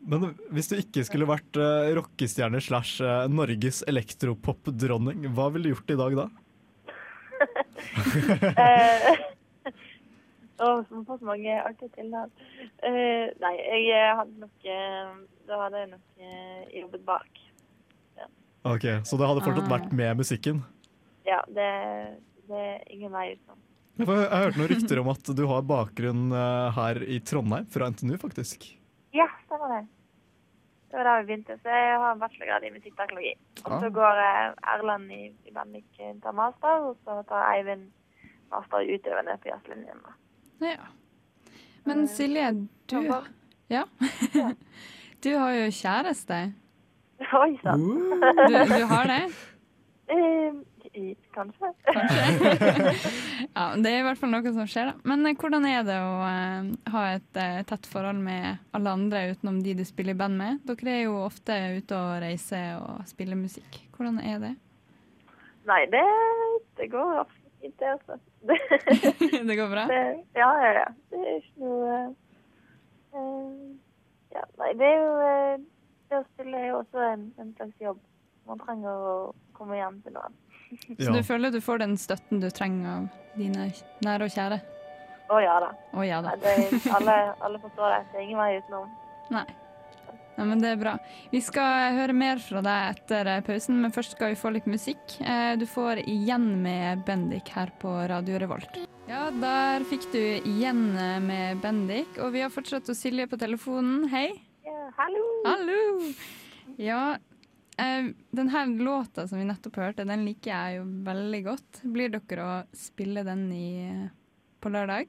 Men 0.00 0.34
hvis 0.52 0.68
du 0.68 0.74
ikke 0.76 1.04
skulle 1.08 1.28
vært 1.28 1.56
uh, 1.56 1.88
rockestjerne 1.96 2.60
slash 2.60 3.00
eh, 3.00 3.28
Norges 3.32 3.82
elektropop-dronning, 3.88 5.30
hva 5.32 5.46
ville 5.54 5.70
du 5.70 5.74
gjort 5.74 5.94
i 5.94 6.00
dag 6.00 6.18
da? 6.18 6.26
Åh, 10.54 10.64
Å, 10.64 10.84
så 10.86 11.00
får 11.06 11.18
så 11.18 11.26
mange 11.26 11.54
artige 11.58 11.90
tilnavn. 11.96 12.30
Uh, 12.84 13.26
nei, 13.42 13.54
jeg 13.58 13.88
eh, 13.90 14.10
hadde 14.20 14.44
nok 14.44 14.68
eh, 14.70 15.08
Da 15.48 15.58
hadde 15.64 15.80
jeg 15.82 15.88
nok 15.90 16.22
uh, 16.22 16.60
jobbet 16.82 17.02
bak. 17.08 17.40
Ok, 18.64 18.84
Så 19.04 19.18
det 19.20 19.26
hadde 19.28 19.42
fortsatt 19.44 19.66
Ah. 19.66 19.72
vært 19.74 19.90
med 19.92 20.16
musikken? 20.22 20.62
Ja, 21.26 21.42
det, 21.52 21.66
det 22.48 22.60
er 22.60 22.78
ingen 22.94 23.12
vei 23.12 23.34
utenom. 23.34 23.58
Jeg 23.98 24.08
jeg 24.08 24.30
har 24.30 24.44
hørt 24.46 24.56
noen 24.58 24.70
rykter 24.72 25.00
om 25.02 25.10
at 25.12 25.28
du 25.36 25.42
har 25.46 25.66
bakgrunn 25.68 26.32
eh, 26.32 26.70
her 26.78 26.98
i 27.04 27.18
Trondheim, 27.22 27.66
fra 27.70 27.90
NTNU 27.92 28.16
faktisk. 28.22 28.64
Ja, 29.14 29.28
stemmer 29.46 29.68
det. 29.76 29.86
Det 30.90 30.98
var 30.98 31.04
da 31.04 31.14
vi 31.20 31.26
begynte. 31.26 31.58
Så 31.62 31.68
jeg 31.68 31.98
har 31.98 32.12
en 32.12 32.18
bachelorgrad 32.22 32.64
i 32.66 32.72
musikkteknologi. 32.74 33.34
Og 33.64 33.80
så 33.82 33.90
går 33.90 34.20
Erland 34.74 35.12
i, 35.12 35.22
i 35.46 35.54
Bendik 35.54 36.00
eh, 36.00 36.14
tar 36.22 36.34
master, 36.34 36.88
og 36.88 36.98
så 37.04 37.22
tar 37.28 37.48
Eivind 37.54 37.88
master 38.52 38.82
i 38.82 38.94
utøvende 38.94 39.38
på 39.42 39.50
jazzlinjen. 39.50 40.02
Ja. 40.62 40.90
Men 41.84 42.06
Silje, 42.08 42.50
du 42.90 42.98
Ja. 43.70 43.84
Du 45.24 45.30
har 45.38 45.54
jo 45.56 45.70
kjæreste. 45.72 46.38
Oi 47.32 47.58
sann. 47.62 47.80
Du, 47.80 48.56
du 48.68 48.82
har 48.90 49.08
det? 49.08 49.22
I- 50.94 51.16
Kanskje. 51.34 51.70
Ja, 53.54 53.64
det 53.76 53.90
er 53.90 54.00
i 54.00 54.04
hvert 54.06 54.18
fall 54.20 54.30
noe 54.32 54.52
som 54.54 54.66
skjer, 54.70 54.92
da. 54.92 54.94
Men 55.10 55.26
eh, 55.26 55.34
hvordan 55.38 55.66
er 55.68 55.82
det 55.86 55.96
å 56.02 56.12
eh, 56.26 56.68
ha 56.94 57.02
et 57.16 57.38
eh, 57.40 57.60
tett 57.68 57.86
forhold 57.90 58.20
med 58.22 58.60
alle 58.74 58.92
andre 58.94 59.24
utenom 59.34 59.60
de 59.62 59.74
du 59.78 59.84
spiller 59.86 60.14
i 60.14 60.18
band 60.18 60.38
med? 60.38 60.60
Dere 60.68 60.94
er 60.94 61.02
jo 61.08 61.16
ofte 61.26 61.56
ute 61.78 61.98
og 61.98 62.20
reiser 62.24 62.78
og 62.82 63.02
spiller 63.10 63.38
musikk. 63.38 63.80
Hvordan 63.96 64.20
er 64.22 64.38
det? 64.42 64.52
Nei, 65.68 65.80
det, 65.92 66.02
det 66.78 66.88
går 66.92 67.24
fint, 67.60 67.76
det. 67.80 67.92
Altså. 67.94 68.18
Det, 68.44 68.58
det 69.50 69.56
går 69.58 69.70
bra? 69.72 69.86
det, 69.90 70.02
ja, 70.38 70.50
ja, 70.64 70.72
ja. 70.82 70.88
Det 71.10 71.22
er 71.24 71.38
ikke 71.40 71.62
noe 71.64 71.98
eh, 73.14 73.62
ja, 74.34 74.42
Nei, 74.60 74.72
det 74.80 74.88
er 74.90 74.98
jo 74.98 75.12
eh, 75.28 75.54
Det 76.10 76.18
å 76.20 76.24
spille 76.34 76.58
er 76.58 76.66
jo 76.72 76.80
også 76.82 77.04
en, 77.12 77.28
en 77.40 77.52
slags 77.58 77.82
jobb. 77.82 78.02
Man 78.50 78.60
trenger 78.60 79.06
å 79.08 79.14
komme 79.56 79.78
hjem 79.78 80.02
til 80.04 80.12
noen. 80.18 80.34
Så 80.98 81.12
du 81.14 81.22
føler 81.26 81.50
du 81.54 81.60
får 81.64 81.82
den 81.84 81.96
støtten 82.00 82.40
du 82.42 82.48
trenger 82.54 82.88
av 82.98 83.08
dine 83.38 83.68
nære 84.04 84.28
og 84.28 84.32
kjære? 84.34 84.60
Å 85.34 85.38
ja 85.40 85.58
da. 85.62 85.68
Å 85.96 86.04
ja 86.04 86.18
da. 86.22 86.34
Det, 86.40 86.54
alle, 86.92 87.14
alle 87.42 87.60
forstår 87.62 87.94
det. 87.94 88.00
Det 88.12 88.18
er 88.20 88.24
ingen 88.26 88.40
vei 88.42 88.50
utenom. 88.60 88.90
Nei. 89.32 89.44
Nei, 90.34 90.44
men 90.50 90.58
det 90.60 90.72
er 90.74 90.78
bra. 90.80 90.92
Vi 91.30 91.38
skal 91.46 91.94
høre 91.94 92.14
mer 92.18 92.40
fra 92.42 92.58
deg 92.66 92.96
etter 92.96 93.28
eh, 93.36 93.42
pausen, 93.46 93.76
men 93.80 93.92
først 93.94 94.16
skal 94.16 94.32
vi 94.32 94.38
få 94.40 94.50
litt 94.56 94.66
musikk. 94.66 95.14
Eh, 95.22 95.52
Du 95.60 95.62
får 95.70 96.00
igjen 96.10 96.48
med 96.64 97.04
Bendik 97.06 97.52
her 97.54 97.70
på 97.80 97.92
Radio 98.10 98.40
Revolt. 98.42 98.80
Ja, 99.06 99.28
der 99.30 99.84
fikk 99.86 100.08
du 100.12 100.18
igjen 100.18 100.96
eh, 100.98 101.20
med 101.22 101.62
Bendik, 101.62 102.18
og 102.18 102.32
vi 102.34 102.42
har 102.42 102.50
fortsatt 102.50 102.90
å 102.90 102.96
Silje 102.98 103.28
på 103.30 103.38
telefonen. 103.38 104.08
Hei. 104.10 104.26
Ja, 104.66 104.88
hallo. 104.98 105.22
Hallo. 105.46 105.80
Ja, 106.82 107.02
eh, 107.78 108.08
den 108.30 108.48
her 108.52 108.66
låta 108.66 109.26
som 109.28 109.38
vi 109.38 109.44
nettopp 109.48 109.76
hørte, 109.76 110.04
den 110.08 110.24
liker 110.26 110.50
jeg 110.52 110.78
jo 110.78 110.84
veldig 111.06 111.40
godt. 111.46 111.80
Blir 111.94 112.12
dere 112.14 112.44
å 112.44 112.54
spille 112.76 113.24
den 113.26 113.46
i, 113.52 113.66
eh, 113.88 114.08
på 114.60 114.72
lørdag? 114.72 115.08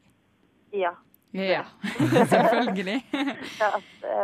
Ja. 0.76 0.94
Ja, 1.36 1.66
selvfølgelig. 2.32 3.02
ja 3.60 3.70
det, 4.02 4.18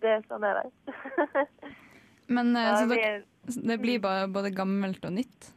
det 0.00 0.12
er 0.16 0.22
sånn 0.28 0.44
er 0.48 0.62
det. 0.62 1.46
Men 2.36 2.54
eh, 2.56 2.62
Ja, 2.70 2.76
så 2.80 2.86
dere, 2.90 3.10
er- 3.20 3.26
så 3.50 3.60
det 3.66 3.78
blir 3.82 4.00
bare 4.04 4.28
både 4.30 4.52
gammelt 4.54 5.04
og 5.08 5.12
nytt? 5.18 5.52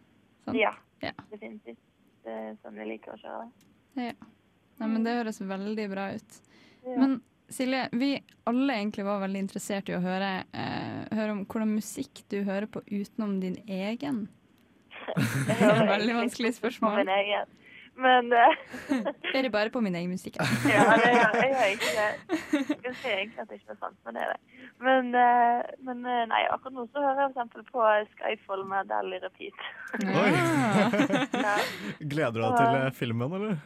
sant? 0.46 0.58
Ja, 0.60 0.74
Ja. 1.04 1.12
definitivt. 1.32 1.80
Det 2.24 2.32
er 2.32 2.54
sånn 2.64 2.78
vi 2.80 2.86
liker 2.94 3.14
å 3.16 3.20
kjøre. 3.20 3.48
ja. 4.00 4.14
Nei, 4.80 4.88
men 4.90 5.04
det 5.06 5.12
høres 5.20 5.38
veldig 5.46 5.84
bra 5.92 6.08
ut. 6.16 6.38
Ja. 6.84 6.96
Men 6.98 7.12
Silje, 7.54 7.88
vi 7.96 8.12
alle 8.50 8.78
egentlig 8.80 9.06
var 9.08 9.24
veldig 9.24 9.44
interessert 9.46 9.90
i 9.92 9.98
å 9.98 10.04
høre, 10.04 10.32
eh, 10.54 11.02
høre 11.14 11.36
om 11.36 11.44
hvordan 11.46 11.76
musikk 11.78 12.24
du 12.34 12.42
hører 12.48 12.70
på 12.72 12.84
utenom 12.90 13.40
din 13.44 13.60
egen. 13.68 14.26
det 15.48 15.60
er 15.60 15.84
et 15.84 15.92
Veldig 15.92 16.16
vanskelig 16.22 16.56
spørsmål. 16.60 17.04
min 17.04 17.14
egen. 17.18 17.60
Men 17.96 18.34
uh, 18.34 18.56
Er 19.36 19.42
det 19.46 19.52
bare 19.52 19.70
på 19.70 19.82
min 19.86 19.96
egen 19.96 20.10
musikk? 20.10 20.40
ja, 20.76 20.86
det 20.98 21.12
gjør 21.14 21.36
jeg 21.38 21.52
gjør 21.54 21.74
ikke 21.76 21.92
det. 21.98 22.40
Jeg 22.54 22.80
kan 22.86 22.96
si 23.02 23.12
egentlig 23.12 23.44
at 23.44 23.50
det 23.50 23.60
ikke 23.60 23.76
er 23.76 23.80
sant, 23.84 23.98
men 24.06 24.18
det 24.18 24.24
er 24.24 24.32
det. 24.34 24.40
Men, 24.84 25.12
uh, 25.14 25.60
men 25.88 26.08
eh, 26.10 26.24
nei, 26.32 26.42
akkurat 26.56 26.78
nå 26.78 26.88
så 26.90 27.04
hører 27.04 27.22
jeg 27.28 27.36
f.eks. 27.36 27.70
på 27.70 27.86
Skyfall 28.16 28.66
med 28.72 28.82
Adele 28.82 29.20
i 29.20 29.24
repeat. 29.24 29.68
Ja. 30.02 31.54
Gleder 32.02 32.40
du 32.40 32.42
deg 32.42 32.58
til 32.58 32.80
eh, 32.82 32.90
filmen, 32.98 33.38
eller? 33.38 33.62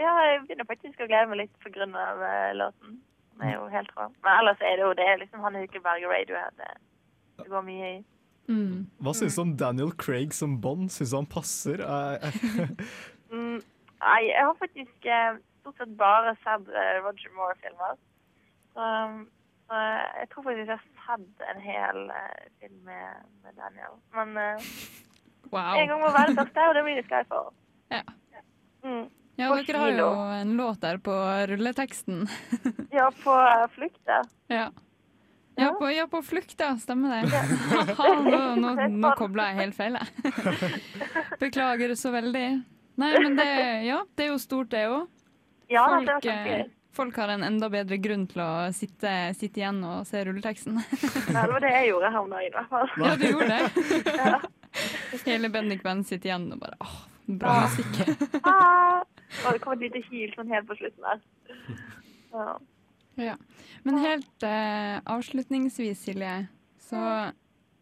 Ja, 0.00 0.12
jeg 0.28 0.44
begynner 0.44 0.68
faktisk 0.68 1.00
å 1.00 1.08
glede 1.08 1.28
meg 1.32 1.42
litt 1.42 1.56
på 1.64 1.72
grunn 1.74 1.96
av 1.98 2.20
eh, 2.24 2.52
låten. 2.56 3.00
Den 3.40 3.48
er 3.48 3.54
jo 3.56 3.66
helt 3.72 3.90
rå. 3.96 4.06
Men 4.22 4.32
ellers 4.38 4.60
er 4.60 4.76
det 4.76 4.84
jo 4.84 4.92
det 4.98 5.06
er 5.08 5.20
liksom 5.22 5.40
Hanne 5.44 5.62
Hukeberg 5.64 6.04
og 6.06 6.12
Radiohead. 6.12 6.56
Det, 6.60 6.70
det 7.40 7.46
går 7.48 7.62
mye 7.66 7.90
i. 7.94 7.98
Mm. 8.50 8.86
Hva 9.00 9.12
syns 9.14 9.36
du 9.38 9.42
om 9.44 9.56
Daniel 9.56 9.92
Craig 9.96 10.32
som 10.36 10.58
Bond? 10.60 10.90
Syns 10.92 11.12
du 11.14 11.16
han 11.20 11.28
passer? 11.30 11.80
Eh, 11.80 12.28
eh, 12.28 12.86
Mm, 13.30 13.60
nei, 14.02 14.20
jeg 14.26 14.42
har 14.42 14.56
faktisk 14.58 15.06
eh, 15.06 15.36
stort 15.60 15.76
sett 15.78 15.92
bare 16.00 16.32
sett 16.42 16.66
eh, 16.74 16.96
Roger 17.04 17.30
Moore-filmer. 17.36 17.92
Så, 18.74 18.88
så 19.70 19.82
jeg 20.18 20.26
tror 20.32 20.46
faktisk 20.48 20.72
jeg 20.72 20.80
har 21.06 21.20
sett 21.20 21.44
en 21.52 21.60
hel 21.62 22.00
eh, 22.10 22.40
film 22.58 22.80
med, 22.88 23.22
med 23.44 23.54
Daniel. 23.60 23.94
Men 24.18 24.34
Wow. 25.50 25.72
en 25.78 25.88
gang 25.88 26.00
må 26.02 26.10
være 26.14 26.28
det 26.30 26.36
første, 26.38 26.64
og 26.68 26.74
det 26.76 26.82
blir 26.84 26.98
det 27.00 27.04
Skyfall. 27.06 27.46
Ja. 27.90 28.02
Mm. 28.84 29.06
Ja, 29.40 29.48
dere 29.56 29.80
har 29.80 29.90
jo 29.96 30.08
en 30.36 30.56
låt 30.56 30.80
der 30.84 30.98
på 31.00 31.16
rulleteksten. 31.48 32.28
Ja, 32.90 33.10
på 33.24 33.32
eh, 33.32 33.66
flukt, 33.74 34.00
ja. 34.04 34.22
Ja. 34.46 34.70
Ja, 35.60 35.68
på, 35.78 35.90
ja, 35.90 36.06
på 36.06 36.22
flukt, 36.22 36.56
ja. 36.58 36.74
Stemmer 36.80 37.22
det. 37.22 37.30
Ja. 37.32 38.08
nå, 38.24 38.40
nå, 38.60 38.74
nå 38.88 39.12
kobla 39.18 39.50
jeg 39.50 39.60
helt 39.60 39.76
feil, 39.78 39.96
jeg. 39.96 40.34
Beklager 41.42 41.94
så 41.96 42.12
veldig. 42.14 42.44
Nei, 43.00 43.10
men 43.22 43.38
det, 43.38 43.48
ja, 43.86 44.02
det 44.16 44.26
er 44.26 44.32
jo 44.34 44.38
stort, 44.42 44.70
det 44.74 44.84
òg. 44.90 45.08
Ja, 45.70 45.86
folk, 45.88 46.26
eh, 46.26 46.64
folk 46.96 47.20
har 47.22 47.32
en 47.36 47.44
enda 47.46 47.70
bedre 47.72 47.96
grunn 48.02 48.26
til 48.28 48.42
å 48.44 48.50
sitte, 48.76 49.12
sitte 49.38 49.62
igjen 49.62 49.78
og 49.86 50.02
se 50.08 50.24
rulleteksten. 50.26 50.80
Nei, 50.80 51.44
det 51.44 51.52
var 51.54 51.64
det 51.64 51.76
jeg 51.76 51.92
gjorde 51.92 52.12
om 52.20 52.34
dagen, 52.34 52.48
i 52.48 52.56
hvert 52.56 52.74
fall. 52.74 52.90
Ja, 53.00 53.14
du 53.16 53.28
gjorde 53.30 53.52
det. 53.54 55.22
Hele 55.24 55.48
Bendik 55.52 55.86
Band 55.86 56.06
sitter 56.06 56.32
igjen 56.32 56.50
og 56.54 56.60
bare 56.62 56.76
åh, 56.82 56.98
bra 57.38 57.54
Ja. 57.54 57.68
musikk. 57.68 58.42
Ah, 58.44 59.02
det 59.52 59.60
kom 59.62 59.72
et 59.74 59.80
lite 59.86 60.02
hyl 60.10 60.32
sånn 60.34 60.48
helt 60.50 60.66
på 60.68 60.76
slutten 60.78 61.02
der. 61.06 61.20
Ja. 62.32 62.58
Ja. 63.20 63.36
Men 63.84 63.98
helt 63.98 64.42
eh, 64.46 65.00
avslutningsvis, 65.04 65.98
Silje, 66.06 66.46
så 66.80 67.00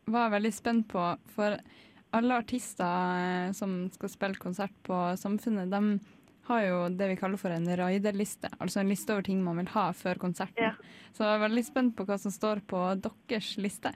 var 0.09 0.23
jeg 0.27 0.33
veldig 0.33 0.53
spent 0.57 0.89
på 0.89 1.03
For 1.35 1.59
alle 2.17 2.39
artister 2.41 2.87
eh, 3.49 3.53
som 3.53 3.91
skal 3.93 4.09
spille 4.09 4.35
konsert 4.41 4.73
på 4.83 4.97
Samfunnet, 5.21 5.71
de 5.71 6.01
har 6.49 6.63
jo 6.65 6.89
det 6.89 7.09
vi 7.11 7.17
kaller 7.21 7.37
for 7.37 7.53
en 7.53 7.67
raiderliste, 7.77 8.49
Altså 8.59 8.81
en 8.81 8.89
liste 8.89 9.13
over 9.13 9.23
ting 9.27 9.43
man 9.45 9.59
vil 9.61 9.69
ha 9.75 9.91
før 9.93 10.17
konserten. 10.19 10.79
Så 11.13 11.25
jeg 11.27 11.35
er 11.37 11.43
veldig 11.45 11.65
spent 11.67 11.97
på 11.97 12.07
hva 12.09 12.17
som 12.19 12.33
står 12.33 12.63
på 12.67 12.81
deres 13.03 13.57
liste. 13.61 13.93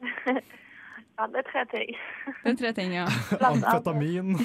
ja, 1.18 1.26
det 1.32 1.42
er 1.42 1.48
tre 1.50 1.64
ting. 1.72 1.90
Det 2.44 2.52
er 2.52 2.56
tre 2.60 2.72
ting, 2.78 2.94
ja. 2.96 3.06
Amfetamin. 3.48 4.36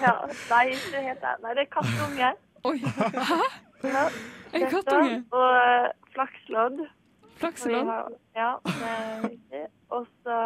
Ja, 0.00 0.14
nei, 0.52 0.62
ikke 0.76 1.02
helt 1.08 1.26
det. 1.26 1.34
Nei, 1.44 1.52
det 1.58 1.66
er 1.66 1.70
kattunge. 1.74 2.30
Oi, 2.70 2.78
hæ? 3.30 3.42
Ja, 3.88 4.06
En 4.52 4.66
kattunge? 4.68 5.20
Og 5.32 5.52
eh, 5.58 5.86
flakslodd. 6.14 6.82
Flakslodd? 7.40 8.16
Ja. 8.36 8.50
Og 9.90 10.08
så 10.24 10.40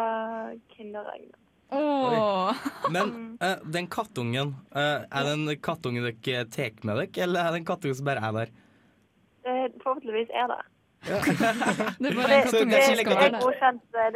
kinderegg. 0.75 1.33
Åh. 1.75 2.55
Men 2.93 3.37
uh, 3.41 3.57
den 3.73 3.87
kattungen, 3.91 4.53
uh, 4.75 5.01
er 5.09 5.27
det 5.27 5.33
en 5.33 5.49
kattunge 5.59 6.05
dere 6.05 6.45
tar 6.53 6.77
med 6.85 7.01
dere, 7.01 7.23
eller 7.25 7.41
er 7.41 7.55
det 7.55 7.63
en 7.63 7.67
kattunge 7.67 7.97
som 7.97 8.07
bare 8.07 8.23
er 8.23 8.37
der? 8.39 8.53
Det 9.45 9.57
forhåpentligvis 9.83 10.31
er 10.33 10.47
det. 11.05 11.19
Det 11.25 12.09
er 12.09 12.15
bare 12.17 12.29
Det, 12.29 12.35
en 12.35 12.45
kattunge 12.45 12.71
det, 12.71 12.83
som 12.85 12.95
det, 12.95 12.99
skal 12.99 13.13
er 13.13 13.19
være 13.19 13.31
der. 13.31 13.39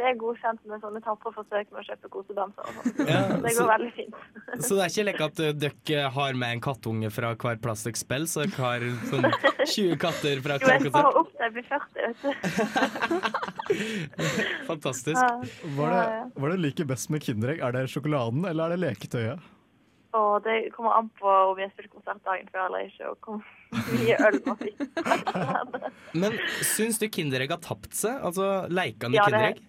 det 0.00 0.04
er 0.10 0.14
godkjent 0.20 0.60
med 0.70 0.78
sånne 0.84 1.00
tapre 1.04 1.30
forsøk 1.36 1.66
med 1.70 1.78
å 1.80 1.84
kjøpe 1.88 2.10
kosedamser 2.16 2.62
og 2.66 2.70
sånn. 2.76 2.86
Ja, 3.08 3.20
det 3.44 3.52
så- 3.54 3.58
går 3.62 3.68
veldig 3.74 3.92
fint. 3.98 4.14
Så 4.66 4.70
det 4.76 4.82
er 4.84 4.90
ikke 4.92 5.06
lekk 5.10 5.20
at 5.28 5.36
eh, 5.46 5.52
dere 5.64 6.10
har 6.16 6.32
med 6.34 6.56
en 6.56 6.60
kattunge 6.64 7.10
fra 7.14 7.28
hver 7.38 7.60
plastikkspill, 7.62 8.24
så 8.30 8.42
dere 8.44 8.64
har 8.64 8.80
sånn 9.12 9.26
20 9.74 9.96
katter 10.02 10.42
fra 10.44 10.58
Jo, 10.60 10.66
jeg 10.74 10.80
sparer 10.90 11.20
opp 11.22 11.30
til 11.30 11.40
jeg 11.46 11.52
blir 11.54 11.66
40, 11.70 12.00
vet 12.06 12.18
du. 12.24 12.30
Fantastisk. 14.70 15.20
Ja. 15.20 15.30
Hva 15.76 15.86
er 15.86 15.94
det, 15.94 16.18
hva 16.36 16.48
er 16.48 16.52
det 16.56 16.60
liker 16.64 16.88
best 16.90 17.10
med 17.14 17.22
Kinderegg? 17.24 17.62
Er 17.62 17.72
det 17.76 17.86
sjokoladen 17.92 18.44
eller 18.50 18.62
er 18.66 18.74
det 18.76 18.80
leketøyet? 18.88 19.48
Og 20.18 20.40
det 20.42 20.56
kommer 20.74 20.96
an 20.98 21.08
på 21.20 21.30
om 21.52 21.58
jeg 21.62 21.70
spiller 21.70 21.92
konsert 21.94 22.22
dagen 22.26 22.48
før 22.50 22.66
eller 22.66 22.88
ikke, 22.88 23.12
og 23.12 23.16
hvor 23.22 23.38
mye 23.70 24.16
øl 24.26 24.38
man 24.46 24.56
fikk. 24.60 24.80
Men 26.20 26.38
syns 26.66 26.98
du 27.00 27.08
Kinderegg 27.12 27.52
har 27.54 27.60
tapt 27.64 27.94
seg? 27.94 28.16
Altså 28.26 28.66
leikene 28.70 29.14
i 29.14 29.20
Ja, 29.20 29.26
Kinderegg? 29.28 29.60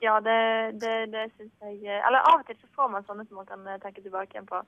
Ja, 0.00 0.14
det, 0.24 0.34
det, 0.80 0.92
det 1.12 1.26
syns 1.36 1.50
jeg 1.60 1.98
Eller 2.00 2.22
av 2.24 2.38
og 2.40 2.46
til 2.48 2.56
så 2.56 2.68
får 2.78 2.88
man 2.94 3.04
sånne 3.04 3.26
som 3.28 3.36
man 3.36 3.48
kan 3.50 3.66
eh, 3.68 3.76
tenke 3.82 4.00
tilbake 4.00 4.32
igjen 4.32 4.46
på. 4.48 4.60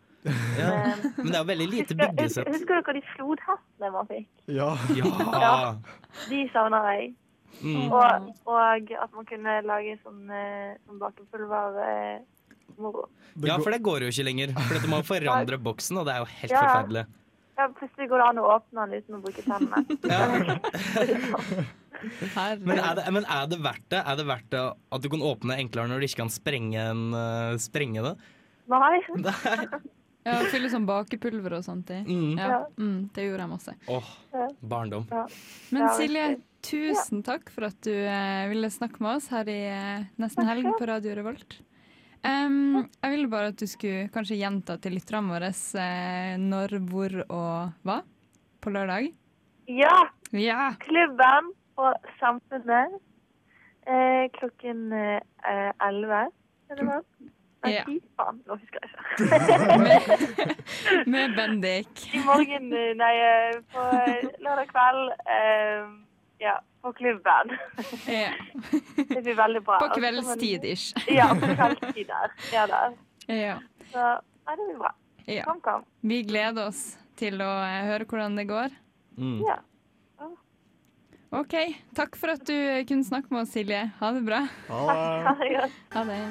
Ja. 0.59 0.73
Men 1.16 1.29
det 1.31 1.33
er 1.33 1.41
jo 1.41 1.49
veldig 1.53 1.68
lite 1.73 1.95
Husker, 1.97 2.12
byggesett. 2.18 2.51
husker 2.53 2.83
dere 2.83 2.95
de 2.99 3.03
flodhestene 3.14 3.93
man 3.95 4.11
fikk? 4.11 4.29
Ja. 4.53 4.68
Ja. 4.99 5.55
De 6.29 6.43
savner 6.53 6.89
jeg. 6.93 7.09
Mm. 7.62 7.89
Og, 7.93 8.29
og 8.49 8.93
at 9.07 9.16
man 9.16 9.27
kunne 9.29 9.57
lage 9.68 9.97
sånn, 10.03 10.20
eh, 10.33 10.77
sånn 10.85 11.01
bakepulver 11.01 11.81
eh, 11.87 12.20
moro. 12.81 13.07
ja, 13.45 13.57
for 13.61 13.73
det 13.73 13.81
går 13.85 14.05
jo 14.07 14.12
ikke 14.12 14.25
lenger. 14.29 14.53
For 14.57 14.77
dette 14.77 14.93
må 14.93 15.01
forandre 15.07 15.59
boksen, 15.64 16.01
og 16.01 16.09
det 16.09 16.14
er 16.18 16.25
jo 16.27 16.31
helt 16.37 16.55
Ja. 16.57 16.62
forferdelig. 16.66 17.05
Ja, 17.59 17.66
plutselig 17.76 18.07
går 18.09 18.18
det 18.22 18.26
an 18.30 18.38
å 18.40 18.44
åpne 18.55 18.84
den 18.88 19.03
uten 19.03 19.18
å 19.18 19.22
bruke 19.22 19.42
tennene. 19.44 19.78
Men, 22.03 22.78
er 22.80 22.96
det, 22.98 23.05
men 23.14 23.22
er 23.30 23.44
det 23.46 23.59
verdt 23.62 23.84
det? 23.92 24.00
Er 24.00 24.16
det 24.18 24.24
verdt 24.26 24.48
det 24.50 24.62
at 24.96 25.05
du 25.05 25.07
kan 25.12 25.20
åpne 25.22 25.55
enklere 25.61 25.86
når 25.86 26.03
du 26.03 26.07
ikke 26.09 26.24
kan 26.24 26.32
sprenge, 26.34 26.80
en, 26.90 27.03
eh, 27.14 27.55
sprenge 27.62 28.03
det? 28.03 28.14
Nei. 28.72 28.96
Ja, 30.22 30.36
Fylle 30.53 30.68
sånn 30.70 30.84
bakepulver 30.86 31.57
og 31.59 31.64
sånt 31.66 31.88
i. 31.90 31.98
Mm. 32.07 32.36
Ja. 32.38 32.48
Ja. 32.53 32.59
Mm, 32.78 32.98
det 33.14 33.24
gjorde 33.26 33.42
jeg 33.42 33.50
masse. 33.50 33.72
Åh, 33.90 34.11
barndom. 34.74 35.07
Men 35.74 35.88
Silje, 35.98 36.26
tusen 36.62 37.24
takk 37.26 37.50
for 37.50 37.66
at 37.70 37.78
du 37.82 37.92
eh, 37.92 38.46
ville 38.53 38.70
snakke 38.70 39.03
med 39.03 39.16
oss 39.18 39.26
her 39.34 39.50
i 39.50 39.59
eh, 39.66 40.05
Nesten 40.22 40.46
helg 40.46 40.68
på 40.78 40.86
Radio 40.90 41.16
Revolt. 41.18 41.59
Em, 42.23 42.85
jeg 43.03 43.11
ville 43.16 43.29
bare 43.31 43.51
at 43.51 43.59
du 43.59 43.66
skulle 43.66 44.07
kanskje 44.14 44.37
gjenta 44.39 44.77
til 44.83 44.95
lytterne 44.95 45.33
våre 45.33 45.49
eh, 45.51 46.35
når, 46.39 46.77
hvor 46.91 47.16
og 47.27 47.73
hva 47.83 47.97
på 48.62 48.70
lørdag. 48.70 49.09
Ja! 49.70 49.97
Ja. 50.33 50.68
Klubben 50.83 51.51
og 51.83 51.97
Samfunnet 52.20 52.95
eh, 53.91 54.29
klokken 54.39 54.93
eh, 54.95 55.18
11. 55.83 56.29
Er? 56.73 56.95
Nei, 57.62 57.70
Ja. 57.77 57.83
faen, 58.18 58.41
nå 58.49 58.57
husker 58.59 58.83
jeg 58.83 58.89
ikke. 58.91 60.47
Med 61.12 61.35
Bendik. 61.37 62.07
I 62.16 62.23
morgen, 62.27 62.73
eh, 62.75 62.89
nei, 62.99 63.12
eh, 63.23 63.59
på 63.75 63.85
eh, 64.01 64.25
lørdag 64.43 64.70
kveld. 64.73 65.12
eh, 65.31 65.85
ja, 66.43 66.57
på 66.83 66.93
klubben. 66.93 67.53
Ja. 68.07 68.30
Det 69.09 69.22
blir 69.22 69.35
veldig 69.35 69.62
bra. 69.64 69.78
På 69.78 69.89
kveldstid 69.95 70.64
ish. 70.64 70.95
Ja, 71.07 71.28
på 71.35 71.47
kveldstid 71.55 72.07
der. 72.11 72.37
Ja, 72.53 72.66
der. 72.66 72.97
Ja. 73.30 73.59
Så 73.93 74.07
nei, 74.47 74.57
det 74.57 74.66
blir 74.66 74.78
bra. 74.78 74.95
Ja. 75.30 75.45
Kom, 75.47 75.61
kom. 75.62 75.85
Vi 76.01 76.22
gleder 76.26 76.72
oss 76.72 76.97
til 77.18 77.39
å 77.45 77.51
eh, 77.62 77.83
høre 77.87 78.09
hvordan 78.11 78.39
det 78.41 78.49
går. 78.51 78.72
Ja. 79.47 79.61
OK. 81.33 81.55
Takk 81.97 82.16
for 82.20 82.35
at 82.35 82.43
du 82.45 82.57
kunne 82.89 83.07
snakke 83.07 83.33
med 83.33 83.47
oss, 83.47 83.55
Silje. 83.55 83.87
Ha 84.01 84.11
det 84.12 84.24
bra. 84.26 84.43
Ha 84.72 85.37
det. 85.39 85.68
Ha 85.95 86.03
det. 86.09 86.24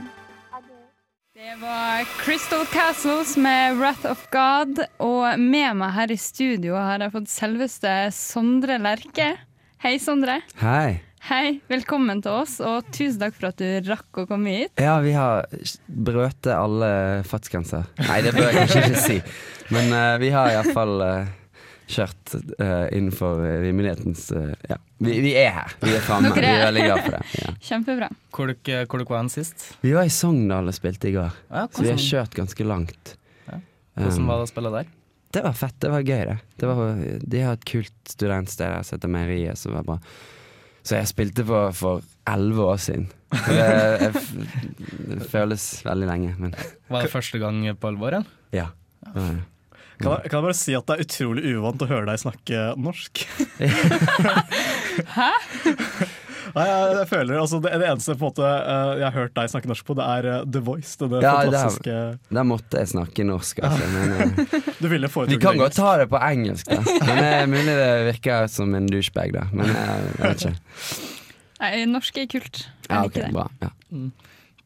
Det 1.41 1.56
var 1.62 2.04
Crystal 2.20 2.66
Castles 2.70 3.38
med 3.39 3.80
Wrath 3.80 4.06
of 4.06 4.28
God, 4.34 4.84
og 5.02 5.39
med 5.39 5.80
meg 5.80 5.93
her 5.95 6.12
i 6.14 6.18
studio 6.20 6.76
har 6.76 7.02
jeg 7.02 7.14
fått 7.16 7.32
selveste 7.32 7.93
Sondre 8.14 8.76
Lerche. 8.84 9.32
Hei, 9.82 9.96
Sondre. 9.98 10.36
Hei. 10.62 11.02
Hei, 11.26 11.56
velkommen 11.70 12.20
til 12.22 12.34
oss, 12.34 12.60
og 12.62 12.86
tusen 12.94 13.18
takk 13.22 13.34
for 13.38 13.48
at 13.52 13.62
du 13.62 13.90
rakk 13.90 14.20
å 14.24 14.26
komme 14.30 14.54
hit. 14.54 14.82
Ja, 14.82 14.96
vi 15.02 15.14
har 15.16 15.48
brøtet 15.86 16.52
alle 16.54 16.90
fartsgrenser. 17.30 17.88
Nei, 18.08 18.20
det 18.26 18.34
bør 18.36 18.50
jeg 18.50 18.60
kanskje 18.60 18.84
ikke 18.86 19.02
si. 19.02 19.18
Men 19.74 19.90
uh, 19.94 20.16
vi 20.22 20.30
har 20.34 20.52
iallfall 20.54 20.94
uh, 21.02 21.32
kjørt 21.90 22.36
uh, 22.38 22.88
innenfor 22.94 23.42
rimelighetens 23.66 24.28
uh, 24.38 24.54
Ja, 24.70 24.78
vi, 25.02 25.18
vi 25.26 25.34
er 25.42 25.54
her. 25.58 25.76
Vi 25.82 25.94
er 25.98 26.06
framme. 26.06 26.34
Vi 26.38 26.46
er 26.46 26.66
veldig 26.68 26.86
glad 26.88 27.04
for 27.06 27.18
det. 27.18 27.24
Ja. 27.42 27.54
Kjempebra. 27.72 28.12
Hvor 28.38 28.54
dere, 28.54 28.86
hvor 28.86 29.02
dere 29.02 29.14
var 29.16 29.24
han 29.24 29.34
sist? 29.34 29.66
Vi 29.86 29.98
var 29.98 30.10
i 30.10 30.14
Sogndal 30.14 30.70
og 30.70 30.78
spilte 30.78 31.10
i 31.10 31.16
går, 31.18 31.42
Ja, 31.50 31.66
så 31.74 31.86
vi 31.86 31.94
har 31.94 32.02
kjørt 32.06 32.38
ganske 32.38 32.70
langt. 32.70 33.16
Hvordan 33.50 34.22
Um, 34.24 34.30
var 34.30 34.40
det 34.40 34.46
å 34.46 34.50
spille 34.50 34.70
der? 34.72 34.92
Det 35.32 35.44
var 35.46 35.56
fett. 35.58 35.78
Det 35.80 35.92
var 35.94 36.04
gøy, 36.04 36.26
det. 36.28 36.38
det 36.60 36.70
var, 36.70 37.02
de 37.34 37.42
har 37.46 37.58
et 37.58 37.68
kult 37.68 37.94
studentsted 38.10 38.68
der 38.68 38.86
som 38.86 38.98
heter 38.98 39.12
Meieriet, 39.12 39.60
som 39.60 39.76
var 39.78 39.88
bra. 39.88 39.98
Så 40.82 40.98
jeg 40.98 41.12
spilte 41.12 41.46
på 41.46 41.62
for 41.78 42.02
elleve 42.30 42.66
år 42.74 42.82
siden. 42.82 43.08
Det, 43.32 43.56
jeg, 43.56 44.24
det 45.12 45.30
føles 45.32 45.66
veldig 45.86 46.10
lenge, 46.10 46.34
men 46.42 46.56
Var 46.92 47.06
det 47.06 47.14
første 47.14 47.40
gang 47.40 47.62
på 47.80 47.92
alvor? 47.94 48.18
Ja? 48.18 48.26
ja. 48.52 48.68
det. 49.14 49.44
Kan 50.02 50.16
jeg, 50.18 50.32
kan 50.32 50.40
jeg 50.40 50.48
bare 50.48 50.58
si 50.58 50.74
at 50.74 50.88
det 50.90 50.96
er 50.98 51.06
utrolig 51.06 51.54
uvant 51.54 51.86
å 51.86 51.90
høre 51.92 52.10
deg 52.10 52.24
snakke 52.24 52.64
norsk? 52.82 53.24
Hæ? 55.16 55.30
Nei, 56.56 56.66
jeg, 56.68 56.95
jeg 56.99 57.08
føler, 57.12 57.39
altså, 57.39 57.60
det, 57.64 57.72
det 57.80 57.88
eneste 57.89 58.16
på 58.16 58.26
en 58.26 58.30
måte, 58.32 58.47
eh, 58.47 58.91
jeg 58.99 59.06
har 59.08 59.16
hørt 59.16 59.34
deg 59.38 59.52
snakke 59.54 59.70
norsk 59.72 59.86
på, 59.88 59.95
det 59.99 60.08
er 60.16 60.28
eh, 60.32 60.41
The 60.56 60.62
Voice. 60.68 60.93
Denne 61.02 61.22
Ja, 61.24 61.34
fantastiske 61.45 61.91
der, 61.95 62.18
der 62.39 62.47
måtte 62.49 62.82
jeg 62.82 62.91
snakke 62.91 63.26
norsk, 63.30 63.62
altså. 63.64 63.89
Men, 63.93 64.16
eh, 64.18 64.72
Du 64.82 64.88
ville 64.91 65.12
vi 65.32 65.38
kan 65.41 65.58
godt 65.62 65.78
ta 65.80 65.93
det 66.02 66.10
på 66.12 66.20
engelsk, 66.32 66.68
da. 66.72 66.82
Men 66.82 67.22
det 67.22 67.30
er 67.38 67.47
mulig 67.52 67.78
det 67.80 67.89
virker 68.12 68.47
som 68.52 68.76
en 68.76 68.89
douchebag, 68.91 69.34
da. 69.38 69.45
Men 69.54 69.72
jeg, 69.72 70.12
jeg 70.18 70.26
vet 70.26 70.45
ikke. 70.45 70.56
Nei, 71.62 71.72
norsk 71.93 72.18
er 72.18 72.30
kult. 72.36 72.64
Jeg 72.66 72.89
Ja, 72.89 73.04
ok, 73.06 73.16
liker 73.16 73.28
det. 73.28 73.34
bra. 73.38 73.47
Ja. 73.62 73.72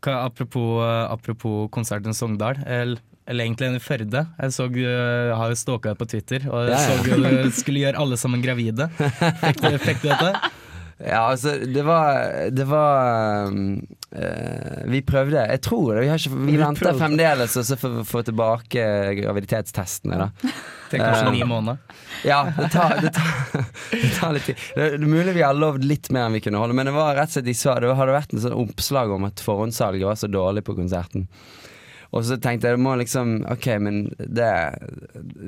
Hva, 0.06 0.14
apropos, 0.30 0.80
apropos 1.10 1.68
konserten 1.74 2.14
Sogndal, 2.14 2.60
eller, 2.66 3.00
eller 3.28 3.44
egentlig 3.48 3.68
en 3.72 3.78
i 3.80 3.82
Førde. 3.82 4.22
Jeg 4.38 4.54
så, 4.54 4.68
eh, 4.70 5.32
har 5.36 5.50
jo 5.50 5.58
stalka 5.58 5.92
deg 5.92 5.98
på 6.02 6.08
Twitter, 6.12 6.46
og 6.50 6.68
jeg 6.70 6.76
Ja, 6.76 6.82
ja. 6.82 7.00
så 7.02 7.48
du 7.50 7.58
skulle 7.58 7.82
gjøre 7.82 7.98
alle 8.04 8.18
sammen 8.22 8.44
gravide. 8.46 8.86
Fikk 8.98 9.64
du, 9.66 9.78
fikk 9.82 10.04
du 10.06 10.10
dette? 10.12 10.34
Ja, 10.96 11.26
altså, 11.34 11.58
det 11.68 11.82
var 11.84 12.50
Det 12.56 12.64
var 12.70 13.50
eh, 14.16 14.84
Vi 14.88 15.02
prøvde. 15.04 15.42
Jeg 15.52 15.62
tror 15.62 15.90
det. 15.96 16.06
Vi, 16.06 16.08
har 16.08 16.22
ikke, 16.22 16.38
vi 16.38 16.54
Vi 16.54 16.60
venter 16.62 16.86
prøvde. 16.86 17.02
fremdeles 17.02 17.58
og 17.60 17.66
så 17.68 17.76
får 17.82 17.98
vi 17.98 18.04
få 18.08 18.22
tilbake 18.30 18.86
graviditetstestene, 19.20 20.22
da. 20.22 20.30
Det 20.90 21.00
er 21.00 21.04
kanskje 21.04 21.34
ni 21.36 21.44
måneder. 21.50 22.00
Ja, 22.24 22.40
det 22.56 22.70
tar, 22.72 22.96
det, 23.04 23.12
tar, 23.18 23.66
det 23.92 24.14
tar 24.16 24.34
litt 24.38 24.48
tid. 24.48 24.64
Det 24.78 24.88
er 24.94 25.04
mulig 25.04 25.36
vi 25.36 25.44
har 25.44 25.58
lovd 25.58 25.84
litt 25.84 26.08
mer 26.16 26.30
enn 26.30 26.38
vi 26.38 26.44
kunne 26.46 26.62
holde, 26.64 26.78
men 26.78 26.88
det 26.88 26.96
var 26.96 27.16
rett 27.18 27.34
og 27.34 27.38
slett 27.40 27.50
de 27.50 27.58
sa, 27.60 27.76
det 27.84 27.92
hadde 28.00 28.16
vært 28.16 28.34
en 28.38 28.46
sånn 28.46 28.56
oppslag 28.64 29.12
om 29.18 29.28
at 29.28 29.44
forhåndssalget 29.44 30.08
var 30.08 30.20
så 30.22 30.32
dårlig 30.32 30.64
på 30.68 30.78
konserten. 30.80 31.28
Og 32.14 32.26
så 32.28 32.38
tenkte 32.42 32.70
jeg 32.70 32.78
det 32.78 32.84
må 32.86 32.94
liksom 33.00 33.38
OK, 33.52 33.66
men 33.82 34.04
det 34.18 34.52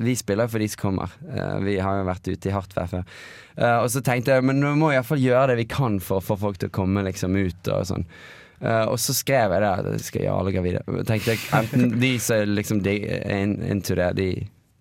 Vi 0.07 0.15
spiller 0.19 0.49
for 0.51 0.59
de 0.63 0.69
som 0.71 0.81
kommer. 0.87 1.13
Uh, 1.27 1.59
vi 1.65 1.77
har 1.83 1.99
jo 1.99 2.07
vært 2.09 2.27
ute 2.31 2.49
i 2.49 2.55
hardt 2.55 2.75
vær 2.77 2.89
før. 2.91 3.05
Uh, 3.57 3.77
og 3.83 3.91
så 3.93 4.01
tenkte 4.05 4.35
jeg 4.35 4.45
men 4.47 4.63
vi 4.63 4.73
må 4.79 4.91
iallfall 4.93 5.21
gjøre 5.21 5.53
det 5.53 5.61
vi 5.61 5.69
kan 5.71 5.99
for 6.03 6.19
å 6.21 6.25
få 6.25 6.39
folk 6.41 6.59
til 6.61 6.71
å 6.71 6.77
komme 6.79 7.05
liksom 7.07 7.37
ut 7.37 7.71
og 7.73 7.87
sånn. 7.91 8.07
Uh, 8.57 8.89
og 8.89 8.97
så 9.01 9.13
skrev 9.13 9.53
jeg 9.53 9.61
det. 9.85 9.97
Skal 10.01 10.23
jeg 10.25 10.33
alle 10.33 10.53
gravide. 10.55 10.81
Tenkte 11.05 11.35
jeg 11.35 11.43
Enten 11.53 11.99
de 12.01 12.13
som 12.21 12.55
liksom 12.57 12.81
de 12.85 12.95
in- 13.29 13.59
into 13.69 13.95
det, 13.97 14.11
de, 14.17 14.29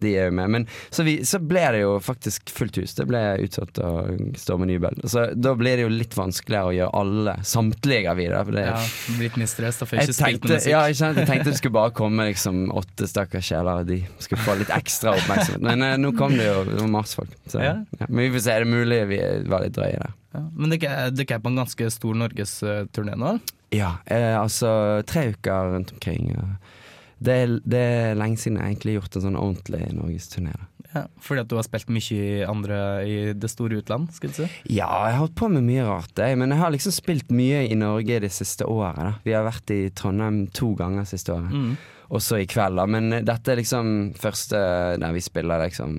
de 0.04 0.12
er 0.18 0.28
jo 0.28 0.34
med. 0.36 0.50
Men 0.52 0.66
så, 0.92 1.04
vi, 1.06 1.14
så 1.24 1.38
ble 1.40 1.62
det 1.72 1.80
jo 1.82 1.94
faktisk 2.04 2.50
fullt 2.52 2.76
hus. 2.82 2.94
Det 2.98 3.06
ble 3.08 3.20
utsatt 3.46 3.78
og 3.84 4.36
Stormen 4.40 4.68
Nybøl. 4.70 4.98
Så 5.08 5.26
da 5.36 5.54
blir 5.56 5.78
det 5.80 5.86
jo 5.86 5.92
litt 5.92 6.16
vanskeligere 6.16 6.68
å 6.70 6.74
gjøre 6.76 7.00
alle, 7.00 7.36
samtlige 7.48 8.02
gravide. 8.06 8.42
For 8.48 8.58
det, 8.58 8.66
Ja, 8.66 8.82
litt 9.22 9.38
mer 9.40 9.50
stress, 9.50 9.80
da 9.80 9.88
får 9.88 10.00
jeg 10.00 10.10
ikke 10.10 10.18
spilt 10.18 10.44
noe 10.44 10.58
musikk. 10.58 10.70
ja, 10.72 10.82
jeg, 10.90 10.98
kjente, 11.00 11.22
jeg 11.24 11.30
tenkte 11.32 11.50
det 11.54 11.60
skulle 11.62 11.78
bare 11.78 11.94
komme 11.96 12.28
liksom 12.30 12.62
åtte 12.76 13.08
stakkars 13.10 13.48
sjeler, 13.52 13.82
og 13.82 13.90
de 13.90 14.00
skulle 14.20 14.44
få 14.44 14.58
litt 14.60 14.72
ekstra 14.76 15.16
oppmerksomhet. 15.16 15.64
Men 15.64 15.86
eh, 15.88 15.96
nå 16.02 16.12
kom 16.18 16.36
det 16.36 16.48
jo 16.50 16.62
det 16.68 16.78
var 16.82 16.92
masse 16.98 17.16
folk. 17.18 17.32
Så, 17.48 17.62
Ja. 17.64 17.74
ja. 17.98 18.06
Men 18.08 18.26
vi 18.26 18.30
får 18.36 18.44
se, 18.46 18.52
er 18.56 18.66
det 18.66 18.72
mulig 18.76 19.02
vi 19.10 19.20
var 19.50 19.64
litt 19.64 19.76
drøye 19.78 19.98
der. 20.02 20.14
Ja, 20.36 20.42
men 20.52 20.72
dere 20.74 20.96
er, 21.08 21.12
er 21.24 21.38
på 21.40 21.48
en 21.48 21.62
ganske 21.62 21.88
stor 21.94 22.18
norgesturné 22.20 23.14
nå? 23.16 23.38
Ja, 23.74 23.96
eh, 24.04 24.34
altså 24.38 25.02
tre 25.08 25.30
uker 25.32 25.72
rundt 25.72 25.94
omkring. 25.96 26.34
Og 26.36 26.74
det, 27.18 27.32
er, 27.32 27.52
det 27.64 27.82
er 27.82 28.18
lenge 28.18 28.40
siden 28.40 28.58
jeg 28.60 28.74
egentlig 28.74 28.94
har 28.94 29.00
gjort 29.02 29.16
en 29.16 29.24
sånn 29.26 29.38
ordentlig 29.40 29.86
norgesturné. 29.96 30.56
Ja, 30.92 31.02
fordi 31.20 31.42
at 31.42 31.50
du 31.50 31.56
har 31.58 31.64
spilt 31.66 31.90
mye 31.92 32.16
i 32.16 32.44
andre 32.46 32.78
i 33.04 33.16
det 33.36 33.50
store 33.52 33.80
utland, 33.82 34.12
skulle 34.16 34.32
du 34.32 34.42
si? 34.44 34.48
Ja, 34.78 34.88
jeg 35.08 35.16
har 35.16 35.20
holdt 35.24 35.36
på 35.36 35.48
med 35.52 35.66
mye 35.66 35.84
rart, 35.88 36.12
jeg. 36.16 36.38
Men 36.40 36.54
jeg 36.54 36.60
har 36.62 36.72
liksom 36.72 36.94
spilt 36.94 37.32
mye 37.34 37.64
i 37.68 37.76
Norge 37.76 38.20
det 38.24 38.32
siste 38.32 38.68
året. 38.68 38.96
Da. 39.00 39.10
Vi 39.26 39.34
har 39.36 39.44
vært 39.48 39.72
i 39.74 39.80
Trondheim 39.96 40.46
to 40.56 40.72
ganger 40.78 41.08
siste 41.08 41.34
året. 41.34 41.52
Mm. 41.52 41.76
Også 42.16 42.38
i 42.38 42.46
kveld, 42.46 42.78
da. 42.78 42.86
Men 42.86 43.10
eh, 43.12 43.24
dette 43.26 43.52
er 43.52 43.58
liksom 43.60 43.92
første 44.16 44.58
der 45.02 45.14
vi 45.16 45.22
spiller 45.24 45.64
liksom 45.64 45.96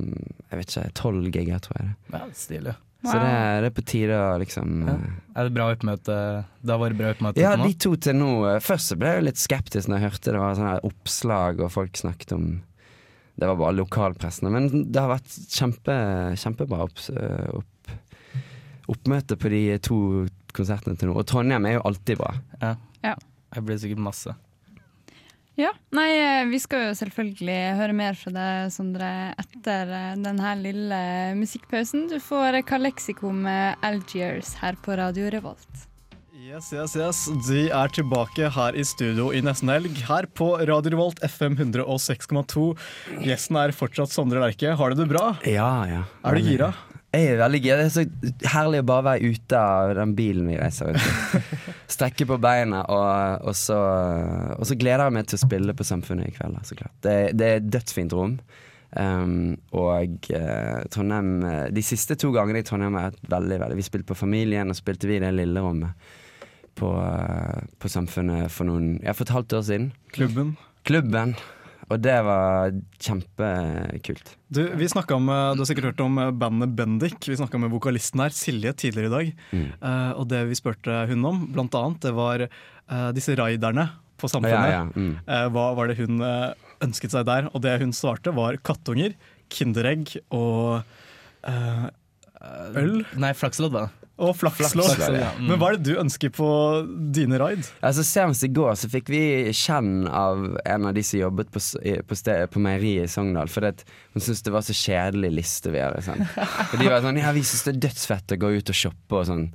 Jeg 0.47 0.61
vet 0.61 0.69
ikke, 0.71 0.85
tolv 0.95 1.25
gigger, 1.33 1.59
tror 1.65 1.81
jeg. 1.81 1.89
det. 2.07 2.13
Ja, 2.21 2.27
stilig. 2.33 2.75
Så 3.05 3.13
det, 3.13 3.27
er- 3.29 3.61
det 3.61 3.67
er 3.69 3.75
på 3.77 3.83
tide 3.85 4.15
å 4.17 4.37
liksom 4.41 4.87
Ja. 4.87 4.95
Er 5.37 5.43
det 5.47 5.53
bra 5.53 5.67
oppmøte? 5.75 6.15
Det 6.65 6.71
har 6.73 6.79
vært 6.81 6.97
bra 6.97 7.11
oppmøte 7.13 7.37
Ja, 7.43 7.55
de 7.55 7.73
to 7.77 7.95
til 7.95 8.15
nå. 8.17 8.31
Først 8.65 8.97
ble 8.97 9.11
jeg 9.13 9.23
litt 9.27 9.37
skeptisk 9.37 9.87
når 9.87 9.99
jeg 10.01 10.09
hørte 10.11 10.31
det 10.33 10.39
var 10.41 10.55
sånne 10.57 10.79
oppslag 10.83 11.61
og 11.61 11.71
folk 11.71 11.93
snakket 11.99 12.33
om 12.33 12.47
Det 13.37 13.45
var 13.45 13.55
bare 13.55 13.75
lokalpressene. 13.77 14.49
Men 14.49 14.69
det 14.91 14.97
har 14.99 15.11
vært 15.13 15.29
kjempe, 15.53 15.93
kjempebra 16.41 16.79
opps, 16.87 17.11
eh, 17.13 17.51
opp, 17.53 17.91
oppmøte 18.89 19.37
på 19.37 19.49
de 19.53 19.59
to 19.85 19.97
konsertene 20.57 20.97
til 20.97 21.09
nå. 21.11 21.17
Og 21.19 21.25
Trondheim 21.29 21.67
er 21.69 21.75
jo 21.77 21.83
alltid 21.85 22.17
bra. 22.17 22.31
Ja. 22.63 22.71
Ja. 23.03 23.13
Jeg 23.53 23.63
blir 23.67 23.77
sikkert 23.77 24.01
masse. 24.01 24.33
Ja, 25.57 25.71
nei, 25.89 26.11
eh, 26.21 26.45
vi 26.51 26.59
skal 26.61 26.91
jo 26.91 26.95
selvfølgelig 26.99 27.57
høre 27.79 27.93
mer 27.97 28.17
fra 28.19 28.29
deg, 28.29 28.69
Sondre, 28.69 29.07
etter 29.41 29.89
eh, 29.89 30.11
denne 30.21 30.51
lille 30.59 30.99
musikkpausen. 31.39 32.03
Du 32.11 32.19
får 32.21 32.59
Kaleksiko 32.69 33.31
med 33.33 33.81
Algiers 33.81 34.53
her 34.61 34.77
på 34.85 34.93
Radio 34.99 35.31
Revolt. 35.33 35.87
Yes, 36.37 36.69
yes, 36.71 36.93
yes. 36.95 37.23
De 37.47 37.63
er 37.73 37.89
tilbake 37.89 38.51
her 38.53 38.77
i 38.77 38.85
studio 38.85 39.31
i 39.33 39.41
nesten 39.41 39.73
helg, 39.73 39.97
her 40.05 40.29
på 40.37 40.51
Radio 40.61 40.93
Revolt 40.93 41.23
FM 41.25 41.57
106,2. 41.57 42.67
Gjesten 43.25 43.57
er 43.57 43.73
fortsatt 43.75 44.13
Sondre 44.13 44.45
Lerche. 44.45 44.77
Har 44.77 44.93
du 44.93 45.01
det 45.01 45.09
bra? 45.09 45.31
Ja, 45.49 45.71
ja. 45.89 46.05
Er 46.21 46.37
du 46.37 46.45
gira? 46.45 46.69
Jeg 47.15 47.31
er 47.31 47.39
veldig 47.39 47.59
gira. 47.63 47.77
Det 47.79 47.87
er 47.87 47.93
så 47.95 48.51
herlig 48.51 48.81
å 48.83 48.87
bare 48.89 49.05
være 49.05 49.31
ute 49.31 49.59
av 49.59 49.93
den 49.95 50.13
bilen 50.17 50.49
vi 50.51 50.57
reiser 50.59 50.91
ut 50.91 50.99
i. 50.99 51.41
Strekke 51.95 52.27
på 52.27 52.37
beina, 52.43 52.83
og, 52.91 53.47
og, 53.47 53.55
så, 53.55 53.77
og 54.57 54.67
så 54.67 54.75
gleder 54.79 55.07
jeg 55.07 55.15
meg 55.15 55.29
til 55.29 55.39
å 55.39 55.43
spille 55.45 55.75
på 55.77 55.87
Samfunnet 55.87 56.27
i 56.27 56.35
kveld. 56.35 56.59
Så 56.67 56.75
klart. 56.79 56.95
Det, 57.05 57.15
det 57.39 57.47
er 57.47 57.61
et 57.61 57.69
dødsfint 57.71 58.15
rom. 58.17 58.35
Um, 58.97 59.55
og 59.75 60.29
uh, 60.31 60.79
Trondheim 60.87 61.41
eh, 61.43 61.65
De 61.75 61.81
siste 61.83 62.15
to 62.15 62.29
gangene 62.31 62.61
i 62.61 62.65
Trondheim 62.65 62.95
har 62.95 63.09
vært 63.09 63.25
veldig, 63.33 63.57
veldig 63.59 63.75
Vi 63.75 63.83
spilte 63.83 64.07
på 64.07 64.15
Familien, 64.15 64.71
og 64.71 64.77
spilte 64.79 65.09
vi 65.09 65.17
i 65.17 65.19
det 65.19 65.33
lille 65.35 65.59
rommet 65.59 66.07
på, 66.79 66.93
uh, 66.95 67.67
på 67.83 67.91
Samfunnet 67.91 68.47
for 68.53 68.69
noen 68.69 68.95
Ja, 69.03 69.11
for 69.11 69.27
et 69.27 69.35
halvt 69.35 69.57
år 69.59 69.67
siden. 69.67 69.91
Klubben. 70.15 70.55
Klubben. 70.87 71.35
Og 71.87 72.01
det 72.03 72.15
var 72.27 72.73
kjempekult. 72.99 74.33
Du, 74.51 74.61
vi 74.75 74.89
om, 74.91 75.29
eh, 75.31 75.51
du 75.55 75.61
har 75.63 75.69
sikkert 75.69 75.91
hørt 75.91 76.03
om 76.03 76.19
eh, 76.19 76.33
bandet 76.35 76.75
Bendik. 76.75 77.19
Vi 77.23 77.37
snakka 77.39 77.61
med 77.63 77.71
vokalisten 77.71 78.23
her, 78.23 78.35
Silje, 78.35 78.73
tidligere 78.73 79.07
i 79.07 79.13
dag. 79.15 79.31
Mm. 79.51 79.69
Uh, 79.81 80.11
og 80.19 80.27
det 80.31 80.43
vi 80.49 80.59
spurte 80.59 81.05
hun 81.07 81.23
om, 81.27 81.45
blant 81.55 81.75
annet, 81.79 82.01
det 82.03 82.13
var 82.17 82.43
uh, 82.47 83.09
disse 83.15 83.35
raiderne 83.39 83.87
på 84.19 84.29
Samfunnet. 84.31 84.73
Ja, 84.73 84.83
ja, 84.83 84.85
mm. 84.91 85.15
uh, 85.29 85.47
hva 85.55 85.69
var 85.77 85.87
det 85.87 85.99
hun 86.01 86.19
ønsket 86.83 87.13
seg 87.13 87.27
der? 87.29 87.47
Og 87.53 87.63
det 87.63 87.77
hun 87.81 87.95
svarte, 87.95 88.35
var 88.35 88.59
kattunger, 88.65 89.15
Kinderegg 89.53 90.11
og 90.35 90.83
eh, 91.47 91.87
øl. 92.77 92.99
Nei, 93.19 93.31
flakslodd, 93.37 93.75
da. 93.75 93.87
Og. 94.17 94.33
Flakslodd, 94.37 94.97
ja. 95.13 95.29
Mm. 95.37 95.45
Men 95.45 95.59
hva 95.61 95.69
er 95.69 95.77
det 95.77 95.91
du 95.91 95.99
ønsker 96.01 96.31
på 96.33 96.47
dine 97.13 97.37
raid? 97.37 97.67
Altså 97.85 98.05
Senest 98.05 98.45
i 98.47 98.49
går 98.49 98.73
så 98.81 98.89
fikk 98.89 99.11
vi 99.13 99.21
kjenn 99.53 100.07
av 100.09 100.57
en 100.65 100.87
av 100.89 100.95
de 100.97 101.03
som 101.05 101.19
jobbet 101.21 101.51
på, 101.53 101.61
på, 102.09 102.17
sted, 102.17 102.47
på 102.53 102.63
meieriet 102.63 103.05
i 103.05 103.13
Sogndal. 103.13 103.51
For 103.53 103.67
det, 103.67 103.85
hun 104.15 104.23
syntes 104.23 104.41
det 104.47 104.55
var 104.55 104.65
så 104.65 104.75
kjedelig 104.77 105.31
liste 105.37 105.73
vi 105.73 105.83
hadde. 105.85 106.01
Sånn. 106.05 106.25
Og 106.71 106.75
de 106.81 106.89
var 106.89 107.05
sånn 107.05 107.21
Ja, 107.21 107.35
vi 107.35 107.45
syns 107.45 107.67
det 107.67 107.75
er 107.75 107.83
dødsfett 107.87 108.33
å 108.33 108.41
gå 108.41 108.53
ut 108.57 108.73
og 108.73 108.81
shoppe 108.81 109.21
og 109.21 109.29
sånn. 109.29 109.47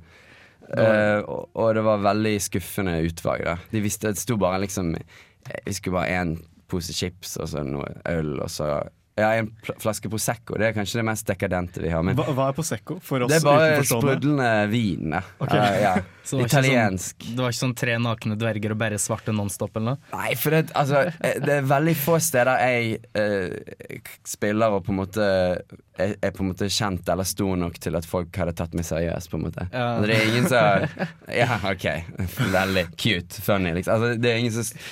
Uh, 0.63 1.19
og, 1.27 1.49
og 1.59 1.73
det 1.75 1.81
var 1.85 2.05
veldig 2.05 2.37
skuffende 2.41 2.95
utvalg. 3.03 3.43
da 3.45 3.57
De 3.69 3.81
visste 3.83 4.13
Det 4.13 4.21
sto 4.21 4.37
bare 4.39 4.61
liksom 4.63 4.93
Vi 4.95 5.73
skulle 5.75 5.97
bare 5.99 6.21
én 6.21 6.31
pose 6.71 6.95
chips 6.95 7.35
og 7.35 7.49
så 7.51 7.65
noe 7.67 7.89
øl 8.09 8.37
og 8.39 8.47
så 8.49 8.69
ja, 9.15 9.27
en 9.37 9.47
pl 9.61 9.75
flaske 9.83 10.09
Prosecco. 10.09 10.55
Det 10.57 10.71
er 10.71 10.73
kanskje 10.73 10.99
det 11.01 11.05
mest 11.05 11.27
dekadente 11.29 11.81
vi 11.83 11.91
har. 11.93 12.01
Men 12.05 12.15
Hva, 12.17 12.25
hva 12.33 12.47
er 12.49 12.55
Prosecco 12.57 12.97
for 13.03 13.21
oss 13.25 13.29
det 13.29 13.37
er 13.41 13.45
bare 13.45 13.67
utenforstående? 13.75 14.15
sprudlende 14.15 14.67
vin. 14.71 15.13
Okay. 15.13 15.45
Ok. 15.45 15.53
Eh, 15.59 15.81
ja. 15.83 15.93
Det 16.23 16.45
Italiensk. 16.47 17.17
Sånn, 17.19 17.33
det 17.35 17.43
var 17.43 17.51
ikke 17.51 17.59
sånn 17.59 17.73
tre 17.75 17.95
nakne 17.99 18.37
dverger 18.39 18.71
og 18.71 18.77
bare 18.79 18.95
svarte 19.01 19.33
nonstop 19.35 19.75
eller 19.75 19.97
noe? 19.97 20.11
Nei, 20.15 20.29
for 20.39 20.55
det, 20.55 20.61
altså, 20.79 21.01
eh, 21.19 21.35
det 21.43 21.57
er 21.57 21.65
veldig 21.67 21.95
få 21.99 22.15
steder 22.23 22.61
jeg 22.63 22.93
uh, 23.19 24.13
spiller 24.31 24.77
og 24.77 24.85
på 24.87 24.93
en 24.93 25.01
måte 25.01 25.25
er, 25.27 26.15
er 26.23 26.31
på 26.31 26.45
en 26.45 26.53
måte 26.53 26.69
kjent 26.71 27.11
eller 27.11 27.27
stor 27.27 27.59
nok 27.59 27.75
til 27.83 27.99
at 27.99 28.07
folk 28.07 28.39
hadde 28.39 28.55
tatt 28.55 28.71
meg 28.79 28.87
seriøst. 28.87 29.29
på 29.33 29.41
en 29.41 29.43
måte 29.49 29.67
Ja. 29.67 29.83
altså, 29.97 30.07
Det 30.07 30.15
er 30.15 30.31
ingen 30.31 30.47
som 30.47 31.09
Ja, 31.43 31.59
OK. 31.73 31.87
Veldig 32.55 32.85
cute. 32.95 33.43
Funny, 33.43 33.73
liksom. 33.75 33.97
Altså, 33.97 34.15
det 34.23 34.31
er 34.31 34.39
ingen 34.45 34.55
som 34.55 34.63
eh, 34.63 34.87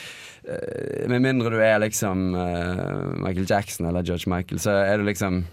Med 1.11 1.21
mindre 1.21 1.51
du 1.53 1.59
er 1.61 1.79
liksom 1.83 2.31
eh, 2.33 3.01
Michael 3.21 3.45
Jackson 3.49 3.85
eller 3.91 4.01
George 4.07 4.25
Michael, 4.31 4.59
så 4.63 4.73
er 4.83 4.97
du 4.97 5.03
liksom 5.05 5.43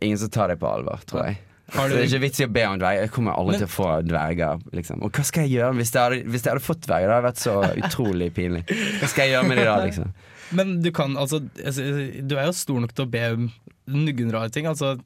Ingen 0.00 0.18
som 0.18 0.30
tar 0.32 0.48
deg 0.48 0.58
på 0.58 0.66
alvor, 0.70 1.02
tror 1.06 1.26
jeg. 1.28 1.36
Har 1.72 1.88
Så 1.88 1.92
du- 1.92 1.94
det 1.96 2.02
er 2.02 2.08
ikke 2.16 2.20
vits 2.24 2.40
i 2.40 2.44
å 2.46 2.52
be 2.52 2.62
om 2.66 2.78
dverger. 2.80 3.00
Jeg 3.06 3.10
kommer 3.12 3.32
aldri 3.38 3.52
Men- 3.52 3.60
til 3.60 3.68
å 3.68 3.74
få 3.76 3.88
dverger. 4.08 4.62
Liksom. 4.72 5.02
Og 5.02 5.12
hva 5.12 5.24
skal 5.24 5.42
jeg 5.46 5.52
gjøre 5.60 5.76
hvis 5.76 5.92
jeg 5.92 6.02
hadde, 6.02 6.24
hvis 6.32 6.42
jeg 6.44 6.52
hadde 6.52 6.64
fått 6.64 6.80
dverger? 6.86 7.06
Det 7.06 7.14
hadde 7.14 7.28
vært 7.28 7.42
så 7.42 7.54
utrolig 7.84 8.28
pinlig. 8.34 8.64
Hva 9.00 9.08
skal 9.08 9.24
jeg 9.28 9.32
gjøre 9.36 9.48
med 9.48 9.56
de 9.58 9.64
da, 9.64 9.76
liksom? 9.84 10.12
Men 10.52 10.82
du 10.82 10.90
kan 10.92 11.14
altså 11.16 11.38
Du 11.40 12.36
er 12.36 12.44
jo 12.46 12.52
stor 12.52 12.80
nok 12.80 12.92
til 12.94 13.06
å 13.06 13.10
be 13.10 13.22
om 13.32 13.52
nuggenrare 13.88 14.50
ting. 14.52 14.66
Altså, 14.66 14.98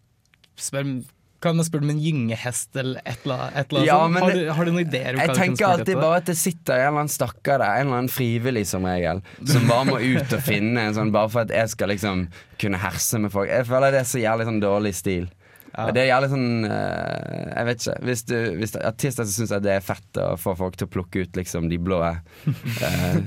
spør, 0.56 1.04
kan 1.42 1.56
man 1.58 1.66
spørre 1.66 1.84
om 1.84 1.92
en 1.92 2.00
gyngehest 2.00 2.76
eller 2.80 3.00
et 3.04 3.24
eller 3.24 3.46
annet? 3.46 3.74
Ja, 3.86 3.98
sånt? 4.00 4.14
men 4.14 4.24
har, 4.24 4.36
du, 4.36 4.50
har 4.56 4.68
du 4.68 4.72
noen 4.72 4.86
ideer? 4.86 5.18
Jeg 5.20 5.36
tenker 5.36 5.68
alltid 5.68 6.00
bare 6.00 6.20
at 6.22 6.30
det 6.30 6.36
sitter 6.40 6.76
en 6.76 6.86
eller 6.88 7.02
annen 7.04 7.12
stakkar 7.12 7.62
der, 7.62 7.80
en 7.80 7.88
eller 7.88 8.02
annen 8.02 8.12
frivillig 8.12 8.66
som 8.70 8.86
regel, 8.88 9.22
som 9.44 9.66
bare 9.70 9.88
må 9.90 9.98
ut 10.00 10.36
og 10.36 10.44
finne 10.46 10.88
en 10.88 10.96
sånn 10.96 11.12
bare 11.14 11.32
for 11.32 11.46
at 11.46 11.54
jeg 11.54 11.72
skal 11.74 11.92
liksom 11.92 12.26
kunne 12.60 12.80
herse 12.80 13.20
med 13.22 13.34
folk. 13.34 13.50
Jeg 13.52 13.68
føler 13.68 13.94
det 13.94 14.04
er 14.04 14.12
så 14.12 14.22
jævlig 14.22 14.48
sånn 14.50 14.62
dårlig 14.64 14.94
stil. 14.96 15.28
Ja. 15.76 15.90
Det 15.92 16.00
er 16.00 16.06
jævlig 16.08 16.28
sånn 16.32 16.68
eh, 16.72 17.40
Jeg 17.50 17.66
vet 17.68 17.82
ikke. 17.82 17.96
Hvis, 18.08 18.22
du, 18.24 18.36
hvis 18.56 18.76
artister 18.80 19.26
syns 19.28 19.52
det 19.60 19.74
er 19.74 19.82
fett 19.84 20.20
å 20.22 20.30
få 20.40 20.54
folk 20.56 20.78
til 20.80 20.88
å 20.88 20.92
plukke 20.94 21.26
ut 21.26 21.36
liksom 21.36 21.68
de 21.68 21.76
blå 21.82 21.98
eh, 22.06 23.18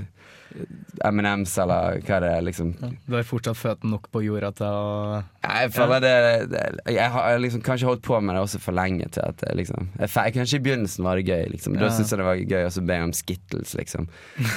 M&M's 1.05 1.53
eller 1.61 1.99
hva 2.07 2.17
det 2.23 2.29
er, 2.33 2.41
liksom. 2.45 2.71
Du 3.07 3.15
har 3.15 3.23
fortsatt 3.27 3.57
føttene 3.59 3.93
nok 3.95 4.07
på 4.13 4.21
jorda 4.25 4.49
til 4.57 4.65
å 4.65 5.23
Jeg 5.45 5.71
føler 5.75 6.01
det, 6.03 6.13
det 6.51 6.63
Jeg 6.95 7.09
har 7.13 7.37
liksom 7.39 7.61
kanskje 7.65 7.87
holdt 7.89 8.03
på 8.05 8.19
med 8.21 8.35
det 8.35 8.41
også 8.43 8.59
for 8.63 8.75
lenge 8.75 9.07
til 9.13 9.23
at 9.25 9.37
det 9.43 9.53
liksom 9.59 9.87
jeg, 9.99 10.33
Kanskje 10.35 10.59
i 10.59 10.63
begynnelsen 10.65 11.05
var 11.05 11.19
det 11.19 11.27
gøy, 11.29 11.45
liksom. 11.53 11.77
Da 11.79 11.87
Ja. 11.87 11.91
syntes 11.95 12.11
jeg 12.13 12.19
det 12.21 12.27
var 12.29 12.41
gøy 12.41 12.65
å 12.67 12.73
så 12.73 12.85
be 12.85 12.99
om 13.05 13.13
Skittles, 13.15 13.75
liksom. 13.79 14.09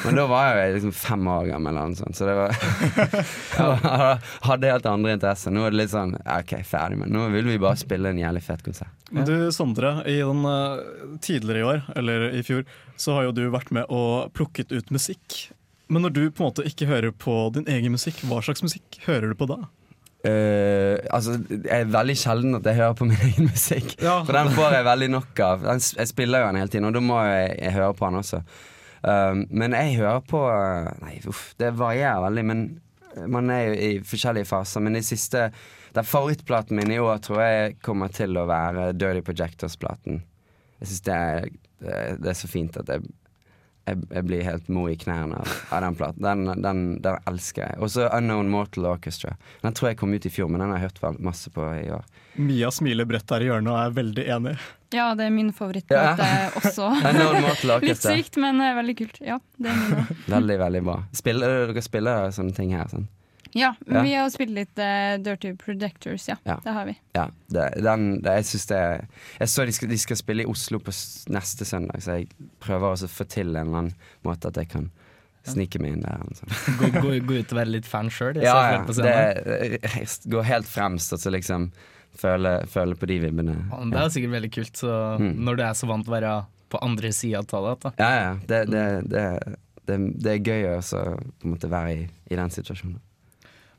Men 0.07 0.19
da 0.19 0.27
var 0.31 0.57
jeg 0.57 0.71
jo 0.73 0.75
liksom 0.79 0.95
fem 1.03 1.29
år 1.29 1.51
gammel, 1.53 1.77
eller 1.77 1.93
noe 1.93 2.01
sånt, 2.01 2.17
så 2.17 2.27
det 2.27 2.37
var 2.41 2.57
Jeg 3.83 4.49
hadde 4.49 4.73
helt 4.73 4.87
andre 4.91 5.15
interesser. 5.17 5.53
Nå 5.55 5.67
er 5.67 5.71
det 5.75 5.81
litt 5.83 5.93
sånn 5.95 6.17
OK, 6.23 6.57
ferdig, 6.67 6.99
men 7.03 7.13
nå 7.15 7.29
vil 7.35 7.49
vi 7.53 7.59
bare 7.63 7.79
spille 7.81 8.11
en 8.13 8.21
jævlig 8.21 8.43
fet 8.45 8.63
konsert. 8.67 8.91
Men 9.13 9.27
Du 9.29 9.35
Sondre, 9.53 9.99
i 10.09 10.19
den, 10.25 10.45
eh, 10.49 11.17
tidligere 11.21 11.61
i 11.61 11.67
år, 11.69 11.83
eller 12.01 12.31
i 12.33 12.43
fjor, 12.47 12.65
så 12.97 13.17
har 13.19 13.27
jo 13.29 13.33
du 13.37 13.43
vært 13.53 13.71
med 13.75 13.85
og 13.93 14.33
plukket 14.37 14.73
ut 14.73 14.91
musikk. 14.95 15.51
Men 15.93 16.07
når 16.07 16.15
du 16.17 16.21
på 16.31 16.43
en 16.43 16.49
måte 16.51 16.65
ikke 16.69 16.89
hører 16.91 17.13
på 17.13 17.35
din 17.55 17.69
egen 17.71 17.93
musikk, 17.95 18.23
hva 18.31 18.41
slags 18.45 18.65
musikk 18.65 18.99
hører 19.07 19.33
du 19.33 19.37
på 19.39 19.49
da? 19.51 19.61
Uh, 20.23 21.01
altså, 21.11 21.35
det 21.51 21.67
er 21.75 21.89
veldig 21.91 22.15
sjelden 22.21 22.55
at 22.55 22.67
jeg 22.71 22.79
hører 22.79 22.95
på 22.99 23.09
min 23.09 23.19
egen 23.29 23.49
musikk. 23.51 23.97
For 24.01 24.33
den 24.37 24.53
får 24.55 24.77
jeg 24.79 24.87
veldig 24.87 25.09
nok 25.17 25.41
av. 25.43 25.65
Den, 25.67 25.83
jeg 25.99 26.11
spiller 26.13 26.45
jo 26.45 26.51
den 26.53 26.61
hele 26.63 26.71
tiden, 26.73 26.87
og 26.89 26.95
da 26.97 27.03
må 27.03 27.19
jeg, 27.27 27.49
jeg 27.59 27.75
høre 27.77 27.97
på 27.99 28.07
den 28.11 28.21
også. 28.23 28.43
Uh, 29.03 29.41
men 29.51 29.75
jeg 29.75 29.97
hører 29.99 30.23
på 30.31 30.43
Nei, 31.03 31.17
uff, 31.29 31.49
det 31.59 31.73
varierer 31.81 32.23
veldig. 32.29 32.45
Men 32.53 32.63
man 33.35 33.51
er 33.53 33.65
jo 33.67 33.73
i 33.75 33.89
forskjellige 34.09 34.49
faser. 34.49 34.81
Men 34.87 34.95
de 34.97 35.03
siste 35.05 35.49
Den 35.93 36.07
favorittplaten 36.09 36.79
min 36.79 36.95
i 36.95 37.01
år 37.03 37.19
tror 37.27 37.43
jeg 37.45 37.75
kommer 37.85 38.09
til 38.15 38.39
å 38.41 38.47
være 38.49 38.93
Dirty 38.97 39.21
Projectors-platen. 39.27 40.23
Jeg 40.81 40.89
syns 40.89 41.03
det, 41.11 41.19
det, 41.83 41.91
er- 41.99 42.17
det 42.23 42.31
er 42.33 42.39
så 42.39 42.49
fint 42.49 42.79
at 42.81 42.89
jeg 42.95 43.05
jeg, 43.89 44.03
jeg 44.15 44.27
blir 44.29 44.45
helt 44.47 44.69
mo 44.73 44.85
i 44.91 44.97
knærne 44.99 45.39
av, 45.43 45.55
av 45.75 45.83
den 45.85 45.97
platen. 45.99 46.23
Den, 46.27 46.63
den, 46.63 46.83
den 47.03 47.19
elsker 47.31 47.65
jeg. 47.67 47.79
Og 47.83 47.91
så 47.95 48.07
Unknown 48.15 48.51
Mortal 48.53 48.87
Orchestra. 48.93 49.35
Den 49.65 49.75
tror 49.79 49.93
jeg 49.93 49.99
kom 50.03 50.15
ut 50.15 50.27
i 50.29 50.33
fjor, 50.33 50.51
men 50.53 50.63
den 50.63 50.71
har 50.75 50.81
jeg 50.81 50.91
hørt 50.91 51.03
vel 51.03 51.19
masse 51.31 51.51
på 51.55 51.67
i 51.81 51.89
år. 51.95 52.07
Mia 52.39 52.71
smiler 52.73 53.09
bredt 53.09 53.27
der 53.29 53.45
i 53.45 53.51
hjørnet 53.51 53.73
og 53.75 53.81
er 53.81 53.97
veldig 53.99 54.27
enig. 54.37 54.55
Ja, 54.93 55.09
det 55.17 55.27
er 55.27 55.33
min 55.35 55.51
favorittplate 55.57 56.29
også. 56.61 56.91
Unknown 57.11 57.41
Mortal 57.45 57.75
Litt 57.85 58.05
sykt, 58.05 58.39
men 58.41 58.61
eh, 58.63 58.75
veldig 58.79 58.99
kult. 59.03 59.19
Ja, 59.25 59.41
det 59.59 59.73
er 59.73 59.81
min 59.81 59.99
også. 60.05 60.21
Veldig, 60.37 60.61
veldig 60.67 60.85
bra. 60.91 61.01
Spiller, 61.17 61.59
dere 61.73 61.85
spiller 61.85 62.31
sånne 62.37 62.57
ting 62.57 62.77
her? 62.77 62.89
Sånn? 62.93 63.09
Ja, 63.55 63.75
Ja. 63.87 64.03
vi 64.03 64.15
har 64.15 64.31
spilt 64.33 64.51
litt 64.57 64.79
uh, 64.81 65.19
Dirty 65.23 65.53
Projectors, 65.61 66.29
ja. 66.29 66.37
Ja. 66.49 66.57
Det 66.65 66.73
har 66.73 66.87
vi. 66.89 66.95
Ja, 67.17 67.27
det, 67.53 67.67
den, 67.85 68.07
det, 68.25 68.35
jeg 68.41 68.45
syns 68.53 68.67
det 68.71 68.81
Jeg 69.41 69.49
så 69.53 69.67
de 69.69 69.73
skal, 69.77 69.89
de 69.93 69.99
skal 69.99 70.17
spille 70.17 70.43
i 70.47 70.49
Oslo 70.49 70.79
på 70.81 70.95
neste 71.35 71.65
søndag, 71.69 72.01
så 72.05 72.19
jeg 72.21 72.29
prøver 72.65 72.95
å 72.95 73.09
få 73.13 73.25
til 73.29 73.51
en 73.53 73.57
eller 73.69 73.83
annen 73.83 73.95
måte 74.25 74.49
at 74.49 74.57
jeg 74.63 74.71
kan 74.73 74.91
snike 75.45 75.81
meg 75.83 75.97
inn 75.97 76.05
der. 76.07 76.23
gå, 76.81 76.89
gå, 77.03 77.15
gå 77.27 77.41
ut 77.43 77.53
og 77.53 77.59
være 77.59 77.73
litt 77.75 77.89
fan 77.91 78.09
sjøl? 78.15 78.39
Ja, 78.43 78.57
ja. 78.77 78.83
Det, 78.87 79.17
jeg 79.83 80.09
går 80.31 80.47
helt 80.47 80.69
fremst 80.71 81.13
og 81.13 81.19
så 81.21 81.33
liksom 81.35 81.71
føle, 82.19 82.61
føle 82.71 82.95
på 82.99 83.09
de 83.11 83.17
vibbene. 83.25 83.57
Det 83.91 83.99
er 83.99 84.07
jo 84.07 84.13
sikkert 84.17 84.37
veldig 84.39 84.53
kult, 84.55 84.77
så 84.79 84.93
Mm. 85.19 85.33
når 85.45 85.57
du 85.59 85.63
er 85.67 85.75
så 85.77 85.89
vant 85.91 86.05
til 86.07 86.13
å 86.13 86.17
være 86.17 86.35
på 86.73 86.79
andre 86.81 87.11
sida 87.13 87.43
av 87.53 87.67
det. 87.83 87.93
Ja, 87.99 88.11
ja. 88.17 88.33
Det, 88.49 88.61
det, 88.73 88.85
det, 89.13 89.25
det, 89.91 89.97
det 90.25 90.31
er 90.37 90.47
gøy 90.47 90.69
å 90.79 91.57
være 91.69 91.93
i, 91.99 92.05
i 92.31 92.39
den 92.39 92.51
situasjonen. 92.55 93.01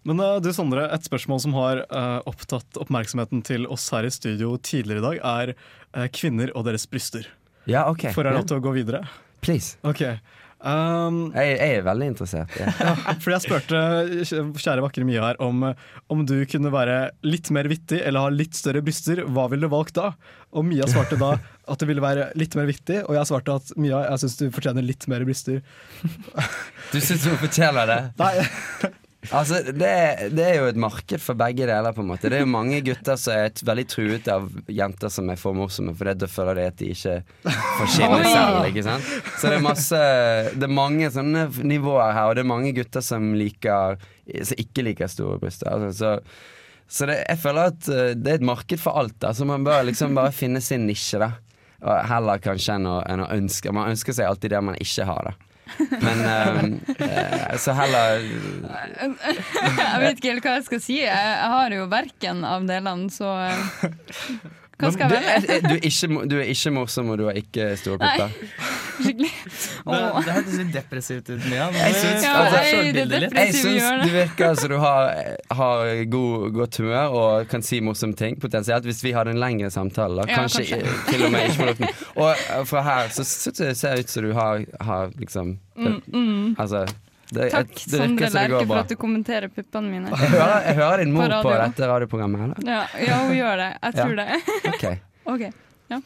Men 0.07 0.19
eh, 0.19 0.37
du 0.43 0.51
Sondre, 0.55 0.85
et 0.93 1.07
spørsmål 1.07 1.41
som 1.45 1.55
har 1.57 1.83
eh, 1.85 2.19
opptatt 2.29 2.79
oppmerksomheten 2.81 3.43
til 3.47 3.67
oss 3.71 3.87
her 3.95 4.07
i 4.07 4.13
studio 4.13 4.55
tidligere 4.59 5.03
i 5.03 5.07
dag, 5.07 5.19
er 5.33 5.55
eh, 5.55 6.07
kvinner 6.13 6.53
og 6.57 6.67
deres 6.67 6.87
bryster. 6.89 7.29
Ja, 7.69 7.87
ok. 7.91 8.09
Får 8.15 8.27
jeg 8.27 8.39
lov 8.41 8.47
til 8.49 8.59
å 8.59 8.63
gå 8.63 8.75
videre? 8.75 9.05
Please. 9.43 9.77
Ok. 9.87 10.03
Um, 10.63 11.33
Jeg, 11.35 11.57
jeg 11.59 11.79
er 11.79 11.81
veldig 11.83 12.05
interessert. 12.13 12.53
Ja. 12.55 12.71
ja, 12.87 13.15
fordi 13.19 13.33
jeg 13.33 13.43
spurte 13.43 14.59
kjære 14.63 14.83
vakre 14.85 15.03
Mia 15.07 15.25
her 15.25 15.39
om, 15.43 15.65
om 16.11 16.21
du 16.27 16.37
kunne 16.47 16.71
være 16.71 16.97
litt 17.27 17.51
mer 17.55 17.67
vittig 17.71 17.99
eller 17.99 18.23
ha 18.23 18.31
litt 18.31 18.55
større 18.55 18.83
bryster. 18.83 19.25
Hva 19.27 19.49
ville 19.51 19.67
du 19.67 19.73
valgt 19.73 19.97
da? 19.99 20.13
Og 20.55 20.63
Mia 20.67 20.87
svarte 20.87 21.19
da 21.19 21.33
at 21.71 21.83
det 21.83 21.89
ville 21.89 22.03
være 22.03 22.29
litt 22.39 22.55
mer 22.59 22.67
vittig, 22.67 23.01
og 23.07 23.15
jeg 23.15 23.27
svarte 23.27 23.55
at 23.59 23.71
Mia, 23.79 24.05
jeg 24.07 24.23
syns 24.23 24.39
du 24.39 24.45
fortjener 24.55 24.87
litt 24.87 25.07
mer 25.11 25.23
bryster. 25.27 25.59
Du 26.91 26.99
syns 26.99 27.27
hun 27.27 27.39
fortjener 27.43 27.87
det? 27.91 28.01
Nei. 28.23 28.93
Altså, 29.31 29.61
det, 29.63 29.91
det 30.35 30.45
er 30.45 30.57
jo 30.57 30.65
et 30.67 30.79
marked 30.79 31.21
for 31.23 31.37
begge 31.39 31.67
deler. 31.69 31.95
på 31.95 32.03
en 32.03 32.09
måte 32.09 32.29
Det 32.31 32.39
er 32.39 32.43
jo 32.43 32.49
mange 32.51 32.81
gutter 32.85 33.19
som 33.19 33.37
er 33.37 33.63
veldig 33.65 33.85
truet 33.91 34.27
av 34.31 34.49
jenter 34.67 35.13
som 35.13 35.29
er 35.31 35.39
for 35.39 35.55
morsomme, 35.57 35.93
for 35.95 36.11
da 36.11 36.29
føler 36.29 36.59
de 36.59 36.65
at 36.71 36.79
de 36.81 36.89
ikke 36.91 37.15
får 37.45 37.93
skinne 37.95 38.23
selv. 38.25 38.57
Ikke 38.71 38.85
sant? 38.87 39.13
Så 39.39 39.51
det 39.51 39.59
er 39.59 39.63
masse 39.63 40.01
Det 40.57 40.67
er 40.67 40.75
mange 40.81 41.11
sånne 41.13 41.45
nivåer 41.63 42.11
her, 42.17 42.31
og 42.31 42.35
det 42.35 42.43
er 42.43 42.51
mange 42.51 42.73
gutter 42.75 43.05
som 43.05 43.31
liker 43.37 44.01
Som 44.43 44.59
ikke 44.65 44.85
liker 44.89 45.11
store 45.11 45.39
bryster. 45.41 45.71
Altså, 45.71 45.93
så 45.93 46.59
så 46.93 47.07
det, 47.09 47.15
jeg 47.25 47.39
føler 47.41 47.71
at 47.71 47.87
eh, 47.89 48.11
det 48.19 48.29
er 48.29 48.35
et 48.37 48.45
marked 48.45 48.77
for 48.77 48.99
alt. 48.99 49.15
Da, 49.23 49.31
så 49.33 49.47
man 49.49 49.63
bør 49.65 49.85
liksom 49.87 50.13
bare 50.13 50.33
finne 50.35 50.59
sin 50.61 50.83
nisje. 50.85 51.17
da 51.17 51.31
Heller 52.11 52.43
kanskje 52.43 52.75
enn 52.77 52.85
å, 52.87 52.99
enn 53.09 53.23
å 53.23 53.31
ønske 53.33 53.71
Man 53.75 53.89
ønsker 53.91 54.15
seg 54.15 54.29
alltid 54.29 54.53
det 54.53 54.61
man 54.63 54.77
ikke 54.79 55.07
har. 55.07 55.31
da 55.31 55.52
men 56.01 56.23
eh, 56.97 57.53
så 57.57 57.73
heller 57.77 58.19
Jeg 58.19 60.01
vet 60.03 60.17
ikke 60.17 60.31
helt 60.33 60.45
hva 60.45 60.57
jeg 60.57 60.65
skal 60.67 60.81
si. 60.83 60.97
Jeg, 61.01 61.29
jeg 61.37 61.53
har 61.55 61.75
jo 61.77 61.87
verken 61.91 62.43
av 62.47 62.67
delene, 62.69 63.09
så 63.13 63.31
eh, 63.47 63.87
Hva 64.83 64.91
skal 64.95 65.09
du, 65.09 65.15
er, 65.15 65.45
du, 65.63 65.73
er 65.75 65.87
ikke, 65.89 66.07
du 66.29 66.35
er 66.39 66.49
ikke 66.53 66.71
morsom, 66.75 67.09
og 67.13 67.17
du 67.21 67.25
har 67.29 67.37
ikke 67.39 67.67
store 67.79 67.97
pupper. 68.01 68.29
Skikkelig. 69.03 69.29
Det, 69.33 69.99
det 70.25 70.33
hørtes 70.35 70.57
litt 70.59 70.71
depressivt 70.75 71.29
ut, 71.33 71.45
Mia. 71.49 71.67
Jeg 71.73 71.95
syns, 71.97 72.23
Ja, 72.27 72.33
altså, 72.43 72.59
jeg- 72.61 72.93
det 72.93 73.05
er 73.17 73.37
jeg 73.39 73.55
syns 73.57 73.87
du 74.03 74.09
virker 74.13 74.55
som 74.59 74.69
du 74.69 74.77
har, 74.83 75.13
har 75.51 76.03
god, 76.13 76.51
godt 76.59 76.77
humør 76.83 77.15
og 77.23 77.47
kan 77.51 77.65
si 77.65 77.79
morsomme 77.83 78.15
ting. 78.19 78.37
Potensielt 78.39 78.85
hvis 78.85 79.01
vi 79.03 79.11
hadde 79.17 79.33
en 79.33 79.41
lengre 79.41 79.71
samtale. 79.73 80.21
Da. 80.21 80.27
Ja, 80.29 80.41
Kanskje, 80.43 80.65
kanskje. 80.69 80.97
til 81.09 81.25
og 81.25 81.31
med 81.33 81.47
ikke 81.49 81.57
på 81.63 81.69
luften. 81.71 81.87
Og 82.23 82.29
eh, 82.35 82.65
fra 82.69 82.81
her 82.85 83.09
så 83.15 83.23
så 83.25 83.51
ser 83.73 83.95
det 83.95 84.05
ut 84.05 84.09
som 84.13 84.23
du 84.27 84.33
har, 84.37 84.65
har 84.81 85.09
liksom 85.19 85.57
Mm, 85.75 86.01
mm. 86.13 86.55
Altså 86.61 86.83
det, 87.33 87.49
Takk, 87.53 87.73
det 87.73 87.99
Sondre 87.99 88.29
Lerche, 88.33 88.63
for 88.69 88.81
at 88.83 88.93
du 88.93 88.97
kommenterer 88.99 89.51
puppene 89.53 89.91
mine. 89.91 90.13
Jeg 90.13 90.33
hører, 90.35 90.57
jeg 90.67 90.79
hører 90.81 91.03
din 91.03 91.13
mor 91.15 91.37
På 91.39 91.43
på, 91.49 91.55
dette 91.63 91.89
radioprogrammet, 91.93 92.45
eller? 92.47 92.69
Ja, 92.69 92.83
ja, 93.01 93.21
hun 93.25 93.37
gjør 93.37 93.63
det. 93.63 93.71
Jeg 93.81 93.99
tror 93.99 94.17
Ja. 94.17 94.25
det. 94.25 94.41
Ok. 94.73 94.85
OK. 95.33 95.47
Ja. 95.93 96.01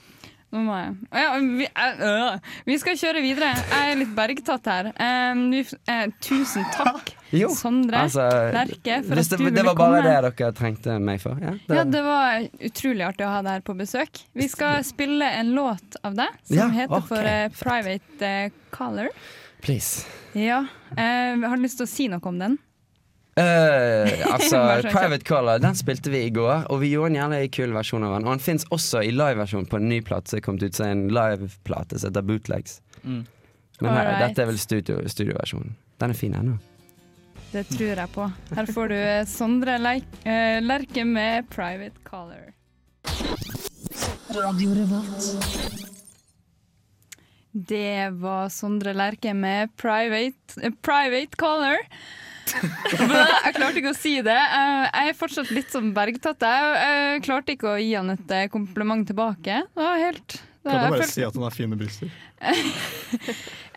Nå 0.48 0.62
må 0.64 0.76
jeg 0.80 0.94
ja, 1.12 1.32
vi, 1.44 1.66
øh. 2.08 2.52
vi 2.70 2.76
skal 2.80 2.96
kjøre 2.96 3.20
videre. 3.24 3.50
Jeg 3.68 3.92
er 3.92 3.98
litt 4.00 4.14
bergtatt 4.16 4.70
her. 4.72 4.90
Um, 4.96 5.42
vi, 5.52 5.64
uh, 5.92 6.06
tusen 6.24 6.64
takk, 6.72 7.12
Jo, 7.36 7.50
Sondre 7.52 8.06
altså, 8.06 8.24
Lerche, 8.56 9.02
for 9.04 9.20
at 9.20 9.28
det, 9.28 9.40
komme. 9.42 9.52
det 9.52 9.66
var 9.68 9.76
bare 9.76 9.98
komme. 10.00 10.14
det 10.32 10.38
dere 10.40 10.54
trengte 10.56 10.96
meg 11.04 11.20
for? 11.20 11.42
Ja, 11.44 11.52
det, 11.68 11.80
Ja, 11.82 11.84
det 11.92 12.04
var 12.06 12.48
utrolig 12.70 13.08
artig 13.10 13.28
å 13.28 13.34
ha 13.34 13.42
deg 13.44 13.58
her 13.58 13.66
på 13.68 13.76
besøk. 13.82 14.24
Vi 14.40 14.48
skal 14.48 14.80
spille 14.88 15.28
en 15.42 15.52
låt 15.58 16.00
av 16.08 16.16
deg 16.16 16.40
som 16.48 16.72
heter 16.78 16.96
okay. 16.96 17.10
for 17.12 17.28
uh, 17.28 17.60
Private 17.60 18.32
uh, 18.48 18.64
Caller. 18.72 19.12
Please. 19.64 20.06
Ja. 20.38 20.66
Eh, 20.92 21.38
har 21.44 21.58
du 21.58 21.64
lyst 21.64 21.80
til 21.82 21.88
å 21.88 21.92
si 21.92 22.08
noe 22.12 22.24
om 22.30 22.40
den? 22.40 22.58
Eh, 23.38 24.28
altså, 24.34 24.60
Private 24.90 25.24
Caller 25.26 25.60
den 25.62 25.76
spilte 25.78 26.10
vi 26.14 26.24
i 26.26 26.30
går, 26.34 26.66
og 26.72 26.82
vi 26.82 26.92
gjorde 26.94 27.14
en 27.14 27.20
jævlig 27.22 27.52
kul 27.58 27.76
versjon 27.76 28.06
av 28.08 28.18
den. 28.18 28.28
Og 28.28 28.38
den 28.38 28.46
fins 28.46 28.66
også 28.74 29.04
i 29.06 29.12
liveversjon 29.14 29.68
på 29.70 29.82
en 29.82 29.90
ny 29.92 30.02
plate 30.06 30.32
som 30.32 30.40
er 30.40 30.46
kommet 30.46 30.66
ut, 30.66 30.78
så 30.78 30.88
er 30.88 30.96
en 30.96 31.08
liveplate 31.14 32.00
som 32.00 32.10
heter 32.10 32.26
Bootlegs. 32.26 32.80
Mm. 33.04 33.26
Men 33.82 33.94
her, 33.94 34.16
dette 34.24 34.42
er 34.42 34.50
vel 34.50 34.58
studio, 34.58 35.04
studioversjonen. 35.06 35.76
Den 36.02 36.14
er 36.14 36.18
fin 36.18 36.34
ennå. 36.38 36.58
Det 37.52 37.64
tror 37.70 38.02
jeg 38.02 38.10
på. 38.14 38.26
Her 38.58 38.72
får 38.74 38.90
du 38.92 38.96
eh, 38.98 39.26
Sondre 39.30 39.78
eh, 39.78 40.58
Lerche 40.62 41.06
med 41.06 41.48
Private 41.54 42.02
Caller. 42.06 42.54
Det 47.58 48.10
var 48.22 48.50
Sondre 48.54 48.94
Lerche 48.94 49.34
med 49.34 49.72
Private, 49.82 50.60
uh, 50.62 50.72
private 50.86 51.38
Caller. 51.42 51.80
Jeg 52.54 53.54
klarte 53.58 53.82
ikke 53.82 53.92
å 53.92 53.98
si 53.98 54.14
det. 54.24 54.36
Eh, 54.38 54.84
Jeg 54.88 55.10
er 55.12 55.18
fortsatt 55.20 55.50
litt 55.52 55.72
som 55.74 55.90
bergtatt. 55.96 56.46
Jeg, 56.46 57.24
klarte 57.26 57.56
ikke 57.58 57.74
å 57.74 57.80
gi 57.82 57.90
han 57.98 58.14
et 58.14 58.32
eh, 58.32 58.46
kompliment 58.54 59.04
tilbake. 59.10 59.58
Det 59.74 59.84
var 59.84 59.98
helt 60.00 60.38
det, 60.38 60.72
Kan 60.72 60.78
du 60.78 60.86
bare 60.86 61.02
følte- 61.02 61.12
si 61.16 61.26
at 61.28 61.36
han 61.36 61.44
har 61.48 61.56
fine 61.58 61.80
bryster? 61.80 62.12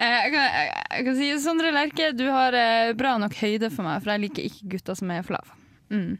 Eh, 0.00 0.14
Jeg 0.24 0.30
kan, 0.32 0.44
jeg, 0.48 0.68
jeg 0.96 1.04
kan 1.06 1.16
si 1.18 1.26
Sondre 1.44 1.70
Lerche, 1.74 2.06
du 2.16 2.22
har 2.32 2.54
bra 2.96 3.10
nok 3.20 3.34
høyde 3.36 3.68
for 3.74 3.84
meg, 3.84 3.98
for 4.00 4.14
jeg 4.14 4.22
liker 4.22 4.46
ikke 4.48 4.68
gutter 4.72 4.96
som 4.96 5.10
er 5.12 5.26
for 5.26 5.36
lave. 5.36 5.58
Mm. 5.92 6.14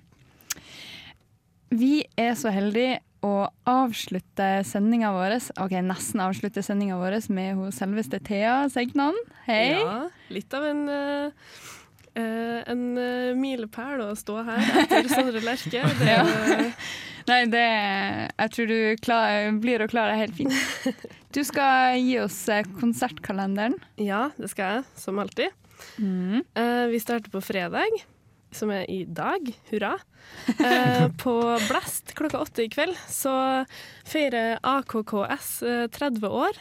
Vi 1.80 1.92
er 2.20 2.34
så 2.36 2.52
heldige 2.52 2.98
å 3.26 3.34
avslutte 3.68 4.48
sendinga 4.66 5.12
vår 5.14 5.36
Ok, 5.60 5.74
nesten 5.84 6.22
avslutte 6.24 6.62
sendinga 6.64 6.98
vår 7.00 7.18
med 7.34 7.58
hun 7.58 7.74
selveste 7.74 8.20
Thea 8.24 8.62
Segnan. 8.72 9.18
Hei. 9.46 9.76
Ja, 9.76 10.08
litt 10.32 10.56
av 10.56 10.70
en 10.70 10.88
uh 10.88 11.68
Uh, 12.10 12.58
en 12.66 12.98
uh, 12.98 13.36
milepæl 13.38 14.00
å 14.02 14.08
stå 14.18 14.40
her 14.42 14.64
etter 14.82 15.06
Sondre 15.12 15.42
Lerche. 15.44 15.84
Det 16.00 16.10
Ja. 16.10 16.24
Nei, 17.28 17.44
det 17.52 17.62
Jeg 17.62 18.50
tror 18.56 18.66
du 18.66 18.78
klar, 18.98 19.50
blir 19.62 19.84
å 19.84 19.86
klare 19.90 20.16
deg 20.16 20.24
helt 20.24 20.38
fint. 20.40 21.06
Du 21.30 21.44
skal 21.46 22.00
gi 22.02 22.16
oss 22.18 22.40
konsertkalenderen. 22.80 23.76
Ja, 24.02 24.32
det 24.34 24.48
skal 24.50 24.80
jeg, 24.80 24.86
som 24.98 25.20
alltid. 25.22 25.54
Mm. 26.02 26.40
Uh, 26.58 26.86
vi 26.90 26.98
starter 26.98 27.30
på 27.30 27.42
fredag, 27.44 28.00
som 28.57 28.72
er 28.74 28.88
i 28.90 29.05
dag. 29.05 29.53
Hurra. 29.72 29.96
Eh, 30.61 31.09
på 31.18 31.32
Blast 31.66 32.12
klokka 32.14 32.38
åtte 32.44 32.62
i 32.62 32.68
kveld 32.70 32.94
så 33.11 33.32
feirer 34.07 34.61
AKKS 34.62 35.48
eh, 35.66 35.86
30 35.90 36.28
år. 36.28 36.61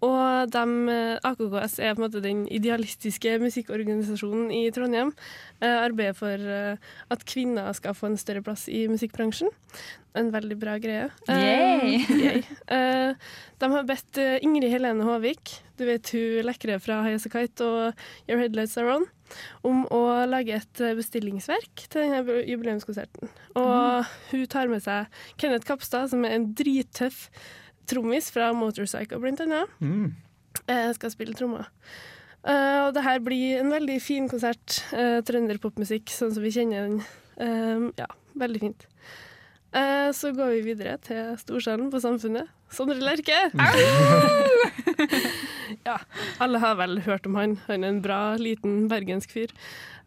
Og 0.00 0.48
dem, 0.48 0.88
eh, 0.88 1.18
AKKS 1.28 1.78
er 1.78 1.94
på 1.94 2.00
en 2.00 2.06
måte 2.06 2.22
den 2.24 2.46
idealistiske 2.48 3.34
musikkorganisasjonen 3.42 4.48
i 4.52 4.62
Trondheim. 4.72 5.12
Eh, 5.60 5.76
arbeider 5.84 6.16
for 6.16 6.46
eh, 6.56 6.92
at 7.12 7.24
kvinner 7.28 7.72
skal 7.76 7.96
få 7.96 8.08
en 8.08 8.20
større 8.20 8.42
plass 8.44 8.66
i 8.68 8.86
musikkbransjen. 8.88 9.52
En 10.16 10.32
veldig 10.32 10.56
bra 10.58 10.78
greie. 10.80 11.10
Eh. 11.28 12.00
Eh, 12.70 13.12
de 13.60 13.70
har 13.74 13.84
bedt 13.88 14.18
eh, 14.22 14.38
Ingrid 14.46 14.72
Helene 14.72 15.04
Håvik, 15.04 15.52
du 15.76 15.84
vet 15.88 16.12
hun 16.14 16.46
lekre 16.48 16.80
fra 16.80 17.02
High 17.04 17.18
As 17.18 17.26
A 17.28 17.32
Kite 17.32 17.66
og 17.66 18.04
Your 18.28 18.40
Headlights 18.40 18.78
Are 18.80 18.96
On, 18.96 19.04
om 19.66 19.84
å 19.94 20.02
lage 20.28 20.56
et 20.58 20.82
eh, 20.84 20.96
bestillingsverk 20.98 21.86
til 21.88 22.06
denne 22.06 22.40
jubileumskonserten. 22.48 23.32
Og 23.60 24.12
hun 24.30 24.46
tar 24.50 24.70
med 24.72 24.84
seg 24.84 25.10
Kenneth 25.40 25.68
Kapstad, 25.68 26.10
som 26.12 26.24
er 26.26 26.36
en 26.36 26.50
drittøff 26.56 27.26
trommis 27.90 28.30
fra 28.32 28.52
Motorcycle, 28.56 29.20
blant 29.22 29.42
annet. 29.44 29.72
Mm. 29.82 30.12
Eh, 30.66 30.88
skal 30.96 31.14
spille 31.14 31.36
trommer. 31.38 31.70
Uh, 32.40 32.86
og 32.86 32.94
det 32.96 33.02
her 33.04 33.18
blir 33.20 33.58
en 33.60 33.72
veldig 33.72 33.98
fin 34.00 34.28
konsert. 34.30 34.78
Uh, 34.94 35.20
Trønderpopmusikk, 35.28 36.08
sånn 36.14 36.32
som 36.32 36.44
vi 36.44 36.54
kjenner 36.54 36.86
den. 36.86 37.02
Uh, 37.36 37.90
ja, 38.00 38.08
veldig 38.40 38.62
fint. 38.62 38.86
Uh, 39.74 40.08
så 40.16 40.32
går 40.34 40.54
vi 40.56 40.62
videre 40.72 40.96
til 41.04 41.34
Storsalen 41.42 41.92
på 41.92 42.00
Samfunnet. 42.00 42.48
Sondre 42.70 43.00
Lerche! 43.02 43.38
ja, 45.88 45.96
alle 46.42 46.60
har 46.62 46.76
vel 46.78 47.00
hørt 47.06 47.26
om 47.26 47.38
han. 47.38 47.56
Han 47.68 47.84
er 47.84 47.94
en 47.94 48.02
bra, 48.04 48.20
liten 48.40 48.84
bergensk 48.90 49.32
fyr. 49.34 49.54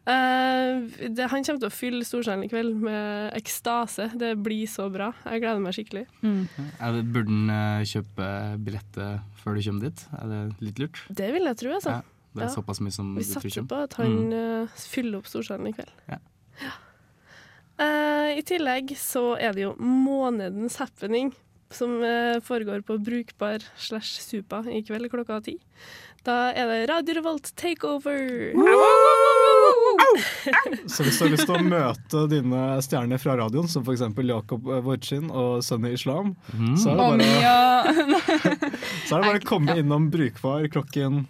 Uh, 0.03 0.84
det, 1.16 1.30
han 1.32 1.45
kommer 1.47 1.61
til 1.64 1.70
å 1.70 1.74
fylle 1.74 2.03
Storsalen 2.03 2.43
i 2.43 2.49
kveld 2.51 2.76
med 2.84 3.36
ekstase. 3.39 4.09
Det 4.20 4.34
blir 4.43 4.68
så 4.68 4.89
bra. 4.91 5.11
Jeg 5.24 5.43
gleder 5.45 5.61
meg 5.64 5.78
skikkelig. 5.78 6.05
Er 6.24 6.97
det, 6.97 7.05
burde 7.16 7.32
han 7.32 7.53
uh, 7.53 7.86
kjøpe 7.88 8.28
billetter 8.68 9.22
før 9.43 9.59
du 9.59 9.64
kommer 9.68 9.88
dit? 9.89 10.03
Er 10.20 10.34
det 10.34 10.41
litt 10.68 10.82
lurt? 10.84 11.03
Det 11.07 11.30
vil 11.36 11.47
jeg 11.51 11.59
tro, 11.61 11.76
altså. 11.78 11.95
Ja, 11.99 12.28
det 12.34 12.43
er 12.43 12.49
Ja. 12.49 12.55
såpass 12.57 12.82
mye 12.84 12.95
som 12.95 13.14
Vi 13.16 13.24
satser 13.28 13.68
på 13.70 13.80
at 13.88 13.95
han 13.99 14.18
Mm. 14.28 14.34
eh, 14.66 14.82
fyller 14.89 15.22
opp 15.22 15.30
Storsalen 15.32 15.70
i 15.72 15.76
kveld. 15.76 15.93
Ja. 16.09 16.20
Ja. 16.64 16.74
Eh, 17.84 18.36
I 18.39 18.43
tillegg 18.45 18.91
så 18.99 19.34
er 19.39 19.55
det 19.55 19.64
jo 19.68 19.74
månedens 19.80 20.76
happening, 20.82 21.32
som 21.76 21.97
eh, 22.05 22.39
foregår 22.45 22.82
på 22.88 22.97
Brukbar 23.03 23.63
slash 23.78 24.19
Supa 24.24 24.63
i 24.69 24.82
kveld 24.86 25.09
klokka 25.11 25.41
ti. 25.45 25.57
Da 26.24 26.53
er 26.55 26.69
det 26.69 26.82
Radio 26.88 27.17
Revolt 27.17 27.49
takeover! 27.59 28.53
Så 30.88 31.03
hvis 31.03 31.17
du 31.19 31.24
har 31.26 31.32
lyst 31.34 31.47
til 31.49 31.57
å 31.57 31.63
møte 31.67 32.21
dine 32.32 32.61
stjerner 32.86 33.19
fra 33.19 33.36
radioen, 33.41 33.67
som 33.71 33.84
f.eks. 33.84 34.03
Jakob 34.30 34.69
Vorchin 34.86 35.28
og 35.32 35.59
Sunny 35.65 35.91
Islam, 35.97 36.36
Mm. 36.53 36.76
så 36.80 36.93
er 36.93 36.95
det 36.95 37.28
bare, 37.34 38.34
så 39.07 39.15
er 39.17 39.21
det 39.24 39.28
bare 39.28 39.41
å 39.41 39.47
komme 39.47 39.76
innom 39.80 40.09
Brukbar 40.13 40.67
klokken 40.71 41.26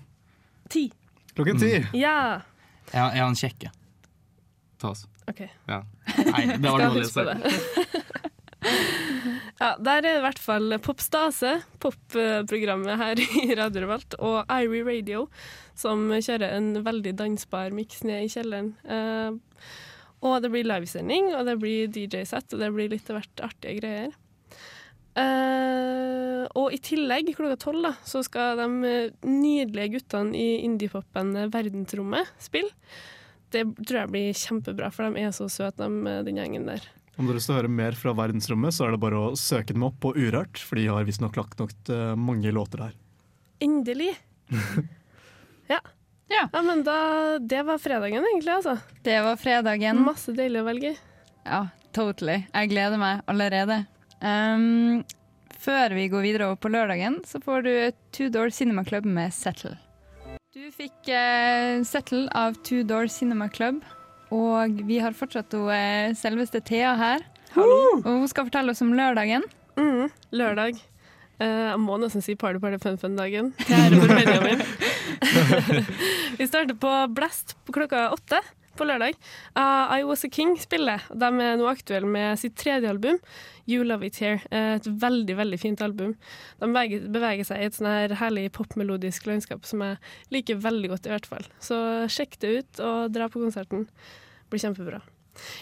Ti. 0.73 0.87
Klokken 1.37 1.57
ti. 1.61 1.71
Ja! 1.97 2.41
Jeg, 2.91 3.01
jeg 3.01 3.21
har 3.23 3.27
en 3.31 3.37
kjekke. 3.39 3.71
Ta 4.81 4.91
oss. 4.93 5.05
OK. 5.29 5.41
Ja. 5.69 5.81
Nei, 6.27 6.43
det 6.57 6.69
var 6.69 6.83
dårlig. 6.83 7.05
huske 7.07 7.13
på 7.13 7.23
sorry. 7.23 7.33
det. 7.39 8.03
Ja, 9.59 9.73
der 9.79 10.05
er 10.05 10.17
i 10.17 10.23
hvert 10.23 10.41
fall 10.41 10.77
Popstase, 10.83 11.55
popprogrammet 11.83 12.99
her 12.99 13.21
i 13.23 13.55
Radio 13.59 13.85
Revolt, 13.85 14.17
og 14.19 14.49
Irie 14.51 14.85
Radio, 14.87 15.27
som 15.77 16.09
kjører 16.13 16.57
en 16.57 16.73
veldig 16.85 17.15
dansbar 17.19 17.73
miks 17.75 18.03
ned 18.07 18.25
i 18.25 18.31
kjelleren. 18.33 18.73
Eh, 18.83 19.71
og 20.23 20.39
det 20.43 20.53
blir 20.53 20.67
livesending, 20.67 21.33
og 21.35 21.47
det 21.49 21.57
blir 21.59 21.89
DJ-sett, 21.91 22.53
og 22.55 22.61
det 22.61 22.71
blir 22.75 22.91
litt 22.93 23.09
av 23.11 23.19
hvert 23.19 23.47
artige 23.49 23.79
greier. 23.81 24.13
Eh, 25.13 26.43
og 26.57 26.73
i 26.73 26.79
tillegg, 26.81 27.33
klokka 27.37 27.59
tolv, 27.67 27.83
da, 27.85 27.93
så 28.07 28.23
skal 28.25 28.57
de 28.61 28.69
eh, 28.89 29.27
nydelige 29.27 29.99
guttene 29.99 30.37
i 30.37 30.63
indiepopen 30.65 31.35
Verdensrommet 31.53 32.31
spille. 32.41 32.71
Det 33.53 33.67
tror 33.83 33.99
jeg 33.99 34.13
blir 34.13 34.39
kjempebra, 34.39 34.89
for 34.93 35.05
de 35.05 35.21
er 35.27 35.35
så 35.35 35.49
søte, 35.51 35.85
de, 35.85 36.17
den 36.25 36.39
gjengen 36.39 36.71
der. 36.71 36.87
Om 37.13 37.29
dere 37.29 37.41
å 37.41 37.55
høre 37.59 37.69
mer 37.69 37.93
fra 37.97 38.13
verdensrommet, 38.17 38.73
så 38.73 38.87
er 38.87 38.95
det 38.95 39.01
bare 39.03 39.19
å 39.21 39.33
søke 39.37 39.75
dem 39.75 39.85
opp 39.85 39.99
på 40.01 40.15
Urørt, 40.17 40.57
for 40.57 40.79
de 40.79 40.87
har 40.89 41.05
visstnok 41.05 41.37
lagt 41.37 41.59
nok 41.61 41.73
eh, 41.93 42.13
mange 42.17 42.53
låter 42.55 42.87
der. 42.87 42.95
Endelig! 43.61 44.15
ja. 45.73 45.79
Ja. 46.33 46.47
men 46.61 46.81
da 46.83 47.37
Det 47.39 47.61
var 47.67 47.77
fredagen, 47.77 48.25
egentlig, 48.25 48.53
altså. 48.55 48.77
Det 49.05 49.19
var 49.21 49.37
fredagen. 49.37 50.01
Masse 50.01 50.33
deilig 50.33 50.63
å 50.63 50.67
velge 50.67 50.93
i. 50.95 50.99
Ja, 51.45 51.67
totally. 51.93 52.41
Jeg 52.49 52.71
gleder 52.73 52.97
meg 52.97 53.21
allerede. 53.29 53.83
Um, 54.23 55.03
før 55.59 55.93
vi 55.93 56.09
går 56.09 56.25
videre 56.25 56.49
over 56.49 56.61
på 56.63 56.71
lørdagen, 56.73 57.21
så 57.27 57.41
får 57.43 57.65
du 57.67 57.73
Two 58.15 58.29
Door 58.33 58.53
Cinema 58.55 58.85
Club 58.87 59.05
med 59.05 59.35
Settle. 59.35 59.75
Du 60.53 60.65
fikk 60.73 61.09
uh, 61.11 61.83
Settle 61.85 62.25
av 62.37 62.57
Two 62.65 62.81
Door 62.87 63.11
Cinema 63.13 63.49
Club, 63.51 63.83
og 64.33 64.81
vi 64.87 64.97
har 65.03 65.13
fortsatt 65.17 65.53
hun, 65.53 65.69
eh, 65.73 66.15
selveste 66.17 66.63
Thea 66.65 66.95
her. 66.97 67.27
Og 67.55 68.07
hun 68.07 68.27
skal 68.31 68.47
fortelle 68.49 68.73
oss 68.73 68.81
om 68.81 68.95
lørdagen. 68.97 69.45
Mm, 69.77 70.09
lørdag. 70.33 70.81
Eh, 71.41 71.69
jeg 71.69 71.79
må 71.81 71.99
nesten 72.01 72.23
si 72.23 72.35
Party 72.39 72.61
Party 72.61 72.79
Fun 72.81 72.97
Fun-dagen. 72.97 73.53
til 73.61 73.77
ære 73.77 74.01
for 74.01 74.15
Benjamin. 74.17 74.65
Vi 76.39 76.49
starter 76.49 76.77
på 76.77 76.91
Blast 77.13 77.55
på 77.65 77.75
klokka 77.77 78.09
åtte 78.13 78.41
på 78.77 78.87
lørdag. 78.89 79.17
Uh, 79.57 79.99
I 79.99 80.03
Was 80.07 80.25
A 80.25 80.29
King 80.33 80.55
spiller. 80.57 81.03
De 81.13 81.29
er 81.29 81.59
nå 81.59 81.67
aktuelle 81.69 82.09
med 82.09 82.39
sitt 82.41 82.55
tredje 82.57 82.89
album, 82.89 83.19
You 83.69 83.83
Love 83.85 84.07
It 84.07 84.17
Here. 84.21 84.41
Et 84.49 84.87
veldig 84.87 85.35
veldig 85.37 85.59
fint 85.61 85.83
album. 85.85 86.15
De 86.59 86.69
beveger, 86.69 87.05
beveger 87.13 87.47
seg 87.47 87.61
i 87.61 87.69
et 87.69 87.77
sånn 87.77 87.91
her 87.91 88.15
herlig 88.17 88.47
popmelodisk 88.55 89.29
landskap 89.29 89.67
som 89.69 89.85
jeg 89.85 90.01
liker 90.33 90.61
veldig 90.63 90.89
godt, 90.95 91.07
i 91.07 91.13
hvert 91.13 91.29
fall. 91.29 91.47
Så 91.63 91.77
sjekk 92.11 92.39
det 92.41 92.55
ut 92.57 92.83
og 92.83 93.13
dra 93.13 93.29
på 93.29 93.43
konserten. 93.43 93.85
Blir 94.53 94.61
kjempebra. 94.61 95.01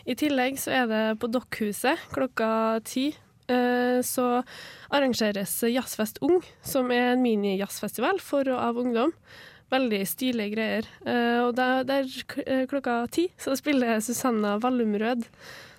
I 0.03 0.17
tillegg 0.19 0.57
så 0.59 0.73
er 0.81 0.89
det 0.91 1.03
på 1.21 1.29
Dokkhuset 1.31 2.09
klokka 2.11 2.81
ti. 2.83 3.13
eh, 3.47 4.01
Så 4.03 4.43
arrangeres 4.91 5.53
Jazzfest 5.63 6.19
Ung, 6.21 6.41
som 6.61 6.91
er 6.91 7.13
en 7.13 7.23
mini-jazzfestival 7.23 8.19
for 8.19 8.49
og 8.51 8.59
av 8.59 8.75
ungdom. 8.81 9.13
Veldig 9.71 10.01
stilige 10.07 10.51
greier. 10.57 10.87
Eh, 11.07 11.39
og 11.45 11.55
der, 11.55 11.85
der 11.87 12.03
eh, 12.45 12.65
klokka 12.67 13.05
ti 13.09 13.29
så 13.39 13.55
spiller 13.55 14.01
Susanna 14.03 14.57
Vallumrød, 14.59 15.23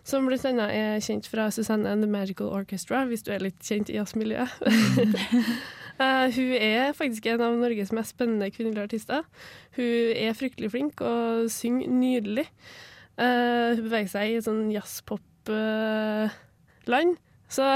som 0.05 0.27
annet 0.27 0.73
er 0.73 1.01
kjent 1.05 1.29
fra 1.29 1.51
Susanne 1.53 1.87
and 1.93 2.03
The 2.03 2.09
Magical 2.11 2.49
Orchestra, 2.49 3.05
hvis 3.07 3.23
du 3.23 3.31
er 3.35 3.45
litt 3.45 3.61
kjent 3.61 3.93
i 3.93 3.99
jazzmiljøet. 4.01 4.49
Hun 6.37 6.55
er 6.57 6.97
faktisk 6.97 7.27
en 7.31 7.45
av 7.45 7.53
Norges 7.61 7.93
mest 7.93 8.17
spennende 8.17 8.49
kvinnelige 8.51 8.89
artister. 8.89 9.23
Hun 9.77 10.17
er 10.17 10.33
fryktelig 10.35 10.73
flink 10.73 11.05
og 11.05 11.51
synger 11.53 11.93
nydelig. 11.93 12.49
Eh, 13.23 13.77
hun 13.77 13.85
beveger 13.87 14.11
seg 14.11 14.31
i 14.31 14.39
et 14.41 14.47
sånn 14.47 14.73
jazzpop-land, 14.73 17.13
så 17.53 17.67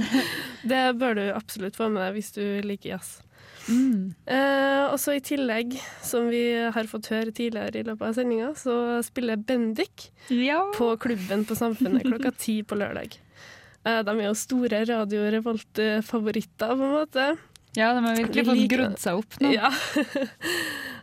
det 0.70 0.84
bør 1.00 1.12
du 1.18 1.24
absolutt 1.34 1.76
få 1.76 1.86
med 1.92 2.00
deg 2.06 2.14
hvis 2.16 2.32
du 2.36 2.44
liker 2.66 2.88
jazz. 2.94 3.08
Eh, 3.70 4.84
og 4.88 4.96
så 4.98 5.12
I 5.14 5.22
tillegg, 5.24 5.76
som 6.02 6.28
vi 6.32 6.42
har 6.74 6.86
fått 6.90 7.10
høre 7.12 7.32
tidligere 7.34 7.78
i 7.78 7.84
løpet 7.86 8.06
av 8.08 8.14
sendinga, 8.16 8.54
så 8.58 9.02
spiller 9.06 9.36
Bendik 9.36 10.12
på 10.76 10.96
Klubben 11.02 11.44
på 11.46 11.54
Samfunnet 11.58 12.06
klokka 12.08 12.30
ti 12.38 12.62
på 12.66 12.74
lørdag. 12.80 13.10
Uh, 13.80 14.02
de 14.04 14.12
er 14.12 14.26
jo 14.26 14.34
store 14.36 14.82
Radio 14.84 15.20
Revolt-favoritter, 15.32 16.74
på 16.76 16.84
en 16.84 16.96
måte. 16.98 17.24
Ja, 17.78 17.94
de 17.96 18.00
har 18.04 18.16
virkelig 18.18 18.44
fått 18.44 18.58
liker 18.58 18.76
grodd 18.76 18.98
seg 19.00 19.12
opp 19.22 19.32
nå. 19.40 19.48
Ja. 19.54 19.70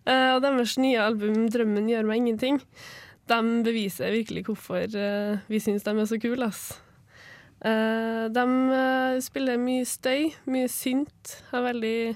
uh, 0.06 0.30
og 0.36 0.42
deres 0.44 0.78
nye 0.82 1.00
album 1.02 1.48
'Drømmen 1.48 1.90
gjør 1.90 2.06
meg 2.10 2.18
ingenting' 2.22 2.62
de 3.28 3.64
beviser 3.66 4.14
virkelig 4.16 4.46
hvorfor 4.48 4.84
eh, 4.88 5.46
vi 5.52 5.62
syns 5.64 5.86
de 5.86 5.94
er 5.94 6.10
så 6.10 6.20
kule. 6.22 6.48
ass. 6.48 6.78
Eh, 7.66 8.26
de 8.34 8.46
eh, 8.80 9.20
spiller 9.24 9.62
mye 9.62 9.86
støy, 9.88 10.32
mye 10.50 10.68
synt, 10.72 11.38
har 11.52 11.66
veldig 11.68 12.16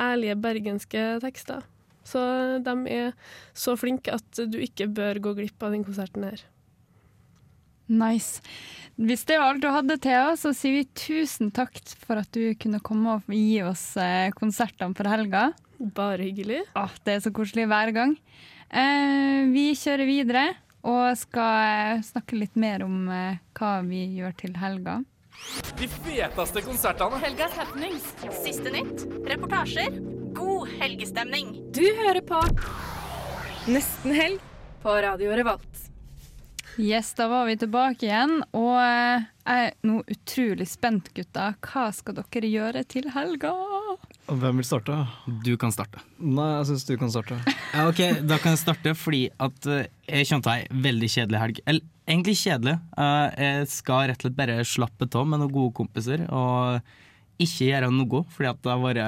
ærlige 0.00 0.38
bergenske 0.40 1.06
tekster. 1.24 1.66
Så 2.04 2.20
de 2.64 2.74
er 2.90 3.12
så 3.54 3.76
flinke 3.78 4.16
at 4.16 4.42
du 4.50 4.58
ikke 4.58 4.88
bør 4.90 5.20
gå 5.22 5.36
glipp 5.38 5.62
av 5.62 5.76
den 5.76 5.84
konserten 5.86 6.26
her. 6.26 6.42
Nice. 7.90 8.40
Hvis 9.00 9.24
det 9.26 9.38
var 9.40 9.52
alt 9.52 9.64
du 9.64 9.70
hadde, 9.72 9.96
Thea, 9.98 10.34
så 10.38 10.52
sier 10.54 10.80
vi 10.80 10.84
tusen 10.94 11.50
takk 11.54 11.74
for 11.98 12.20
at 12.20 12.30
du 12.34 12.52
kunne 12.60 12.82
komme 12.86 13.16
og 13.16 13.34
gi 13.34 13.62
oss 13.66 13.92
konsertene 14.38 14.94
for 14.94 15.10
helga. 15.10 15.50
Bare 15.80 16.22
hyggelig. 16.28 16.62
Åh, 16.76 16.96
det 17.06 17.16
er 17.16 17.22
så 17.24 17.32
koselig 17.34 17.66
hver 17.70 17.92
gang. 17.96 18.14
Eh, 18.70 19.46
vi 19.50 19.70
kjører 19.74 20.06
videre 20.06 20.44
og 20.86 21.16
skal 21.18 21.96
eh, 21.98 22.02
snakke 22.06 22.38
litt 22.38 22.54
mer 22.60 22.84
om 22.86 23.08
eh, 23.10 23.40
hva 23.58 23.80
vi 23.82 24.04
gjør 24.20 24.36
til 24.38 24.54
helga. 24.60 25.00
De 25.80 25.88
feteste 25.90 26.62
konsertene. 26.62 27.18
Helgas 27.24 27.56
happenings. 27.58 28.06
Siste 28.44 28.70
nytt. 28.70 29.06
Reportasjer. 29.26 29.98
God 30.36 30.70
helgestemning. 30.78 31.56
Du 31.74 31.82
hører 32.04 32.22
på 32.22 32.38
Nesten 33.70 34.14
helg 34.14 34.40
på 34.80 34.94
Radio 35.02 35.34
Revolt. 35.36 35.86
Yes, 36.80 37.10
da 37.18 37.26
var 37.28 37.48
vi 37.48 37.56
tilbake 37.60 38.06
igjen, 38.06 38.38
og 38.56 38.76
jeg 38.78 39.24
er 39.52 39.72
nå 39.84 39.98
utrolig 40.06 40.68
spent, 40.70 41.10
gutta. 41.16 41.50
Hva 41.66 41.90
skal 41.92 42.16
dere 42.22 42.48
gjøre 42.48 42.84
til 42.88 43.10
helga? 43.12 43.50
Hvem 44.30 44.60
vil 44.60 44.66
starte? 44.66 44.94
Du 45.44 45.52
kan 45.58 45.72
starte. 45.74 45.98
Nei, 46.22 46.46
jeg 46.60 46.68
syns 46.70 46.84
du 46.86 46.92
kan 47.00 47.10
starte. 47.10 47.38
Ja, 47.74 47.84
ok, 47.90 48.00
Da 48.26 48.36
kan 48.42 48.54
jeg 48.54 48.60
starte 48.62 48.92
fordi 48.98 49.24
at 49.42 49.66
eh, 49.70 49.86
jeg 50.10 50.26
kjente 50.30 50.50
ei 50.54 50.64
veldig 50.86 51.08
kjedelig 51.10 51.40
helg. 51.42 51.60
Eller 51.70 51.84
egentlig 52.10 52.36
kjedelig. 52.38 52.76
Eh, 52.98 53.42
jeg 53.44 53.68
skal 53.74 54.08
rett 54.10 54.18
og 54.20 54.26
slett 54.28 54.38
bare 54.38 54.56
slappe 54.66 55.08
av 55.18 55.26
med 55.30 55.42
noen 55.42 55.52
gode 55.54 55.74
kompiser 55.78 56.24
og 56.28 56.80
ikke 57.40 57.70
gjøre 57.70 57.88
noe, 57.94 58.22
fordi 58.34 58.50
at 58.50 58.60
det 58.62 58.70
har 58.74 58.82
vært 58.82 59.02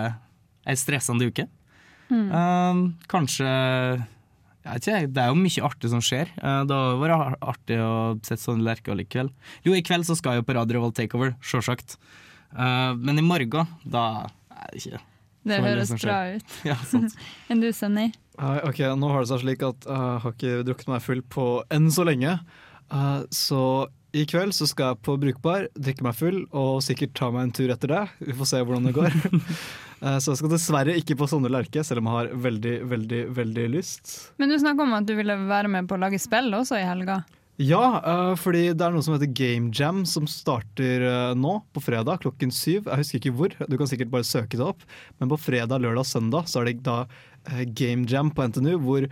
ei 0.72 0.76
stressende 0.78 1.26
uke. 1.30 1.46
Mm. 2.12 2.26
Eh, 2.38 2.82
kanskje 3.12 3.46
jeg 4.62 4.76
vet 4.76 4.86
ikke, 4.86 5.06
Det 5.10 5.22
er 5.24 5.30
jo 5.32 5.38
mye 5.42 5.62
artig 5.66 5.90
som 5.90 6.02
skjer. 6.06 6.28
Eh, 6.38 6.60
Det 6.70 6.76
har 6.82 6.98
vært 7.02 7.38
artig 7.54 7.78
å 7.82 7.94
sette 8.22 8.42
sånne 8.46 8.62
lerker 8.66 8.98
i 8.98 9.06
kveld. 9.10 9.32
Jo, 9.66 9.74
i 9.74 9.82
kveld 9.82 10.06
så 10.06 10.14
skal 10.18 10.36
jeg 10.36 10.42
jo 10.44 10.48
på 10.50 10.54
Radio 10.58 10.78
Revolt 10.78 10.94
Takeover, 10.98 11.34
sjølsagt. 11.42 11.96
Eh, 12.54 12.92
Men 12.94 13.18
i 13.18 13.26
morgen, 13.26 13.66
da 13.86 14.04
er 14.54 14.70
det 14.70 14.82
ikke 14.84 15.00
Det 15.48 15.62
høres 15.64 15.94
bra 15.98 16.18
ut. 16.36 16.58
Ja, 16.70 16.76
sant. 16.88 17.16
Enn 17.50 17.62
du, 17.62 17.70
Sunny? 17.74 18.10
Uh, 18.38 18.60
ok, 18.68 18.84
Nå 18.96 19.10
har 19.12 19.24
det 19.24 19.32
seg 19.32 19.42
slik 19.42 19.64
at 19.66 19.88
jeg 19.88 19.98
jeg 20.02 20.22
har 20.22 20.36
ikke 20.36 20.60
drukket 20.68 20.92
meg 20.92 21.02
full 21.04 21.24
på 21.34 21.48
enn 21.74 21.90
så 21.92 22.06
lenge. 22.08 22.38
Uh, 22.92 23.24
så 23.32 23.62
i 24.12 24.26
kveld 24.28 24.52
så 24.52 24.66
skal 24.68 24.92
jeg 24.92 25.00
på 25.06 25.14
Brukbar, 25.20 25.70
drikke 25.72 26.04
meg 26.04 26.16
full 26.18 26.42
og 26.50 26.82
sikkert 26.84 27.14
ta 27.16 27.30
meg 27.32 27.46
en 27.46 27.54
tur 27.56 27.72
etter 27.72 27.92
det. 27.94 28.02
Vi 28.20 28.36
får 28.36 28.50
se 28.50 28.60
hvordan 28.60 28.90
det 28.90 28.98
går. 28.98 29.16
Eh, 30.02 30.16
så 30.18 30.32
jeg 30.32 30.40
skal 30.40 30.50
dessverre 30.50 30.94
ikke 30.98 31.14
på 31.14 31.28
Sondre 31.30 31.52
Lerche, 31.54 31.84
selv 31.86 32.02
om 32.02 32.08
jeg 32.10 32.16
har 32.16 32.30
veldig, 32.42 32.72
veldig, 32.90 33.20
veldig 33.36 33.66
lyst. 33.70 34.08
Men 34.42 34.50
du 34.50 34.56
snakka 34.58 34.82
om 34.82 34.96
at 34.96 35.06
du 35.06 35.12
ville 35.14 35.36
være 35.46 35.70
med 35.70 35.86
på 35.86 35.94
å 35.94 36.00
lage 36.02 36.18
spill 36.18 36.50
også 36.58 36.80
i 36.80 36.82
helga. 36.82 37.20
Ja, 37.60 38.00
eh, 38.00 38.34
fordi 38.40 38.62
det 38.72 38.80
er 38.86 38.94
noe 38.94 39.04
som 39.04 39.12
heter 39.14 39.28
Game 39.36 39.68
Jam, 39.76 40.04
som 40.08 40.24
starter 40.30 41.02
eh, 41.04 41.34
nå 41.38 41.58
på 41.76 41.82
fredag 41.84 42.22
klokken 42.24 42.50
syv. 42.54 42.88
Jeg 42.88 43.02
husker 43.02 43.20
ikke 43.20 43.34
hvor, 43.36 43.52
du 43.68 43.76
kan 43.78 43.90
sikkert 43.90 44.10
bare 44.14 44.24
søke 44.26 44.56
det 44.56 44.64
opp. 44.64 44.80
Men 45.20 45.28
på 45.30 45.36
fredag, 45.38 45.82
lørdag 45.84 46.08
søndag 46.08 46.48
så 46.50 46.62
er 46.62 46.70
det 46.70 46.78
da 46.88 47.02
eh, 47.52 47.60
Game 47.76 48.08
Jam 48.08 48.32
på 48.34 48.46
NTNU, 48.48 48.78
hvor 48.82 49.06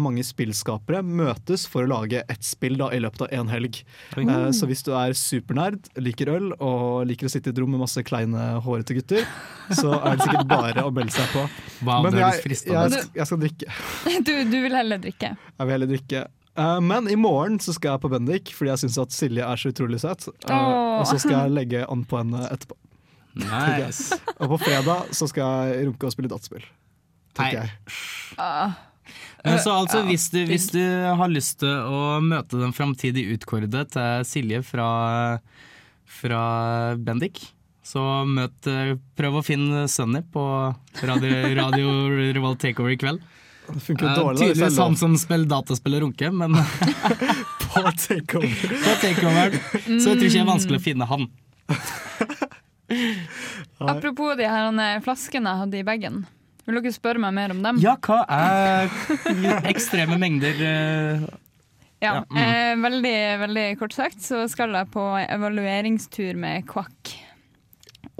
mange 0.00 0.22
spillskapere 0.24 1.00
møtes 1.02 1.62
for 1.68 1.82
å 1.86 1.90
lage 1.90 2.22
ett 2.30 2.44
spill 2.46 2.78
da, 2.80 2.90
i 2.94 3.00
løpet 3.02 3.26
av 3.26 3.34
én 3.36 3.50
helg. 3.52 3.80
Mm. 4.14 4.28
Eh, 4.36 4.48
så 4.56 4.70
hvis 4.70 4.84
du 4.86 4.92
er 4.94 5.16
supernerd, 5.18 5.90
liker 5.98 6.30
øl 6.38 6.50
og 6.62 7.04
liker 7.10 7.26
å 7.28 7.32
sitte 7.34 7.50
i 7.50 7.56
et 7.56 7.60
rom 7.60 7.74
med 7.74 7.82
masse 7.82 8.04
kleine, 8.06 8.52
hårete 8.64 8.96
gutter, 9.00 9.26
så 9.74 9.96
er 9.98 10.14
det 10.20 10.28
sikkert 10.30 10.48
bare 10.52 10.86
å 10.86 10.94
melde 10.94 11.16
seg 11.18 11.26
på. 11.34 11.46
Wow, 11.82 12.06
Men 12.06 12.20
jeg, 12.22 12.44
jeg, 12.54 12.62
skal- 12.64 13.08
jeg 13.18 13.32
skal 13.32 13.42
drikke. 13.44 13.72
Du, 14.30 14.34
du 14.52 14.60
vil 14.62 14.74
heller 14.78 15.00
drikke. 15.00 15.34
Jeg 15.34 15.66
vil 15.66 15.74
heller 15.74 15.90
drikke. 15.96 16.28
Eh, 16.58 16.80
men 16.80 17.08
i 17.08 17.16
morgen 17.16 17.58
så 17.62 17.74
skal 17.76 17.94
jeg 17.94 18.02
på 18.04 18.10
Bendik, 18.12 18.52
fordi 18.56 18.72
jeg 18.72 18.82
syns 18.84 18.98
at 19.02 19.14
Silje 19.14 19.46
er 19.46 19.60
så 19.60 19.72
utrolig 19.72 20.00
søt. 20.02 20.28
Eh, 20.48 20.70
og 21.00 21.06
så 21.08 21.18
skal 21.22 21.36
jeg 21.36 21.56
legge 21.56 21.86
an 21.86 22.04
på 22.08 22.20
henne 22.20 22.44
etterpå. 22.50 22.76
Nice. 23.40 24.16
og 24.40 24.56
på 24.56 24.62
fredag 24.64 25.12
så 25.14 25.28
skal 25.30 25.70
jeg 25.70 25.90
runke 25.90 26.08
og 26.08 26.14
spille 26.14 26.30
dataspill. 26.32 26.64
Tenker 27.38 27.62
jeg. 27.62 27.74
Ah. 28.40 28.78
Så 29.40 29.72
altså, 29.72 30.02
hvis, 30.04 30.26
du, 30.34 30.42
hvis 30.50 30.66
du 30.74 30.82
har 31.16 31.30
lyst 31.30 31.60
til 31.62 31.70
å 31.70 32.18
møte 32.22 32.58
den 32.60 32.74
framtidige 32.76 33.38
utkårede 33.38 33.86
til 33.94 34.26
Silje 34.28 34.60
fra, 34.66 34.90
fra 36.20 36.42
Bendik, 37.00 37.40
så 37.90 38.02
møt, 38.28 38.66
eh, 38.68 38.94
prøv 39.18 39.40
å 39.40 39.44
finne 39.46 39.86
Sunny 39.90 40.20
på 40.34 40.42
Radio, 41.06 41.38
radio 41.62 41.94
Revolt 42.36 42.60
Takeover 42.62 42.94
i 42.94 42.98
kveld. 43.00 43.22
Det 43.74 43.82
funker 43.84 44.06
jo 44.06 44.10
Eh, 44.10 44.16
dårlig 44.18 44.38
da, 44.38 44.44
Tydeligvis 44.46 44.78
han 44.82 44.96
som 44.96 45.16
spiller 45.20 45.46
dataspill 45.50 45.94
og 45.98 46.02
runker, 46.06 46.30
men 46.34 46.54
på 47.66 47.82
takeover. 48.06 48.74
på 48.86 48.92
takeover 49.04 49.48
så 49.60 50.12
jeg 50.12 50.18
tror 50.18 50.26
ikke 50.26 50.36
det 50.36 50.42
er 50.44 50.48
vanskelig 50.50 50.78
å 50.80 50.84
finne 50.84 51.04
han. 51.10 51.22
Apropos 53.78 54.36
de 54.36 54.46
her 54.50 54.68
eh, 54.72 55.00
flaskene 55.04 55.50
jeg 55.52 55.60
hadde 55.64 55.78
i 55.80 55.84
bagen. 55.86 56.22
Vil 56.66 56.76
dere 56.78 56.92
spørre 56.94 57.18
meg 57.22 57.32
mer 57.34 57.54
om 57.54 57.62
dem? 57.64 57.78
Ja, 57.82 57.94
hva 58.04 58.20
er 58.30 58.90
ekstreme 59.70 60.18
mengder 60.20 60.60
eh, 60.66 61.24
Ja, 62.00 62.10
Ja, 62.12 62.12
mm. 62.24 62.36
eh, 62.42 62.74
veldig, 62.84 63.16
veldig 63.46 63.66
kort 63.80 63.92
sagt 63.96 64.22
så 64.24 64.36
skal 64.50 64.74
jeg 64.76 64.90
på 64.94 65.04
evalueringstur 65.24 66.38
med 66.40 66.66
Kvakk. 66.70 67.14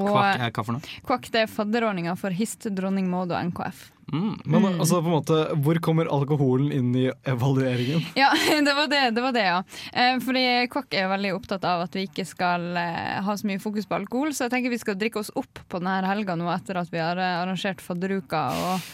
Og 0.01 0.09
Kvakk 0.11 0.41
er 0.47 0.51
hva 0.53 0.65
for 0.65 0.73
noe? 0.77 0.83
Kvakk 1.07 1.25
det 1.35 1.41
er 1.45 1.51
fadderordninga 1.53 2.13
for 2.21 2.31
HIST, 2.35 2.61
Dronning 2.77 3.07
Maud 3.13 3.31
og 3.33 3.41
NKF. 3.51 3.79
Men 4.11 4.67
altså, 4.67 4.99
på 5.01 5.11
en 5.11 5.17
måte, 5.19 5.39
hvor 5.63 5.79
kommer 5.85 6.11
alkoholen 6.11 6.73
inn 6.75 6.91
i 6.99 7.07
evalueringen? 7.29 8.03
Ja, 8.19 8.31
det 8.67 8.75
var 8.77 8.91
det, 8.91 9.03
det, 9.17 9.25
var 9.25 9.35
det 9.37 9.45
ja. 9.47 9.59
Eh, 9.93 10.17
fordi 10.25 10.45
Kvakk 10.73 10.97
er 10.99 11.11
veldig 11.13 11.35
opptatt 11.37 11.67
av 11.69 11.85
at 11.87 11.95
vi 11.97 12.07
ikke 12.09 12.27
skal 12.29 12.73
eh, 12.81 13.21
ha 13.25 13.37
så 13.37 13.47
mye 13.47 13.63
fokus 13.63 13.87
på 13.87 14.01
alkohol, 14.01 14.35
så 14.35 14.47
jeg 14.47 14.57
tenker 14.57 14.75
vi 14.75 14.81
skal 14.83 14.99
drikke 14.99 15.23
oss 15.23 15.31
opp 15.39 15.63
på 15.69 15.83
denne 15.83 16.01
helga 16.09 16.37
nå 16.39 16.51
etter 16.53 16.81
at 16.81 16.91
vi 16.93 17.03
har 17.03 17.21
eh, 17.21 17.39
arrangert 17.45 17.83
fadderuka. 17.85 18.43
Og 18.51 18.91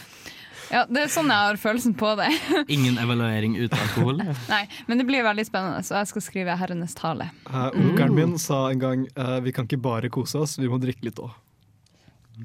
ja, 0.67 0.83
det 0.89 1.05
er 1.05 1.11
sånn 1.11 1.31
jeg 1.31 1.49
har 1.49 1.59
følelsen 1.61 1.95
på 1.97 2.11
det. 2.19 2.29
Ingen 2.75 2.99
evaluering 3.01 3.55
uten 3.57 3.77
alkohol? 3.79 4.21
Nei, 4.53 4.63
men 4.89 5.01
det 5.01 5.07
blir 5.09 5.25
veldig 5.25 5.47
spennende, 5.47 5.83
så 5.87 6.01
jeg 6.01 6.11
skal 6.11 6.25
skrive 6.25 6.57
herrenes 6.59 6.97
tale. 6.97 7.29
Uh, 7.49 7.69
Onkelen 7.71 8.17
min 8.17 8.35
sa 8.41 8.67
en 8.71 8.83
gang 8.83 9.07
uh, 9.15 9.37
vi 9.45 9.55
kan 9.55 9.69
ikke 9.69 9.81
bare 9.81 10.11
kose 10.13 10.43
oss, 10.43 10.57
vi 10.59 10.69
må 10.71 10.81
drikke 10.83 11.09
litt 11.09 11.21
òg. 11.23 11.33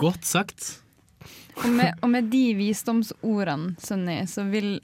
Godt 0.00 0.24
sagt. 0.24 0.81
Og 1.60 1.68
med, 1.68 1.92
og 2.02 2.08
med 2.10 2.30
de 2.32 2.54
visdomsordene, 2.56 3.74
Sunni, 3.82 4.22
så 4.26 4.44
vil 4.48 4.74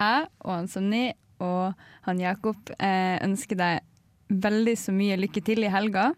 jeg 0.00 0.26
og 0.40 0.50
han 0.54 0.68
Sunni 0.68 1.12
og 1.44 1.74
han 2.06 2.20
Jakob 2.22 2.70
eh, 2.78 3.18
ønske 3.24 3.56
deg 3.58 3.82
veldig 4.30 4.74
så 4.80 4.94
mye 4.94 5.18
lykke 5.20 5.42
til 5.44 5.66
i 5.66 5.70
helga. 5.72 6.12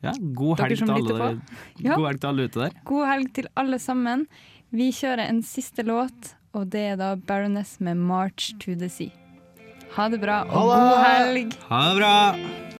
Ja, 0.00 0.14
god 0.16 0.62
helg, 0.62 0.78
til 0.80 0.90
alle, 0.94 1.40
Ja. 1.84 1.94
god 1.96 2.06
helg 2.08 2.20
til 2.22 2.28
alle 2.30 2.46
ute 2.48 2.62
der. 2.64 2.76
God 2.88 3.06
helg 3.06 3.32
til 3.36 3.48
alle 3.60 3.78
sammen. 3.78 4.26
Vi 4.72 4.88
kjører 4.96 5.26
en 5.28 5.42
siste 5.44 5.84
låt, 5.84 6.34
og 6.56 6.70
det 6.72 6.84
er 6.94 6.96
da 6.96 7.14
Baroness 7.16 7.80
med 7.80 7.96
'March 7.96 8.54
to 8.60 8.74
the 8.74 8.88
Sea'. 8.88 9.12
Ha 9.96 10.08
det 10.08 10.20
bra, 10.20 10.44
og 10.44 10.70
Ha 10.70 10.78
god 10.80 11.04
helg! 11.04 11.54
Ha 11.68 11.80
det 11.90 11.96
bra! 11.98 12.70